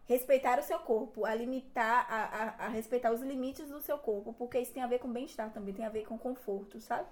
respeitar 0.07 0.59
o 0.59 0.63
seu 0.63 0.79
corpo, 0.79 1.25
a 1.25 1.33
limitar, 1.33 2.05
a, 2.09 2.63
a, 2.63 2.65
a 2.65 2.69
respeitar 2.69 3.11
os 3.11 3.21
limites 3.21 3.67
do 3.69 3.81
seu 3.81 3.97
corpo, 3.97 4.33
porque 4.33 4.59
isso 4.59 4.71
tem 4.71 4.83
a 4.83 4.87
ver 4.87 4.99
com 4.99 5.11
bem-estar 5.11 5.51
também, 5.51 5.73
tem 5.73 5.83
a 5.85 5.89
ver 5.89 6.05
com 6.05 6.17
conforto, 6.17 6.79
sabe? 6.79 7.07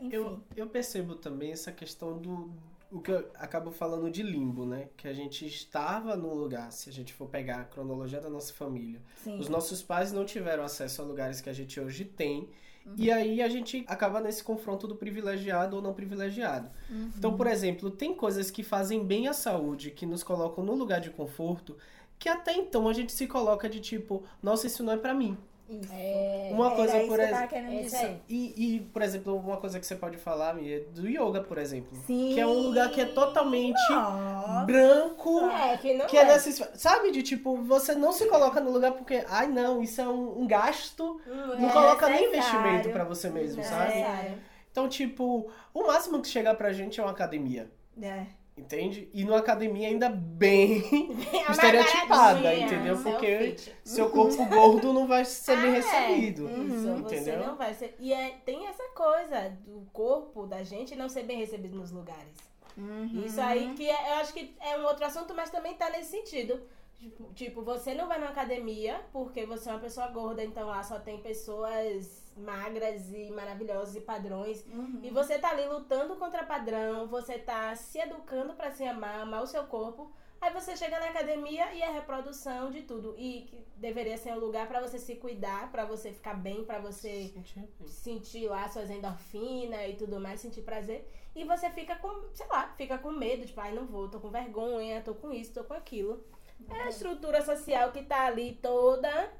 Enfim. 0.00 0.14
Eu, 0.14 0.40
eu 0.56 0.66
percebo 0.66 1.14
também 1.14 1.52
essa 1.52 1.72
questão 1.72 2.18
do. 2.18 2.50
O 2.90 3.00
que 3.00 3.10
eu 3.10 3.28
acabo 3.34 3.72
falando 3.72 4.08
de 4.10 4.22
limbo, 4.22 4.64
né? 4.64 4.88
Que 4.96 5.08
a 5.08 5.12
gente 5.12 5.44
estava 5.46 6.16
num 6.16 6.34
lugar, 6.34 6.70
se 6.70 6.88
a 6.88 6.92
gente 6.92 7.12
for 7.12 7.28
pegar 7.28 7.60
a 7.60 7.64
cronologia 7.64 8.20
da 8.20 8.30
nossa 8.30 8.52
família. 8.52 9.00
sim. 9.16 9.38
Os 9.38 9.48
nossos 9.48 9.82
pais 9.82 10.12
não 10.12 10.24
tiveram 10.24 10.62
acesso 10.62 11.02
a 11.02 11.04
lugares 11.04 11.40
que 11.40 11.50
a 11.50 11.52
gente 11.52 11.80
hoje 11.80 12.04
tem. 12.04 12.48
E 12.96 13.10
aí 13.10 13.40
a 13.40 13.48
gente 13.48 13.82
acaba 13.88 14.20
nesse 14.20 14.44
confronto 14.44 14.86
do 14.86 14.94
privilegiado 14.94 15.74
ou 15.76 15.82
não 15.82 15.94
privilegiado. 15.94 16.70
Então, 17.16 17.34
por 17.34 17.46
exemplo, 17.46 17.90
tem 17.90 18.14
coisas 18.14 18.50
que 18.50 18.62
fazem 18.62 19.02
bem 19.04 19.26
à 19.26 19.32
saúde, 19.32 19.90
que 19.90 20.04
nos 20.04 20.22
colocam 20.22 20.62
num 20.62 20.74
lugar 20.74 21.00
de 21.00 21.10
conforto, 21.10 21.76
que 22.18 22.28
até 22.28 22.54
então 22.54 22.86
a 22.86 22.92
gente 22.92 23.10
se 23.10 23.26
coloca 23.26 23.68
de 23.70 23.80
tipo, 23.80 24.22
nossa, 24.42 24.66
isso 24.66 24.82
não 24.82 24.92
é 24.92 24.96
pra 24.98 25.14
mim. 25.14 25.36
Isso. 25.68 25.90
É, 25.92 26.50
Uma 26.52 26.66
Era 26.66 26.76
coisa, 26.76 27.00
por 27.00 27.18
exemplo. 27.20 27.56
aí. 27.56 28.20
E, 28.28 28.76
e, 28.76 28.80
por 28.80 29.00
exemplo, 29.02 29.36
uma 29.38 29.56
coisa 29.56 29.80
que 29.80 29.86
você 29.86 29.96
pode 29.96 30.18
falar, 30.18 30.54
Mi, 30.54 30.72
é 30.74 30.80
do 30.80 31.08
yoga, 31.08 31.40
por 31.40 31.56
exemplo. 31.56 31.96
Sim. 32.06 32.34
Que 32.34 32.40
é 32.40 32.46
um 32.46 32.52
lugar 32.68 32.90
que 32.90 33.00
é 33.00 33.06
totalmente 33.06 33.80
Nossa. 33.90 34.64
branco. 34.66 35.40
É, 35.48 35.76
que 35.78 35.94
não 35.94 36.06
Que 36.06 36.18
é 36.18 36.24
nesses. 36.26 36.62
Sabe, 36.74 37.10
de 37.10 37.22
tipo, 37.22 37.56
você 37.62 37.94
não 37.94 38.12
se 38.12 38.26
coloca 38.26 38.60
no 38.60 38.70
lugar 38.70 38.92
porque, 38.92 39.24
ai 39.28 39.46
não, 39.48 39.82
isso 39.82 40.00
é 40.00 40.08
um, 40.08 40.42
um 40.42 40.46
gasto. 40.46 41.20
Hum, 41.26 41.56
Não 41.58 41.70
é. 41.70 41.72
coloca 41.72 42.08
nem 42.10 42.28
investimento 42.28 42.90
pra 42.90 43.04
você 43.04 43.30
mesmo, 43.30 43.60
É. 43.62 43.64
sabe? 43.64 44.38
Então, 44.70 44.88
tipo, 44.88 45.50
o 45.72 45.86
máximo 45.86 46.20
que 46.20 46.28
chegar 46.28 46.54
pra 46.56 46.72
gente 46.72 47.00
é 47.00 47.02
uma 47.02 47.12
academia. 47.12 47.70
É. 48.02 48.26
Entende? 48.56 49.10
E 49.12 49.24
numa 49.24 49.38
academia 49.38 49.88
ainda 49.88 50.08
bem 50.08 50.80
É 51.32 51.38
mais 51.42 51.50
estereotipada, 51.50 52.54
entendeu? 52.54 52.96
Porque 53.02 53.56
seu 53.84 54.08
corpo 54.10 54.44
gordo 54.46 54.92
não 54.92 55.06
vai 55.08 55.24
ser 55.24 55.56
bem 55.56 55.70
Ah, 55.70 55.76
é. 55.76 55.80
recebido. 55.80 56.48
Isso, 56.48 57.02
você 57.02 57.16
Entendeu? 57.16 57.46
não 57.46 57.56
vai 57.56 57.74
ser. 57.74 57.96
E 57.98 58.12
é, 58.12 58.30
tem 58.44 58.66
essa 58.68 58.84
coisa 58.94 59.50
do 59.66 59.84
corpo 59.92 60.46
da 60.46 60.62
gente 60.62 60.94
não 60.94 61.08
ser 61.08 61.24
bem 61.24 61.38
recebido 61.38 61.76
nos 61.76 61.90
lugares. 61.90 62.32
Uhum. 62.78 63.22
Isso 63.26 63.40
aí 63.40 63.74
que 63.74 63.88
é- 63.88 64.10
eu 64.10 64.14
acho 64.20 64.32
que 64.32 64.54
é 64.60 64.78
um 64.78 64.84
outro 64.84 65.04
assunto, 65.04 65.34
mas 65.34 65.50
também 65.50 65.74
tá 65.74 65.90
nesse 65.90 66.10
sentido. 66.10 66.60
Tipo, 66.96 67.24
tipo, 67.34 67.62
você 67.62 67.92
não 67.92 68.06
vai 68.06 68.18
numa 68.18 68.30
academia 68.30 69.00
porque 69.12 69.44
você 69.44 69.68
é 69.68 69.72
uma 69.72 69.80
pessoa 69.80 70.06
gorda, 70.08 70.42
então 70.44 70.68
lá 70.68 70.82
só 70.82 70.98
tem 70.98 71.18
pessoas 71.18 72.23
magras 72.36 73.12
e 73.12 73.30
maravilhosas 73.30 73.96
e 73.96 74.00
padrões. 74.00 74.64
Uhum. 74.66 75.00
E 75.02 75.10
você 75.10 75.38
tá 75.38 75.50
ali 75.50 75.66
lutando 75.66 76.16
contra 76.16 76.44
padrão, 76.44 77.06
você 77.06 77.38
tá 77.38 77.74
se 77.74 77.98
educando 77.98 78.54
pra 78.54 78.70
se 78.70 78.84
amar, 78.84 79.20
amar 79.20 79.42
o 79.42 79.46
seu 79.46 79.64
corpo. 79.64 80.12
Aí 80.40 80.52
você 80.52 80.76
chega 80.76 81.00
na 81.00 81.06
academia 81.06 81.72
e 81.72 81.80
é 81.80 81.90
reprodução 81.90 82.70
de 82.70 82.82
tudo. 82.82 83.14
E 83.16 83.46
que 83.48 83.64
deveria 83.76 84.18
ser 84.18 84.32
um 84.32 84.38
lugar 84.38 84.68
pra 84.68 84.80
você 84.80 84.98
se 84.98 85.16
cuidar, 85.16 85.72
pra 85.72 85.86
você 85.86 86.12
ficar 86.12 86.34
bem, 86.34 86.64
pra 86.64 86.78
você 86.78 87.32
Sentir 87.34 87.68
sentir 87.86 88.48
lá 88.48 88.68
suas 88.68 88.90
endorfinas 88.90 89.88
e 89.88 89.94
tudo 89.94 90.20
mais, 90.20 90.40
sentir 90.40 90.60
prazer. 90.60 91.08
E 91.34 91.44
você 91.44 91.70
fica 91.70 91.96
com, 91.96 92.28
sei 92.34 92.46
lá, 92.48 92.74
fica 92.76 92.98
com 92.98 93.10
medo, 93.10 93.46
tipo, 93.46 93.58
ai, 93.60 93.72
não 93.72 93.86
vou, 93.86 94.08
tô 94.08 94.20
com 94.20 94.28
vergonha, 94.28 95.00
tô 95.02 95.14
com 95.14 95.32
isso, 95.32 95.54
tô 95.54 95.64
com 95.64 95.74
aquilo. 95.74 96.22
É 96.70 96.82
a 96.82 96.88
estrutura 96.88 97.42
social 97.42 97.90
que 97.90 98.02
tá 98.02 98.26
ali 98.26 98.58
toda 98.62 99.32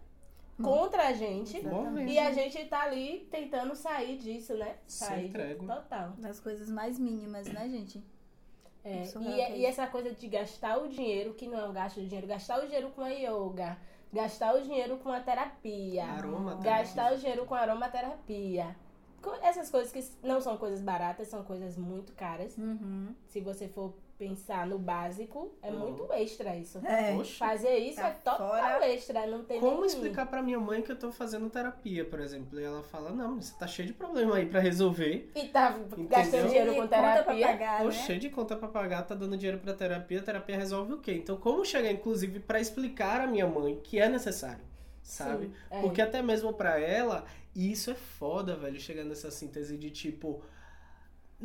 contra 0.62 1.08
a 1.08 1.12
gente. 1.12 1.56
Exatamente. 1.58 2.12
E 2.12 2.18
a 2.18 2.32
gente 2.32 2.64
tá 2.66 2.82
ali 2.82 3.26
tentando 3.30 3.74
sair 3.74 4.18
disso, 4.18 4.54
né? 4.56 4.76
Sair 4.86 5.32
total. 5.66 6.10
Das 6.18 6.40
coisas 6.40 6.70
mais 6.70 6.98
mínimas, 6.98 7.46
né, 7.48 7.68
gente? 7.68 8.02
É, 8.84 9.02
Isso 9.02 9.18
e, 9.22 9.40
é 9.40 9.52
é- 9.52 9.58
e 9.58 9.66
essa 9.66 9.86
coisa 9.86 10.10
de 10.12 10.28
gastar 10.28 10.76
o 10.78 10.88
dinheiro, 10.88 11.32
que 11.34 11.46
não 11.46 11.58
é 11.58 11.66
um 11.66 11.72
gasto 11.72 12.00
de 12.00 12.06
dinheiro, 12.06 12.26
gastar 12.26 12.62
o 12.62 12.66
dinheiro 12.66 12.90
com 12.90 13.00
a 13.00 13.08
yoga, 13.08 13.78
gastar 14.12 14.54
o 14.54 14.60
dinheiro 14.60 14.98
com 14.98 15.08
a 15.10 15.20
terapia, 15.20 16.04
gastar 16.62 17.14
o 17.14 17.16
dinheiro 17.16 17.46
com 17.46 17.54
a 17.54 17.60
aromaterapia. 17.60 18.76
Essas 19.42 19.70
coisas 19.70 19.90
que 19.90 20.26
não 20.26 20.38
são 20.38 20.58
coisas 20.58 20.82
baratas, 20.82 21.28
são 21.28 21.42
coisas 21.42 21.78
muito 21.78 22.12
caras. 22.12 22.58
Uhum. 22.58 23.14
Se 23.26 23.40
você 23.40 23.66
for 23.68 23.94
pensar 24.18 24.66
no 24.66 24.78
básico, 24.78 25.52
é 25.62 25.70
Uhum. 25.70 25.78
muito 25.80 26.12
extra 26.12 26.56
isso. 26.56 26.78
É. 26.86 27.22
Fazer 27.36 27.76
isso 27.78 27.96
Tá 28.00 28.08
é 28.08 28.10
total 28.12 28.48
fora. 28.48 28.88
extra, 28.88 29.26
não 29.26 29.44
tem 29.44 29.58
Como 29.60 29.78
nem... 29.78 29.86
explicar 29.86 30.26
pra 30.26 30.40
minha 30.42 30.58
mãe 30.60 30.82
que 30.82 30.92
eu 30.92 30.96
tô 30.98 31.10
fazendo 31.10 31.50
terapia, 31.50 32.04
por 32.04 32.20
exemplo? 32.20 32.60
E 32.60 32.64
ela 32.64 32.82
fala, 32.82 33.10
não, 33.10 33.40
você 33.40 33.52
tá 33.58 33.66
cheio 33.66 33.88
de 33.88 33.94
problema 33.94 34.36
aí 34.36 34.46
pra 34.46 34.60
resolver. 34.60 35.30
E 35.34 35.48
tá 35.48 35.76
gastando 36.08 36.46
dinheiro 36.48 36.72
E 36.72 36.74
com 36.76 36.82
conta 36.82 36.96
pra 36.98 37.12
terapia. 37.22 37.46
pagar, 37.48 37.78
Tô 37.82 37.84
né? 37.88 37.92
cheio 37.92 38.20
de 38.20 38.30
conta 38.30 38.56
pra 38.56 38.68
pagar, 38.68 39.02
tá 39.02 39.14
dando 39.14 39.36
dinheiro 39.36 39.58
pra 39.60 39.74
terapia, 39.74 40.20
a 40.20 40.22
terapia 40.22 40.56
resolve 40.56 40.92
o 40.92 40.98
quê? 40.98 41.14
Então, 41.14 41.36
como 41.36 41.64
chegar, 41.64 41.90
inclusive, 41.90 42.38
pra 42.40 42.60
explicar 42.60 43.20
à 43.20 43.26
minha 43.26 43.46
mãe 43.48 43.80
que 43.82 43.98
é 43.98 44.08
necessário, 44.08 44.62
sabe? 45.02 45.46
Sim, 45.46 45.52
é. 45.70 45.80
Porque 45.80 46.00
até 46.00 46.22
mesmo 46.22 46.52
pra 46.52 46.78
ela, 46.78 47.24
isso 47.54 47.90
é 47.90 47.94
foda, 47.94 48.54
velho, 48.56 48.78
chegar 48.78 49.04
nessa 49.04 49.30
síntese 49.30 49.76
de 49.76 49.90
tipo. 49.90 50.40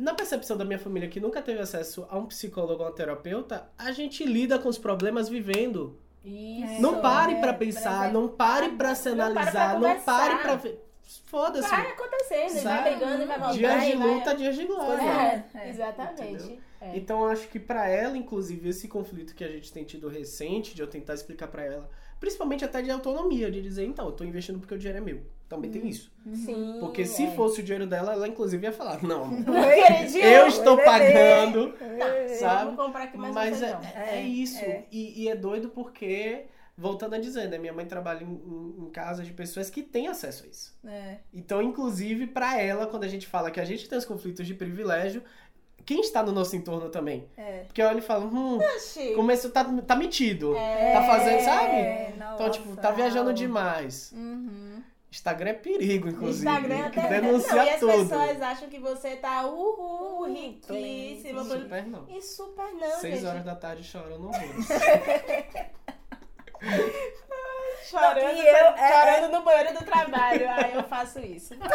Na 0.00 0.14
percepção 0.14 0.56
da 0.56 0.64
minha 0.64 0.78
família 0.78 1.10
que 1.10 1.20
nunca 1.20 1.42
teve 1.42 1.60
acesso 1.60 2.06
a 2.08 2.16
um 2.16 2.24
psicólogo 2.24 2.82
ou 2.82 2.88
a 2.88 2.90
um 2.90 2.94
terapeuta, 2.94 3.68
a 3.76 3.92
gente 3.92 4.24
lida 4.24 4.58
com 4.58 4.66
os 4.70 4.78
problemas 4.78 5.28
vivendo. 5.28 5.94
Isso. 6.24 6.80
Não 6.80 7.02
pare 7.02 7.34
é, 7.34 7.40
pra 7.40 7.52
pensar, 7.52 8.10
não 8.10 8.26
pare 8.26 8.70
se 8.70 8.76
para 8.76 8.94
pra 8.94 9.12
analisar, 9.26 9.78
não 9.78 10.00
pare 10.00 10.38
pra 10.38 10.56
ver. 10.56 10.82
Foda-se. 11.26 11.68
Vai 11.68 11.86
acontecendo, 11.90 12.50
e 12.50 12.60
vai 12.60 12.62
Sabe? 12.62 12.90
pegando 12.94 13.22
e 13.22 13.26
vai 13.26 13.38
voltar. 13.38 13.52
Dias 13.52 13.84
de 13.84 13.90
e 13.90 13.96
vai- 13.96 14.06
luta, 14.14 14.34
dias 14.34 14.56
de 14.56 14.64
glória. 14.64 15.02
É, 15.02 15.44
É, 15.54 15.68
exatamente. 15.68 16.22
Entendeu? 16.22 16.58
É. 16.80 16.96
Então 16.96 17.26
acho 17.26 17.46
que 17.48 17.60
pra 17.60 17.86
ela, 17.86 18.16
inclusive, 18.16 18.70
esse 18.70 18.88
conflito 18.88 19.34
que 19.34 19.44
a 19.44 19.48
gente 19.48 19.70
tem 19.70 19.84
tido 19.84 20.08
recente, 20.08 20.74
de 20.74 20.80
eu 20.80 20.86
tentar 20.86 21.12
explicar 21.12 21.48
pra 21.48 21.62
ela, 21.62 21.90
principalmente 22.18 22.64
até 22.64 22.80
de 22.80 22.90
autonomia, 22.90 23.50
de 23.50 23.60
dizer, 23.60 23.84
então, 23.84 24.06
eu 24.06 24.12
tô 24.12 24.24
investindo 24.24 24.58
porque 24.58 24.74
o 24.74 24.78
dinheiro 24.78 24.96
é 24.98 25.02
meu. 25.02 25.20
Também 25.50 25.68
tem 25.68 25.86
isso. 25.88 26.12
Sim. 26.32 26.76
Porque 26.78 27.04
se 27.04 27.24
é. 27.24 27.30
fosse 27.32 27.60
o 27.60 27.62
dinheiro 27.64 27.84
dela, 27.84 28.12
ela 28.12 28.28
inclusive 28.28 28.64
ia 28.64 28.72
falar, 28.72 29.02
não, 29.02 29.28
dia 30.08 30.24
eu 30.38 30.46
estou 30.46 30.76
bebê. 30.76 30.88
pagando, 30.88 31.72
Tá, 31.72 32.28
sabe? 32.38 32.64
Vamos 32.66 32.80
comprar 32.86 33.02
aqui 33.02 33.18
mais 33.18 33.34
Mas 33.34 33.60
um 33.60 33.64
é, 33.64 33.92
é 33.96 34.16
É, 34.18 34.22
isso. 34.22 34.64
é. 34.64 34.84
E, 34.92 35.24
e 35.24 35.28
é 35.28 35.34
doido 35.34 35.68
porque, 35.70 36.44
voltando 36.78 37.14
a 37.16 37.18
dizer, 37.18 37.48
né? 37.48 37.58
Minha 37.58 37.72
mãe 37.72 37.84
trabalha 37.84 38.22
em, 38.22 38.28
em, 38.32 38.84
em 38.86 38.90
casa 38.90 39.24
de 39.24 39.32
pessoas 39.32 39.68
que 39.68 39.82
têm 39.82 40.06
acesso 40.06 40.44
a 40.44 40.46
isso. 40.46 40.78
É. 40.86 41.16
Então, 41.34 41.60
inclusive, 41.60 42.28
pra 42.28 42.60
ela, 42.60 42.86
quando 42.86 43.02
a 43.02 43.08
gente 43.08 43.26
fala 43.26 43.50
que 43.50 43.58
a 43.60 43.64
gente 43.64 43.88
tem 43.88 43.98
os 43.98 44.04
conflitos 44.04 44.46
de 44.46 44.54
privilégio, 44.54 45.20
quem 45.84 46.00
está 46.00 46.22
no 46.22 46.30
nosso 46.30 46.54
entorno 46.54 46.90
também? 46.90 47.26
É. 47.36 47.64
Porque 47.66 47.82
olha 47.82 47.98
e 47.98 48.02
fala, 48.02 48.24
hum, 48.24 48.58
Oxi. 48.76 49.14
começou, 49.14 49.50
tá, 49.50 49.64
tá 49.64 49.96
metido. 49.96 50.54
É. 50.54 50.92
Tá 50.92 51.02
fazendo, 51.02 51.40
sabe? 51.40 51.74
É, 51.74 52.12
Então, 52.16 52.50
tipo, 52.50 52.68
nossa. 52.68 52.80
tá 52.80 52.90
viajando 52.92 53.32
demais. 53.32 54.12
Uhum. 54.14 54.79
Instagram 55.10 55.50
é 55.50 55.54
perigo, 55.54 56.08
inclusive. 56.08 56.46
Instagram 56.48 56.86
até 56.86 57.08
denuncia 57.08 57.54
não, 57.56 57.64
e 57.64 57.70
as 57.70 57.80
tudo. 57.80 57.92
pessoas 58.08 58.42
acham 58.42 58.68
que 58.68 58.78
você 58.78 59.16
tá 59.16 59.44
uhul, 59.46 60.32
riquíssima. 60.32 61.44
por- 61.44 61.58
Super 61.58 61.86
não. 61.86 62.06
E 62.08 62.22
super 62.22 62.72
não, 62.74 62.90
Seis 63.00 63.14
gente. 63.16 63.26
horas 63.26 63.44
da 63.44 63.56
tarde 63.56 63.82
chorando 63.82 64.28
horrores. 64.28 64.66
Chorando, 67.88 68.36
Não, 68.36 68.42
eu- 68.44 68.66
é- 68.76 69.16
chorando 69.16 69.32
no 69.32 69.42
banheiro 69.42 69.76
do 69.78 69.84
trabalho. 69.84 70.48
Aí 70.50 70.74
eu 70.76 70.84
faço 70.84 71.18
isso. 71.20 71.54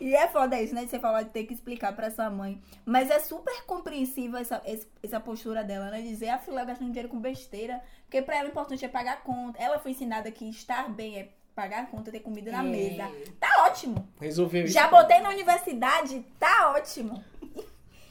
E 0.00 0.14
é 0.14 0.28
foda 0.28 0.60
isso, 0.60 0.74
né? 0.74 0.86
Você 0.86 0.98
falar 0.98 1.22
de 1.22 1.30
ter 1.30 1.44
que 1.44 1.52
explicar 1.54 1.92
pra 1.94 2.10
sua 2.10 2.30
mãe. 2.30 2.60
Mas 2.84 3.10
é 3.10 3.18
super 3.18 3.64
compreensível 3.64 4.38
essa, 4.38 4.62
essa 5.02 5.18
postura 5.20 5.64
dela, 5.64 5.90
né? 5.90 6.00
Dizer, 6.00 6.28
a 6.28 6.38
filha 6.38 6.64
gastando 6.64 6.88
dinheiro 6.88 7.08
com 7.08 7.18
besteira. 7.20 7.82
Porque 8.04 8.22
pra 8.22 8.36
ela 8.36 8.46
o 8.48 8.50
importante 8.50 8.84
é 8.84 8.88
pagar 8.88 9.14
a 9.14 9.16
conta. 9.16 9.60
Ela 9.60 9.78
foi 9.78 9.90
ensinada 9.90 10.30
que 10.30 10.48
estar 10.48 10.88
bem 10.88 11.18
é 11.18 11.28
pagar 11.54 11.82
a 11.82 11.86
conta, 11.86 12.12
ter 12.12 12.20
comida 12.20 12.52
na 12.52 12.60
É. 12.60 12.62
mesa. 12.62 13.10
Tá 13.40 13.64
ótimo. 13.66 14.08
Resolveu 14.20 14.64
isso. 14.64 14.74
Já 14.74 14.86
botei 14.86 15.18
na 15.20 15.30
universidade, 15.30 16.24
tá 16.38 16.70
ótimo. 16.76 17.22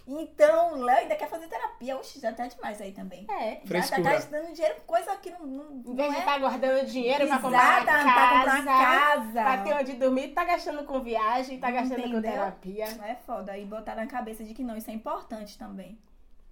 Então, 0.08 0.74
o 0.74 0.84
Léo 0.84 1.00
ainda 1.00 1.16
quer 1.18 1.28
fazer 1.30 1.48
terapia. 1.48 1.98
Oxe, 1.98 2.20
já 2.20 2.32
tá 2.32 2.48
demais 2.48 2.80
aí 2.80 2.94
também. 2.94 3.26
É. 3.30 3.56
Já 3.56 3.60
tá 3.60 3.68
Frescura. 3.68 4.02
gastando 4.04 4.54
dinheiro 4.54 4.76
com 4.76 4.94
coisa 4.94 5.16
que 5.18 5.30
não, 5.32 5.46
não, 5.46 5.66
Em 5.72 5.84
não 5.84 5.96
vez 5.96 6.10
de 6.12 6.16
é. 6.16 6.20
estar 6.20 6.40
guardando 6.40 6.86
dinheiro 6.88 7.28
pra 7.28 7.40
comprar 7.40 7.82
uma 7.82 7.86
casa, 7.86 8.04
pra 8.14 8.30
comprar 8.30 8.62
uma 8.62 8.64
casa. 8.64 9.32
pra 9.34 9.58
ter 9.64 9.74
onde 9.76 9.94
dormir, 9.94 10.30
tá 10.30 10.44
gastando 10.46 10.84
com 10.86 11.02
viagem, 11.02 11.60
tá 11.60 11.70
gastando 11.72 12.02
com 12.04 12.08
Entendeu? 12.08 12.32
terapia. 12.32 12.86
É 13.04 13.16
foda. 13.16 13.58
E 13.58 13.66
botar 13.66 13.96
na 13.96 14.08
cabeça 14.08 14.44
de 14.46 14.54
que 14.54 14.64
não, 14.64 14.78
isso 14.78 14.90
é 14.90 14.94
importante 14.94 15.58
também. 15.58 16.00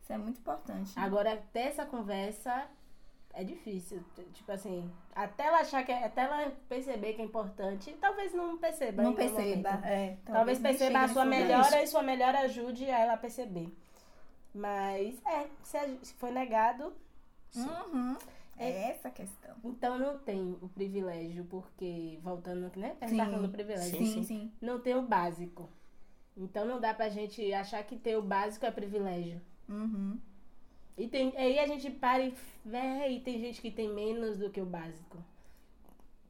Isso 0.01 0.11
é 0.11 0.17
muito 0.17 0.37
importante. 0.39 0.91
Agora, 0.97 1.41
ter 1.53 1.61
essa 1.61 1.85
conversa 1.85 2.65
é 3.35 3.43
difícil. 3.43 4.03
Tipo 4.33 4.51
assim, 4.51 4.89
até 5.13 5.45
ela 5.45 5.59
achar 5.59 5.83
que 5.85 5.91
é, 5.91 6.05
até 6.05 6.21
ela 6.21 6.51
perceber 6.67 7.13
que 7.13 7.21
é 7.21 7.25
importante, 7.25 7.95
talvez 8.01 8.33
não 8.33 8.57
perceba. 8.57 9.03
não 9.03 9.13
perceba. 9.13 9.69
É, 9.83 10.17
Talvez 10.25 10.59
nem 10.59 10.71
perceba 10.71 11.01
a 11.01 11.07
sua 11.07 11.25
melhora 11.25 11.83
e 11.83 11.87
sua 11.87 12.01
melhora 12.01 12.39
ajude 12.39 12.89
a 12.89 12.99
ela 12.99 13.13
a 13.13 13.17
perceber. 13.17 13.71
Mas, 14.53 15.21
é, 15.25 15.47
se, 15.63 16.13
foi 16.17 16.31
negado, 16.31 16.93
Uhum. 17.55 18.17
É 18.57 18.89
essa 18.91 19.09
a 19.09 19.11
questão. 19.11 19.55
então 19.63 19.97
não 19.99 20.17
tem 20.17 20.57
o 20.61 20.69
privilégio, 20.69 21.45
porque, 21.45 22.19
voltando, 22.21 22.71
né? 22.77 22.95
A 23.01 23.07
gente 23.07 23.17
tá 23.17 23.37
Sim. 23.37 23.47
privilégio. 23.49 23.97
Sim, 23.97 24.23
sim. 24.23 24.51
Não 24.61 24.79
tem 24.79 24.95
o 24.95 25.01
básico. 25.01 25.69
Então 26.37 26.65
não 26.65 26.79
dá 26.79 26.93
pra 26.93 27.09
gente 27.09 27.53
achar 27.53 27.83
que 27.83 27.97
ter 27.97 28.17
o 28.17 28.21
básico 28.21 28.65
é 28.65 28.71
privilégio. 28.71 29.41
Uhum. 29.67 30.19
E 30.97 31.07
tem, 31.07 31.33
aí 31.35 31.59
a 31.59 31.67
gente 31.67 31.89
para 31.89 32.23
e 32.23 32.33
vê, 32.63 33.09
e 33.09 33.19
tem 33.19 33.39
gente 33.39 33.61
que 33.61 33.69
tem 33.71 33.89
menos 33.89 34.37
do 34.37 34.49
que 34.49 34.61
o 34.61 34.65
básico. 34.65 35.17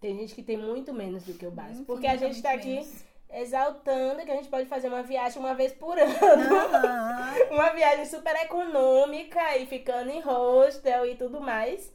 Tem 0.01 0.17
gente 0.17 0.33
que 0.35 0.43
tem 0.43 0.57
muito 0.57 0.93
menos 0.93 1.23
do 1.23 1.33
que 1.33 1.45
o 1.45 1.51
básico. 1.51 1.85
Porque 1.85 2.07
a 2.07 2.15
gente 2.15 2.41
tá 2.41 2.51
aqui 2.51 2.77
Infinitamente 2.79 3.05
exaltando 3.29 4.23
que 4.23 4.31
a 4.31 4.35
gente 4.35 4.47
pode 4.49 4.67
fazer 4.67 4.87
uma 4.87 5.03
viagem 5.03 5.39
uma 5.39 5.53
vez 5.53 5.73
por 5.73 5.97
ano. 5.97 6.13
menos. 6.13 6.51
Aham. 6.51 7.33
uma 7.51 7.69
viagem 7.71 8.05
super 8.05 8.35
econômica 8.35 9.57
e 9.57 9.65
ficando 9.65 10.09
em 10.09 10.21
hostel 10.21 11.05
e 11.05 11.15
tudo 11.15 11.41
mais. 11.41 11.91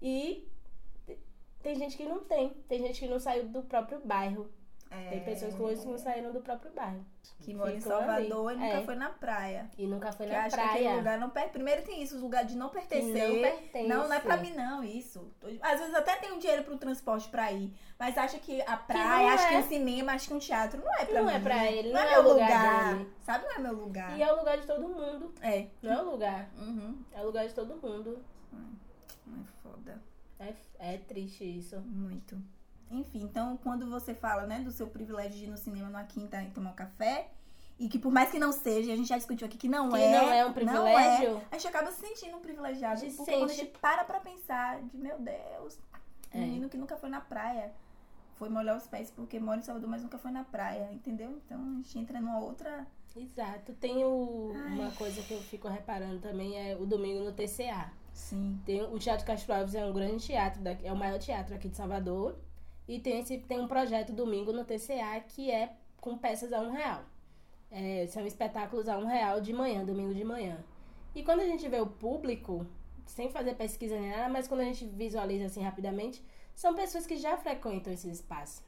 E 0.00 0.48
te- 1.06 1.18
tem 1.62 1.76
gente 1.76 1.96
que 1.96 2.04
não 2.04 2.20
tem. 2.24 2.50
Tem 2.68 2.80
gente 2.80 3.00
que 3.00 3.06
não 3.08 3.20
saiu 3.20 3.44
do 3.44 3.62
próprio 3.62 4.00
bairro. 4.04 4.50
Tem 5.08 5.20
pessoas 5.24 5.54
que 5.54 5.62
hoje 5.62 5.86
não 5.86 5.96
saíram 5.98 6.32
do 6.32 6.40
próprio 6.40 6.70
bairro. 6.72 7.04
Que 7.40 7.54
mora 7.54 7.72
em 7.74 7.80
Ficam 7.80 7.96
ali. 7.96 8.28
Salvador 8.28 8.52
e 8.52 8.56
nunca 8.56 8.74
É. 8.78 8.84
foi 8.84 8.94
na 8.94 9.08
praia. 9.10 9.70
E 9.78 9.86
nunca 9.86 10.12
foi 10.12 10.26
Que 10.26 10.32
na 10.32 10.44
acha 10.44 10.56
que 10.56 10.62
aquele 10.62 10.84
praia. 10.84 10.96
lugar 10.96 11.18
não 11.18 11.30
per... 11.30 11.48
Primeiro 11.50 11.82
tem 11.82 12.02
isso, 12.02 12.16
o 12.16 12.20
lugar 12.20 12.44
de 12.44 12.56
não 12.56 12.68
Que 12.68 12.74
pertencer. 12.74 13.28
não 13.28 13.40
pertence. 13.40 13.88
Não, 13.88 14.08
não 14.08 14.12
é 14.14 14.20
pra 14.20 14.36
mim 14.36 14.52
não, 14.54 14.84
isso. 14.84 15.32
Às 15.60 15.80
vezes 15.80 15.94
até 15.94 16.16
tem 16.16 16.32
um 16.32 16.38
dinheiro 16.38 16.62
pro 16.64 16.76
transporte 16.76 17.28
pra 17.28 17.50
ir, 17.52 17.72
mas 17.98 18.16
acha 18.18 18.38
que 18.38 18.60
a 18.62 18.76
praia, 18.76 19.18
não 19.28 19.28
acha 19.34 19.48
que 19.48 19.54
é. 19.54 19.58
um 19.58 19.62
cinema, 19.68 20.12
acha 20.12 20.28
que 20.28 20.34
um 20.34 20.38
teatro 20.38 20.80
não 20.84 20.94
é 20.94 21.04
pra 21.04 21.20
Não 21.20 21.26
mim. 21.28 21.34
é 21.36 21.40
pra 21.40 21.66
ele, 21.72 21.92
não, 21.92 22.00
não 22.00 22.00
é 22.08 22.12
é 22.12 22.14
meu 22.14 22.20
o 22.30 22.32
lugar 22.34 22.94
lugar. 22.94 23.06
Sabe, 23.22 23.44
não 23.44 23.52
é 23.52 23.58
meu 23.58 23.72
lugar. 23.74 24.18
E 24.18 24.22
é 24.22 24.32
o 24.32 24.36
lugar 24.38 24.58
de 24.58 24.66
todo 24.66 24.88
mundo. 24.88 25.32
É. 25.42 25.66
Não 25.82 25.92
é 25.92 26.02
o 26.02 26.10
lugar. 26.10 26.48
Uhum. 26.58 27.02
É 27.12 27.20
o 27.20 27.24
lugar 27.26 27.46
de 27.48 27.54
todo 27.54 27.74
mundo. 27.76 28.22
É 28.52 29.44
foda. 29.62 30.02
É, 30.38 30.54
é 30.78 30.98
triste 30.98 31.44
isso. 31.44 31.80
Muito. 31.80 32.36
Enfim, 32.92 33.22
então 33.22 33.56
quando 33.62 33.88
você 33.88 34.14
fala, 34.14 34.46
né, 34.46 34.60
do 34.60 34.70
seu 34.70 34.86
privilégio 34.86 35.32
de 35.38 35.44
ir 35.44 35.48
no 35.48 35.56
cinema 35.56 35.88
numa 35.88 36.04
quinta 36.04 36.42
e 36.42 36.50
tomar 36.50 36.70
um 36.70 36.74
café, 36.74 37.28
e 37.78 37.88
que 37.88 37.98
por 37.98 38.12
mais 38.12 38.30
que 38.30 38.38
não 38.38 38.52
seja, 38.52 38.92
a 38.92 38.96
gente 38.96 39.08
já 39.08 39.16
discutiu 39.16 39.46
aqui 39.46 39.56
que 39.56 39.68
não 39.68 39.90
Que 39.90 39.96
é. 40.00 40.12
não 40.20 40.30
é 40.32 40.42
um 40.44 40.48
não 40.48 40.52
privilégio. 40.54 41.36
é, 41.38 41.42
a 41.50 41.54
gente 41.58 41.66
acaba 41.68 41.90
se 41.90 42.00
sentindo 42.06 42.36
um 42.36 42.40
privilegiado. 42.40 43.00
Porque 43.00 43.16
quando 43.32 43.44
a 43.44 43.48
sente. 43.48 43.60
gente 43.60 43.78
para 43.78 44.04
pra 44.04 44.20
pensar 44.20 44.80
de, 44.82 44.96
meu 44.98 45.18
Deus, 45.18 45.78
É. 46.30 46.38
um 46.38 46.40
menino 46.42 46.68
que 46.68 46.76
nunca 46.76 46.96
foi 46.96 47.08
na 47.08 47.20
praia. 47.20 47.72
Foi 48.36 48.48
molhar 48.48 48.76
os 48.76 48.86
pés 48.86 49.10
porque 49.10 49.38
mora 49.40 49.58
em 49.58 49.62
Salvador, 49.62 49.88
mas 49.88 50.02
nunca 50.02 50.18
foi 50.18 50.30
na 50.30 50.42
praia, 50.44 50.88
entendeu? 50.92 51.30
Então 51.44 51.58
a 51.60 51.74
gente 51.76 51.98
entra 51.98 52.20
numa 52.20 52.38
outra. 52.40 52.86
Exato. 53.16 53.72
Tem 53.74 54.04
o- 54.04 54.52
uma 54.52 54.90
coisa 54.92 55.20
que 55.22 55.32
eu 55.34 55.40
fico 55.42 55.68
reparando 55.68 56.18
também, 56.20 56.56
é 56.58 56.76
o 56.76 56.86
domingo 56.86 57.22
no 57.24 57.32
TCA. 57.32 57.90
Sim. 58.12 58.58
Tem, 58.64 58.82
o 58.82 58.98
Teatro 58.98 59.24
Castro 59.26 59.52
Alves 59.54 59.74
é 59.74 59.84
um 59.84 59.92
grande 59.92 60.24
teatro, 60.24 60.60
é 60.82 60.92
o 60.92 60.96
maior 60.96 61.18
teatro 61.18 61.54
aqui 61.54 61.68
de 61.68 61.76
Salvador. 61.76 62.36
E 62.88 62.98
tem, 62.98 63.20
esse, 63.20 63.38
tem 63.38 63.60
um 63.60 63.68
projeto 63.68 64.12
domingo 64.12 64.52
no 64.52 64.64
TCA 64.64 65.20
que 65.28 65.50
é 65.50 65.72
com 66.00 66.18
peças 66.18 66.52
a 66.52 66.60
um 66.60 66.70
real. 66.72 67.02
É, 67.70 68.06
são 68.08 68.26
espetáculos 68.26 68.88
a 68.88 68.98
um 68.98 69.06
real 69.06 69.40
de 69.40 69.52
manhã, 69.52 69.84
domingo 69.84 70.14
de 70.14 70.24
manhã. 70.24 70.58
E 71.14 71.22
quando 71.22 71.40
a 71.40 71.46
gente 71.46 71.66
vê 71.68 71.80
o 71.80 71.86
público, 71.86 72.66
sem 73.06 73.30
fazer 73.30 73.54
pesquisa 73.54 73.98
nem 73.98 74.10
nada, 74.10 74.28
mas 74.28 74.46
quando 74.48 74.60
a 74.60 74.64
gente 74.64 74.84
visualiza 74.86 75.46
assim 75.46 75.62
rapidamente, 75.62 76.22
são 76.54 76.74
pessoas 76.74 77.06
que 77.06 77.16
já 77.16 77.36
frequentam 77.36 77.92
esses 77.92 78.12
espaços. 78.18 78.62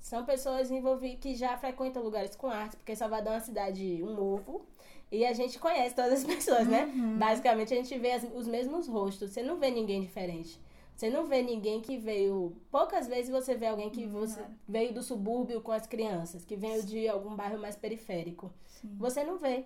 São 0.00 0.24
pessoas 0.24 0.70
envolvidas 0.70 1.18
que 1.20 1.34
já 1.34 1.56
frequentam 1.58 2.02
lugares 2.02 2.36
com 2.36 2.46
arte, 2.46 2.76
porque 2.76 2.94
Salvador 2.94 3.32
é 3.32 3.36
uma 3.36 3.40
cidade, 3.40 4.00
um 4.02 4.18
ovo, 4.18 4.64
e 5.10 5.26
a 5.26 5.32
gente 5.32 5.58
conhece 5.58 5.94
todas 5.94 6.12
as 6.12 6.24
pessoas, 6.24 6.66
né? 6.68 6.86
Basicamente 7.18 7.74
a 7.74 7.76
gente 7.76 7.98
vê 7.98 8.12
as- 8.12 8.26
os 8.34 8.46
mesmos 8.46 8.86
rostos, 8.86 9.30
você 9.32 9.42
não 9.42 9.56
vê 9.58 9.70
ninguém 9.70 10.00
diferente. 10.00 10.58
Você 10.98 11.10
não 11.10 11.26
vê 11.26 11.42
ninguém 11.42 11.80
que 11.80 11.96
veio. 11.96 12.56
Poucas 12.72 13.06
vezes 13.06 13.30
você 13.30 13.54
vê 13.54 13.68
alguém 13.68 13.88
que 13.88 14.04
você 14.04 14.44
veio 14.66 14.92
do 14.92 15.00
subúrbio 15.00 15.60
com 15.60 15.70
as 15.70 15.86
crianças, 15.86 16.44
que 16.44 16.56
veio 16.56 16.82
de 16.82 17.06
algum 17.06 17.36
bairro 17.36 17.56
mais 17.56 17.76
periférico. 17.76 18.52
Você 18.98 19.22
não 19.22 19.38
vê. 19.38 19.64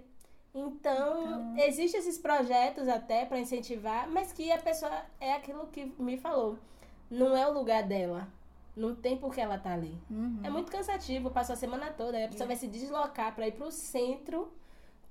Então, 0.54 1.56
existem 1.56 1.98
esses 1.98 2.18
projetos 2.18 2.86
até 2.86 3.24
para 3.24 3.40
incentivar, 3.40 4.06
mas 4.10 4.30
que 4.30 4.52
a 4.52 4.58
pessoa 4.58 4.92
é 5.18 5.32
aquilo 5.32 5.68
que 5.68 5.86
me 5.98 6.18
falou. 6.18 6.58
Não 7.10 7.34
é 7.34 7.48
o 7.48 7.54
lugar 7.54 7.82
dela. 7.82 8.28
Não 8.76 8.94
tem 8.94 9.16
por 9.16 9.34
que 9.34 9.40
ela 9.40 9.56
tá 9.56 9.72
ali. 9.72 9.96
Uhum. 10.10 10.40
É 10.44 10.50
muito 10.50 10.70
cansativo, 10.70 11.30
passou 11.30 11.54
a 11.54 11.56
semana 11.56 11.90
toda. 11.92 12.18
Aí 12.18 12.24
a 12.24 12.28
pessoa 12.28 12.46
vai 12.46 12.56
se 12.56 12.68
deslocar 12.68 13.34
para 13.34 13.48
ir 13.48 13.52
pro 13.52 13.72
centro 13.72 14.52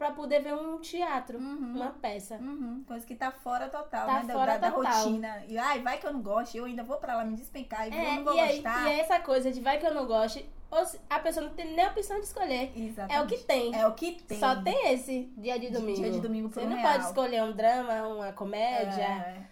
para 0.02 0.12
poder 0.14 0.42
ver 0.42 0.56
um 0.56 0.80
teatro, 0.80 1.38
uma 1.38 1.92
peça. 1.92 2.38
Uhum, 2.38 2.84
Coisa 2.88 3.06
que 3.06 3.14
tá 3.14 3.30
fora 3.32 3.70
total, 3.70 4.08
Tá 4.08 4.22
né? 4.22 4.26
da- 4.26 4.34
fora 4.34 4.58
da, 4.58 4.70
da 4.70 4.76
total. 4.76 5.04
rotina. 5.04 5.44
E 5.48 5.56
ai, 5.60 5.80
vai 5.84 6.00
que 6.00 6.08
eu 6.08 6.12
não 6.12 6.24
gosto, 6.24 6.56
eu 6.58 6.66
ainda 6.66 6.84
vou 6.84 6.98
pra 6.98 7.18
lá 7.18 7.24
me 7.24 7.36
despencar 7.36 7.88
e 7.88 7.94
É, 7.94 8.08
eu 8.10 8.16
não 8.16 8.24
vou 8.24 8.34
e, 8.34 8.40
aí, 8.40 8.54
gostar. 8.56 8.88
e 8.88 8.94
é 8.94 9.00
essa 9.00 9.20
coisa 9.20 9.52
de 9.52 9.62
vai 9.62 9.78
que 9.80 9.86
eu 9.86 9.94
não 9.94 10.08
goste, 10.08 10.44
ou 10.72 10.84
se- 10.84 11.00
a 11.08 11.20
pessoa 11.20 11.46
não 11.46 11.54
tem 11.54 11.76
nem 11.76 11.86
a 11.86 11.92
opção 11.92 12.20
de 12.20 12.26
escolher. 12.26 12.72
Exatamente. 12.76 13.14
É 13.16 13.22
o 13.22 13.28
que 13.28 13.38
tem. 13.46 13.76
É 13.76 13.86
o 13.88 13.94
que 13.94 14.12
tem. 14.24 14.40
Só 14.40 14.60
tem 14.60 14.92
esse 14.92 15.32
dia 15.38 15.60
de 15.60 15.70
domingo. 15.70 16.02
dia 16.02 16.12
de 16.12 16.20
domingo 16.20 16.50
Você 16.50 16.66
não 16.66 16.78
real. 16.78 16.94
pode 16.94 17.06
escolher 17.06 17.44
um 17.44 17.52
drama, 17.52 18.08
uma 18.08 18.34
comédia, 18.34 19.04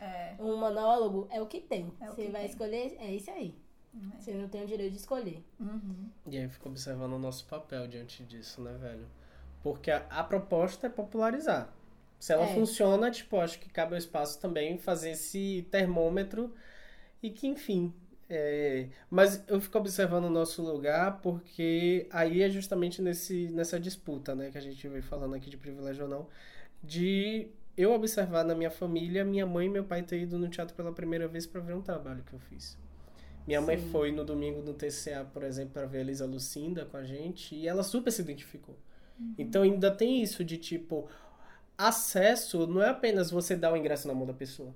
É, 0.01 0.03
é. 0.03 0.35
um 0.39 0.57
monólogo. 0.57 1.27
É 1.29 1.39
o 1.39 1.45
que 1.45 1.61
tem. 1.61 1.93
É 2.01 2.09
o 2.09 2.15
Você 2.15 2.23
que 2.25 2.31
vai 2.31 2.41
tem. 2.41 2.49
escolher, 2.49 2.97
é 2.99 3.11
isso 3.11 3.29
aí. 3.29 3.53
Você 4.17 4.33
não 4.33 4.47
tem 4.49 4.63
o 4.63 4.67
direito 4.67 4.93
de 4.93 4.97
escolher. 4.97 5.45
Uhum. 5.59 6.09
E 6.25 6.37
aí 6.37 6.43
eu 6.43 6.49
fico 6.49 6.69
observando 6.69 7.13
o 7.13 7.19
nosso 7.19 7.45
papel 7.45 7.87
diante 7.87 8.23
disso, 8.23 8.61
né, 8.61 8.73
velho? 8.79 9.05
Porque 9.63 9.91
a, 9.91 10.05
a 10.09 10.23
proposta 10.23 10.87
é 10.87 10.89
popularizar. 10.89 11.73
Se 12.19 12.33
ela 12.33 12.45
É. 12.45 12.47
funciona, 12.47 13.09
tipo, 13.11 13.37
acho 13.39 13.59
que 13.59 13.69
cabe 13.69 13.93
ao 13.93 13.97
espaço 13.97 14.39
também 14.39 14.77
fazer 14.77 15.11
esse 15.11 15.67
termômetro 15.71 16.53
e 17.21 17.29
que, 17.29 17.47
enfim. 17.47 17.93
é, 18.29 18.87
Mas 19.09 19.43
eu 19.47 19.59
fico 19.61 19.77
observando 19.77 20.25
o 20.25 20.29
nosso 20.29 20.61
lugar 20.63 21.19
porque 21.21 22.07
aí 22.11 22.41
é 22.43 22.49
justamente 22.49 23.01
nesse, 23.01 23.49
nessa 23.49 23.79
disputa, 23.79 24.35
né, 24.35 24.51
que 24.51 24.57
a 24.57 24.61
gente 24.61 24.87
veio 24.87 25.03
falando 25.03 25.35
aqui 25.35 25.49
de 25.49 25.57
privilégio 25.57 26.03
ou 26.05 26.09
não, 26.09 26.27
de 26.83 27.49
eu 27.77 27.93
observar 27.93 28.43
na 28.45 28.55
minha 28.55 28.71
família, 28.71 29.25
minha 29.25 29.45
mãe 29.45 29.67
e 29.67 29.69
meu 29.69 29.83
pai 29.85 30.03
ter 30.03 30.21
ido 30.21 30.37
no 30.39 30.49
teatro 30.49 30.75
pela 30.75 30.93
primeira 30.93 31.27
vez 31.27 31.45
para 31.47 31.61
ver 31.61 31.75
um 31.75 31.81
trabalho 31.81 32.23
que 32.23 32.33
eu 32.33 32.39
fiz. 32.39 32.77
Minha 33.47 33.61
mãe 33.61 33.77
Sim. 33.77 33.91
foi 33.91 34.11
no 34.11 34.23
domingo 34.25 34.61
no 34.61 34.73
TCA, 34.73 35.25
por 35.25 35.43
exemplo, 35.43 35.73
para 35.73 35.85
ver 35.87 35.99
a 35.99 36.01
Elisa 36.01 36.25
Lucinda 36.25 36.85
com 36.85 36.97
a 36.97 37.03
gente 37.03 37.55
e 37.55 37.67
ela 37.67 37.83
super 37.83 38.11
se 38.11 38.21
identificou. 38.21 38.75
Então 39.37 39.63
ainda 39.63 39.91
tem 39.91 40.21
isso 40.21 40.43
de 40.43 40.57
tipo 40.57 41.07
acesso 41.77 42.67
não 42.67 42.81
é 42.83 42.89
apenas 42.89 43.31
você 43.31 43.55
dar 43.55 43.71
o 43.73 43.77
ingresso 43.77 44.07
na 44.07 44.13
mão 44.13 44.25
da 44.25 44.33
pessoa. 44.33 44.73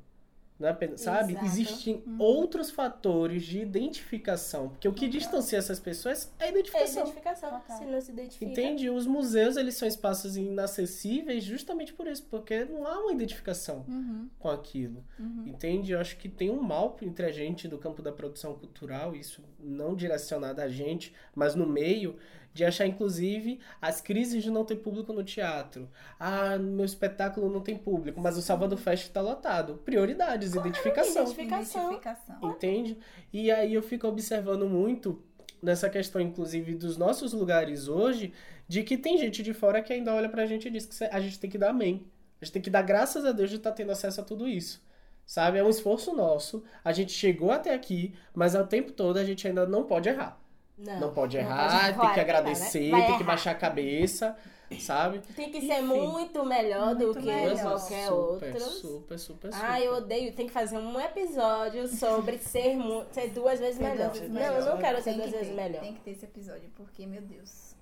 Não 0.60 0.68
é 0.70 0.72
apenas, 0.72 1.02
sabe? 1.02 1.32
Exato. 1.34 1.46
Existem 1.48 2.04
outros 2.20 2.70
fatores 2.70 3.44
de 3.44 3.60
identificação, 3.60 4.70
porque 4.70 4.88
o 4.88 4.94
que 4.94 5.10
distancia 5.10 5.58
essas 5.58 5.80
pessoas 5.80 6.32
é 6.40 6.44
a 6.44 6.48
É 6.48 6.52
identificação. 6.52 7.02
identificação. 7.02 7.50
Total. 7.50 7.78
Se 7.80 7.86
não 7.86 8.00
se 8.00 8.12
identifica. 8.12 8.46
Entende? 8.52 8.90
Os 8.90 9.08
museus, 9.08 9.58
eles 9.58 9.76
são 9.76 9.88
espaços 9.88 10.38
inacessíveis 10.38 11.44
justamente 11.44 11.92
por 11.92 12.06
isso, 12.08 12.24
porque 12.30 12.66
não 12.66 12.86
há 12.86 13.00
uma 13.00 13.12
identificação 13.12 13.84
Uhum. 13.88 14.30
com 14.38 14.48
aquilo. 14.48 15.04
Uhum. 15.20 15.44
Entende? 15.48 15.92
Eu 15.92 16.00
acho 16.00 16.16
que 16.18 16.30
tem 16.30 16.52
um 16.52 16.62
mal 16.62 16.96
entre 17.02 17.26
a 17.26 17.32
gente 17.32 17.68
do 17.68 17.80
campo 17.80 18.02
da 18.04 18.12
produção 18.12 18.54
cultural, 18.54 19.16
isso 19.16 19.42
não 19.60 19.96
direcionado 19.96 20.62
a 20.62 20.70
gente, 20.70 21.14
mas 21.36 21.56
no 21.56 21.66
meio, 21.68 22.16
de 22.54 22.64
achar, 22.64 22.86
inclusive, 22.86 23.60
as 23.82 24.00
crises 24.00 24.44
de 24.44 24.52
não 24.52 24.64
ter 24.64 24.76
público 24.76 25.12
no 25.12 25.24
teatro. 25.24 25.90
Ah, 26.20 26.58
meu 26.58 26.86
espetáculo 26.86 27.50
não 27.50 27.62
tem 27.62 27.78
público, 27.78 28.22
mas 28.22 28.38
o 28.38 28.42
Salvador 28.42 28.78
Fest 28.78 29.08
está 29.08 29.22
lotado. 29.22 29.82
Prioridades, 29.84 30.54
identificação. 30.54 31.24
identificação. 31.24 31.82
Identificação. 31.94 32.50
Entende? 32.52 32.98
E 33.32 33.52
aí 33.52 33.74
eu 33.74 33.82
fico 33.82 34.08
observando 34.08 34.68
muito 34.68 35.22
nessa 35.62 35.90
questão, 35.90 36.22
inclusive, 36.22 36.76
dos 36.76 36.98
nossos 36.98 37.34
lugares 37.34 37.88
hoje, 37.88 38.34
de 38.68 38.84
que 38.84 38.98
tem 38.98 39.18
gente 39.18 39.42
de 39.42 39.54
fora 39.54 39.82
que 39.82 39.94
ainda 39.94 40.14
olha 40.14 40.30
pra 40.30 40.46
gente 40.46 40.68
e 40.68 40.72
diz 40.72 40.86
que 40.86 41.04
a 41.06 41.20
gente 41.20 41.40
tem 41.40 41.50
que 41.50 41.58
dar 41.58 41.70
amém. 41.70 42.06
A 42.40 42.46
gente 42.46 42.54
tem 42.54 42.62
que 42.62 42.70
dar 42.70 42.82
graças 42.82 43.26
a 43.26 43.32
Deus 43.32 43.50
de 43.50 43.56
estar 43.56 43.72
tendo 43.72 43.92
acesso 43.92 44.22
a 44.22 44.24
tudo 44.24 44.48
isso. 44.48 44.84
Sabe? 45.26 45.58
É 45.58 45.64
um 45.64 45.70
esforço 45.70 46.14
nosso. 46.14 46.64
A 46.84 46.92
gente 46.92 47.14
chegou 47.14 47.50
até 47.50 47.74
aqui, 47.74 48.14
mas 48.36 48.54
ao 48.54 48.68
tempo 48.68 48.92
todo 48.92 49.18
a 49.18 49.24
gente 49.24 49.48
ainda 49.48 49.66
não 49.66 49.86
pode 49.86 50.10
errar. 50.10 50.43
Não, 50.78 51.00
Não 51.00 51.14
pode 51.14 51.38
não 51.38 51.44
errar, 51.44 51.94
pode 51.94 52.00
tem 52.08 52.14
que 52.16 52.20
agradecer, 52.20 52.90
vai 52.92 53.06
tem 53.06 53.18
que 53.18 53.24
baixar 53.24 53.52
a 53.52 53.56
cabeça, 53.56 54.36
sabe? 54.80 55.20
Tem 55.36 55.52
que 55.52 55.62
ser 55.62 55.82
Enfim. 55.84 55.84
muito 56.08 56.44
melhor 56.44 56.96
do 56.96 57.06
Muito 57.06 57.20
que 57.20 57.26
melhor. 57.28 57.62
qualquer 57.62 58.08
super, 58.08 58.12
outro. 58.12 58.60
super, 58.60 59.20
super, 59.20 59.20
super. 59.20 59.50
Ah, 59.54 59.80
eu 59.80 59.94
odeio. 59.98 60.34
Tem 60.34 60.48
que 60.48 60.52
fazer 60.52 60.78
um 60.80 61.00
episódio 61.00 61.88
sobre 61.88 62.40
ser, 62.42 62.76
mu- 62.76 63.06
ser 63.12 63.30
duas 63.30 63.60
vezes 63.60 63.78
Ser 63.78 63.84
melhor. 63.84 64.08
duas 64.08 64.14
vezes 64.20 64.34
não, 64.34 64.42
melhor. 64.42 64.60
eu 64.60 64.66
não 64.66 64.78
quero 64.80 64.98
ser 64.98 65.04
Tem 65.04 65.14
duas 65.14 65.26
que 65.30 65.32
vezes 65.38 65.48
ter, 65.50 65.56
melhor. 65.62 65.82
Tem 65.82 65.94
que 65.94 66.00
ter 66.02 66.12
esse 66.12 66.26
episódio, 66.26 66.70
porque, 66.76 67.06
meu 67.06 67.22
Deus. 67.22 67.76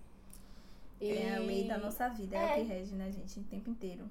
E- 0.99 1.13
É 1.17 1.35
a 1.35 1.39
lei 1.39 1.63
da 1.67 1.77
nossa 1.77 2.09
vida, 2.09 2.35
é, 2.37 2.39
É. 2.39 2.51
o 2.51 2.55
que 2.55 2.73
rege 2.73 2.95
na 2.95 3.09
gente 3.09 3.39
o 3.39 3.43
tempo 3.43 3.69
inteiro. 3.69 4.03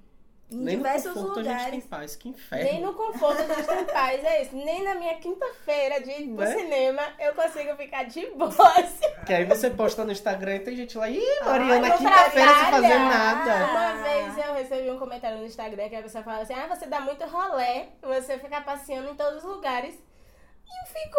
Em 0.51 0.57
Nem 0.57 0.77
no 0.77 0.83
diversos 0.83 1.13
conforto 1.13 1.39
a 1.39 1.43
gente 1.43 1.53
tem 1.55 1.65
lugares. 1.65 1.87
paz, 1.87 2.17
que 2.17 2.29
Nem 2.29 2.37
inferno. 2.39 2.87
no 2.89 2.95
conforto 2.95 3.41
a 3.41 3.55
gente 3.55 3.67
tem 3.67 3.85
paz, 3.85 4.25
é 4.25 4.43
isso. 4.43 4.57
Nem 4.57 4.83
na 4.83 4.95
minha 4.97 5.15
quinta-feira 5.17 6.01
de 6.01 6.11
ir 6.11 6.27
pro 6.35 6.45
Né? 6.45 6.57
cinema 6.57 7.03
eu 7.21 7.35
consigo 7.35 7.77
ficar 7.77 8.05
de 8.05 8.27
boa. 8.31 8.51
Que 9.27 9.35
aí 9.35 9.45
você 9.45 9.71
posta 9.71 10.05
no 10.05 10.11
Instagram 10.13 10.57
e 10.57 10.61
tem 10.61 10.75
gente 10.77 10.97
lá, 10.99 11.09
ih, 11.09 11.21
Mariana, 11.45 11.91
quinta-feira 11.97 12.53
sem 12.55 12.65
fazer 12.71 12.89
trabalha." 12.89 12.99
nada. 12.99 13.71
Uma 13.71 14.03
vez 14.03 14.39
eu 14.47 14.55
recebi 14.55 14.91
um 14.91 14.99
comentário 14.99 15.39
no 15.39 15.45
Instagram 15.47 15.89
que 15.89 15.97
a 15.97 16.03
pessoa 16.03 16.25
falava 16.25 16.43
assim: 16.43 16.55
Ah, 16.55 16.67
você 16.67 16.87
dá 16.87 17.01
muito 17.01 17.25
rolé, 17.27 17.89
você 18.03 18.39
fica 18.39 18.61
passeando 18.63 19.11
em 19.11 19.15
todos 19.15 19.45
os 19.45 19.45
lugares. 19.45 19.95
E 19.95 20.83
eu 20.83 20.87
fico. 20.87 21.19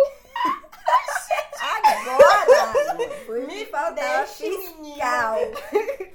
Agora! 1.62 3.02
Foi 3.26 3.46
me 3.46 3.66
faltar 3.66 4.28
fiscal. 4.28 5.38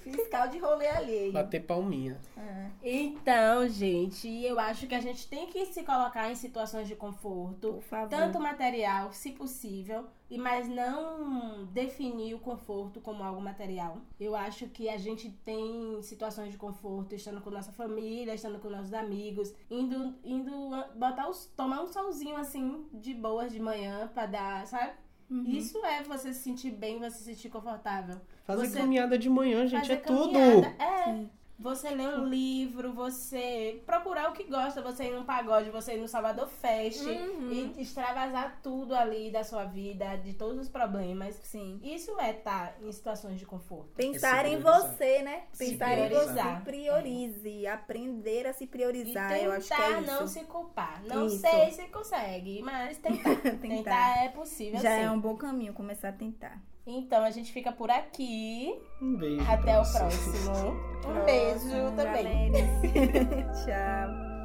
fiscal 0.02 0.48
de 0.48 0.58
rolê 0.58 0.88
alheio. 0.88 1.32
Bater 1.32 1.64
palminha. 1.64 2.20
É. 2.36 2.66
Então, 2.82 3.66
gente, 3.68 4.28
eu 4.44 4.58
acho 4.60 4.86
que 4.86 4.94
a 4.94 5.00
gente 5.00 5.26
tem 5.28 5.46
que 5.46 5.66
se 5.66 5.82
colocar 5.82 6.30
em 6.30 6.34
situações 6.34 6.86
de 6.86 6.94
conforto. 6.94 7.74
Por 7.74 7.82
favor. 7.82 8.08
Tanto 8.08 8.38
material, 8.38 9.12
se 9.12 9.32
possível, 9.32 10.06
e 10.28 10.36
mas 10.36 10.68
não 10.68 11.64
definir 11.66 12.34
o 12.34 12.38
conforto 12.38 13.00
como 13.00 13.22
algo 13.22 13.40
material. 13.40 13.98
Eu 14.18 14.34
acho 14.34 14.68
que 14.68 14.88
a 14.88 14.96
gente 14.96 15.30
tem 15.44 16.00
situações 16.02 16.52
de 16.52 16.58
conforto 16.58 17.14
estando 17.14 17.40
com 17.40 17.50
nossa 17.50 17.72
família, 17.72 18.34
estando 18.34 18.58
com 18.58 18.68
nossos 18.68 18.92
amigos, 18.92 19.54
indo, 19.70 20.14
indo 20.24 20.52
botar 20.96 21.28
os, 21.28 21.46
tomar 21.56 21.82
um 21.82 21.86
solzinho 21.86 22.36
assim 22.36 22.86
de 22.92 23.14
boas 23.14 23.52
de 23.52 23.60
manhã 23.60 24.08
pra 24.12 24.26
dar, 24.26 24.65
sabe? 24.66 24.92
Uhum. 25.30 25.44
Isso 25.44 25.84
é 25.84 26.02
você 26.02 26.32
se 26.32 26.40
sentir 26.40 26.70
bem, 26.70 26.98
você 26.98 27.18
se 27.18 27.24
sentir 27.24 27.48
confortável. 27.48 28.20
Fazer 28.44 28.66
Você- 28.68 28.78
caminhada 28.78 29.18
de 29.18 29.28
manhã, 29.28 29.66
gente, 29.66 29.80
Fazer 29.80 29.92
é 29.94 29.96
tudo. 29.96 30.38
É. 30.38 31.04
Sim. 31.04 31.30
Você 31.58 31.88
ler 31.90 32.08
um 32.18 32.26
livro, 32.26 32.92
você 32.92 33.82
procurar 33.86 34.28
o 34.28 34.32
que 34.34 34.44
gosta, 34.44 34.82
você 34.82 35.04
ir 35.04 35.10
num 35.12 35.24
pagode, 35.24 35.70
você 35.70 35.94
ir 35.94 36.00
no 36.00 36.06
Salvador 36.06 36.46
Fest 36.48 37.00
Uhum. 37.02 37.50
e 37.50 37.80
extravasar 37.80 38.60
tudo 38.62 38.94
ali 38.94 39.30
da 39.30 39.42
sua 39.42 39.64
vida, 39.64 40.16
de 40.16 40.34
todos 40.34 40.58
os 40.60 40.68
problemas. 40.68 41.34
Sim. 41.42 41.80
Isso 41.82 42.14
é 42.20 42.32
estar 42.32 42.76
em 42.82 42.92
situações 42.92 43.38
de 43.38 43.46
conforto. 43.46 43.88
Pensar 43.96 44.44
É 44.44 44.50
em 44.50 44.58
você, 44.60 45.22
né? 45.22 45.44
Pensar 45.56 45.98
em 45.98 46.08
priorizar. 46.08 46.56
você. 46.58 46.64
Priorize. 46.64 47.66
Aprender 47.66 48.46
a 48.46 48.52
se 48.52 48.64
E 48.64 48.66
priorizar. 48.66 49.28
tentar 49.32 49.42
eu 49.44 49.52
acho 49.52 49.68
que 49.74 49.82
é 49.82 50.00
não 50.02 50.24
isso. 50.24 50.34
se 50.34 50.44
culpar. 50.44 51.02
Não 51.06 51.26
Isso. 51.26 51.38
sei 51.38 51.70
se 51.70 51.82
consegue, 51.88 52.60
mas 52.62 52.98
tentar. 52.98 53.34
Tentar. 53.40 53.58
tentar 53.60 54.24
é 54.24 54.28
possível 54.28 54.78
Já 54.80 54.90
sim. 54.98 55.04
é 55.04 55.10
um 55.10 55.18
bom 55.20 55.36
caminho 55.36 55.72
começar 55.72 56.10
a 56.10 56.12
tentar. 56.12 56.60
Então 56.86 57.24
a 57.24 57.30
gente 57.30 57.50
fica 57.52 57.72
por 57.72 57.90
aqui. 57.90 58.72
Um 59.02 59.16
beijo. 59.16 59.50
Até 59.50 59.78
o 59.78 59.84
vocês. 59.84 59.98
próximo. 59.98 60.86
Um 61.06 61.24
beijo 61.24 61.94
também. 61.94 62.50
Tchau. 63.64 64.35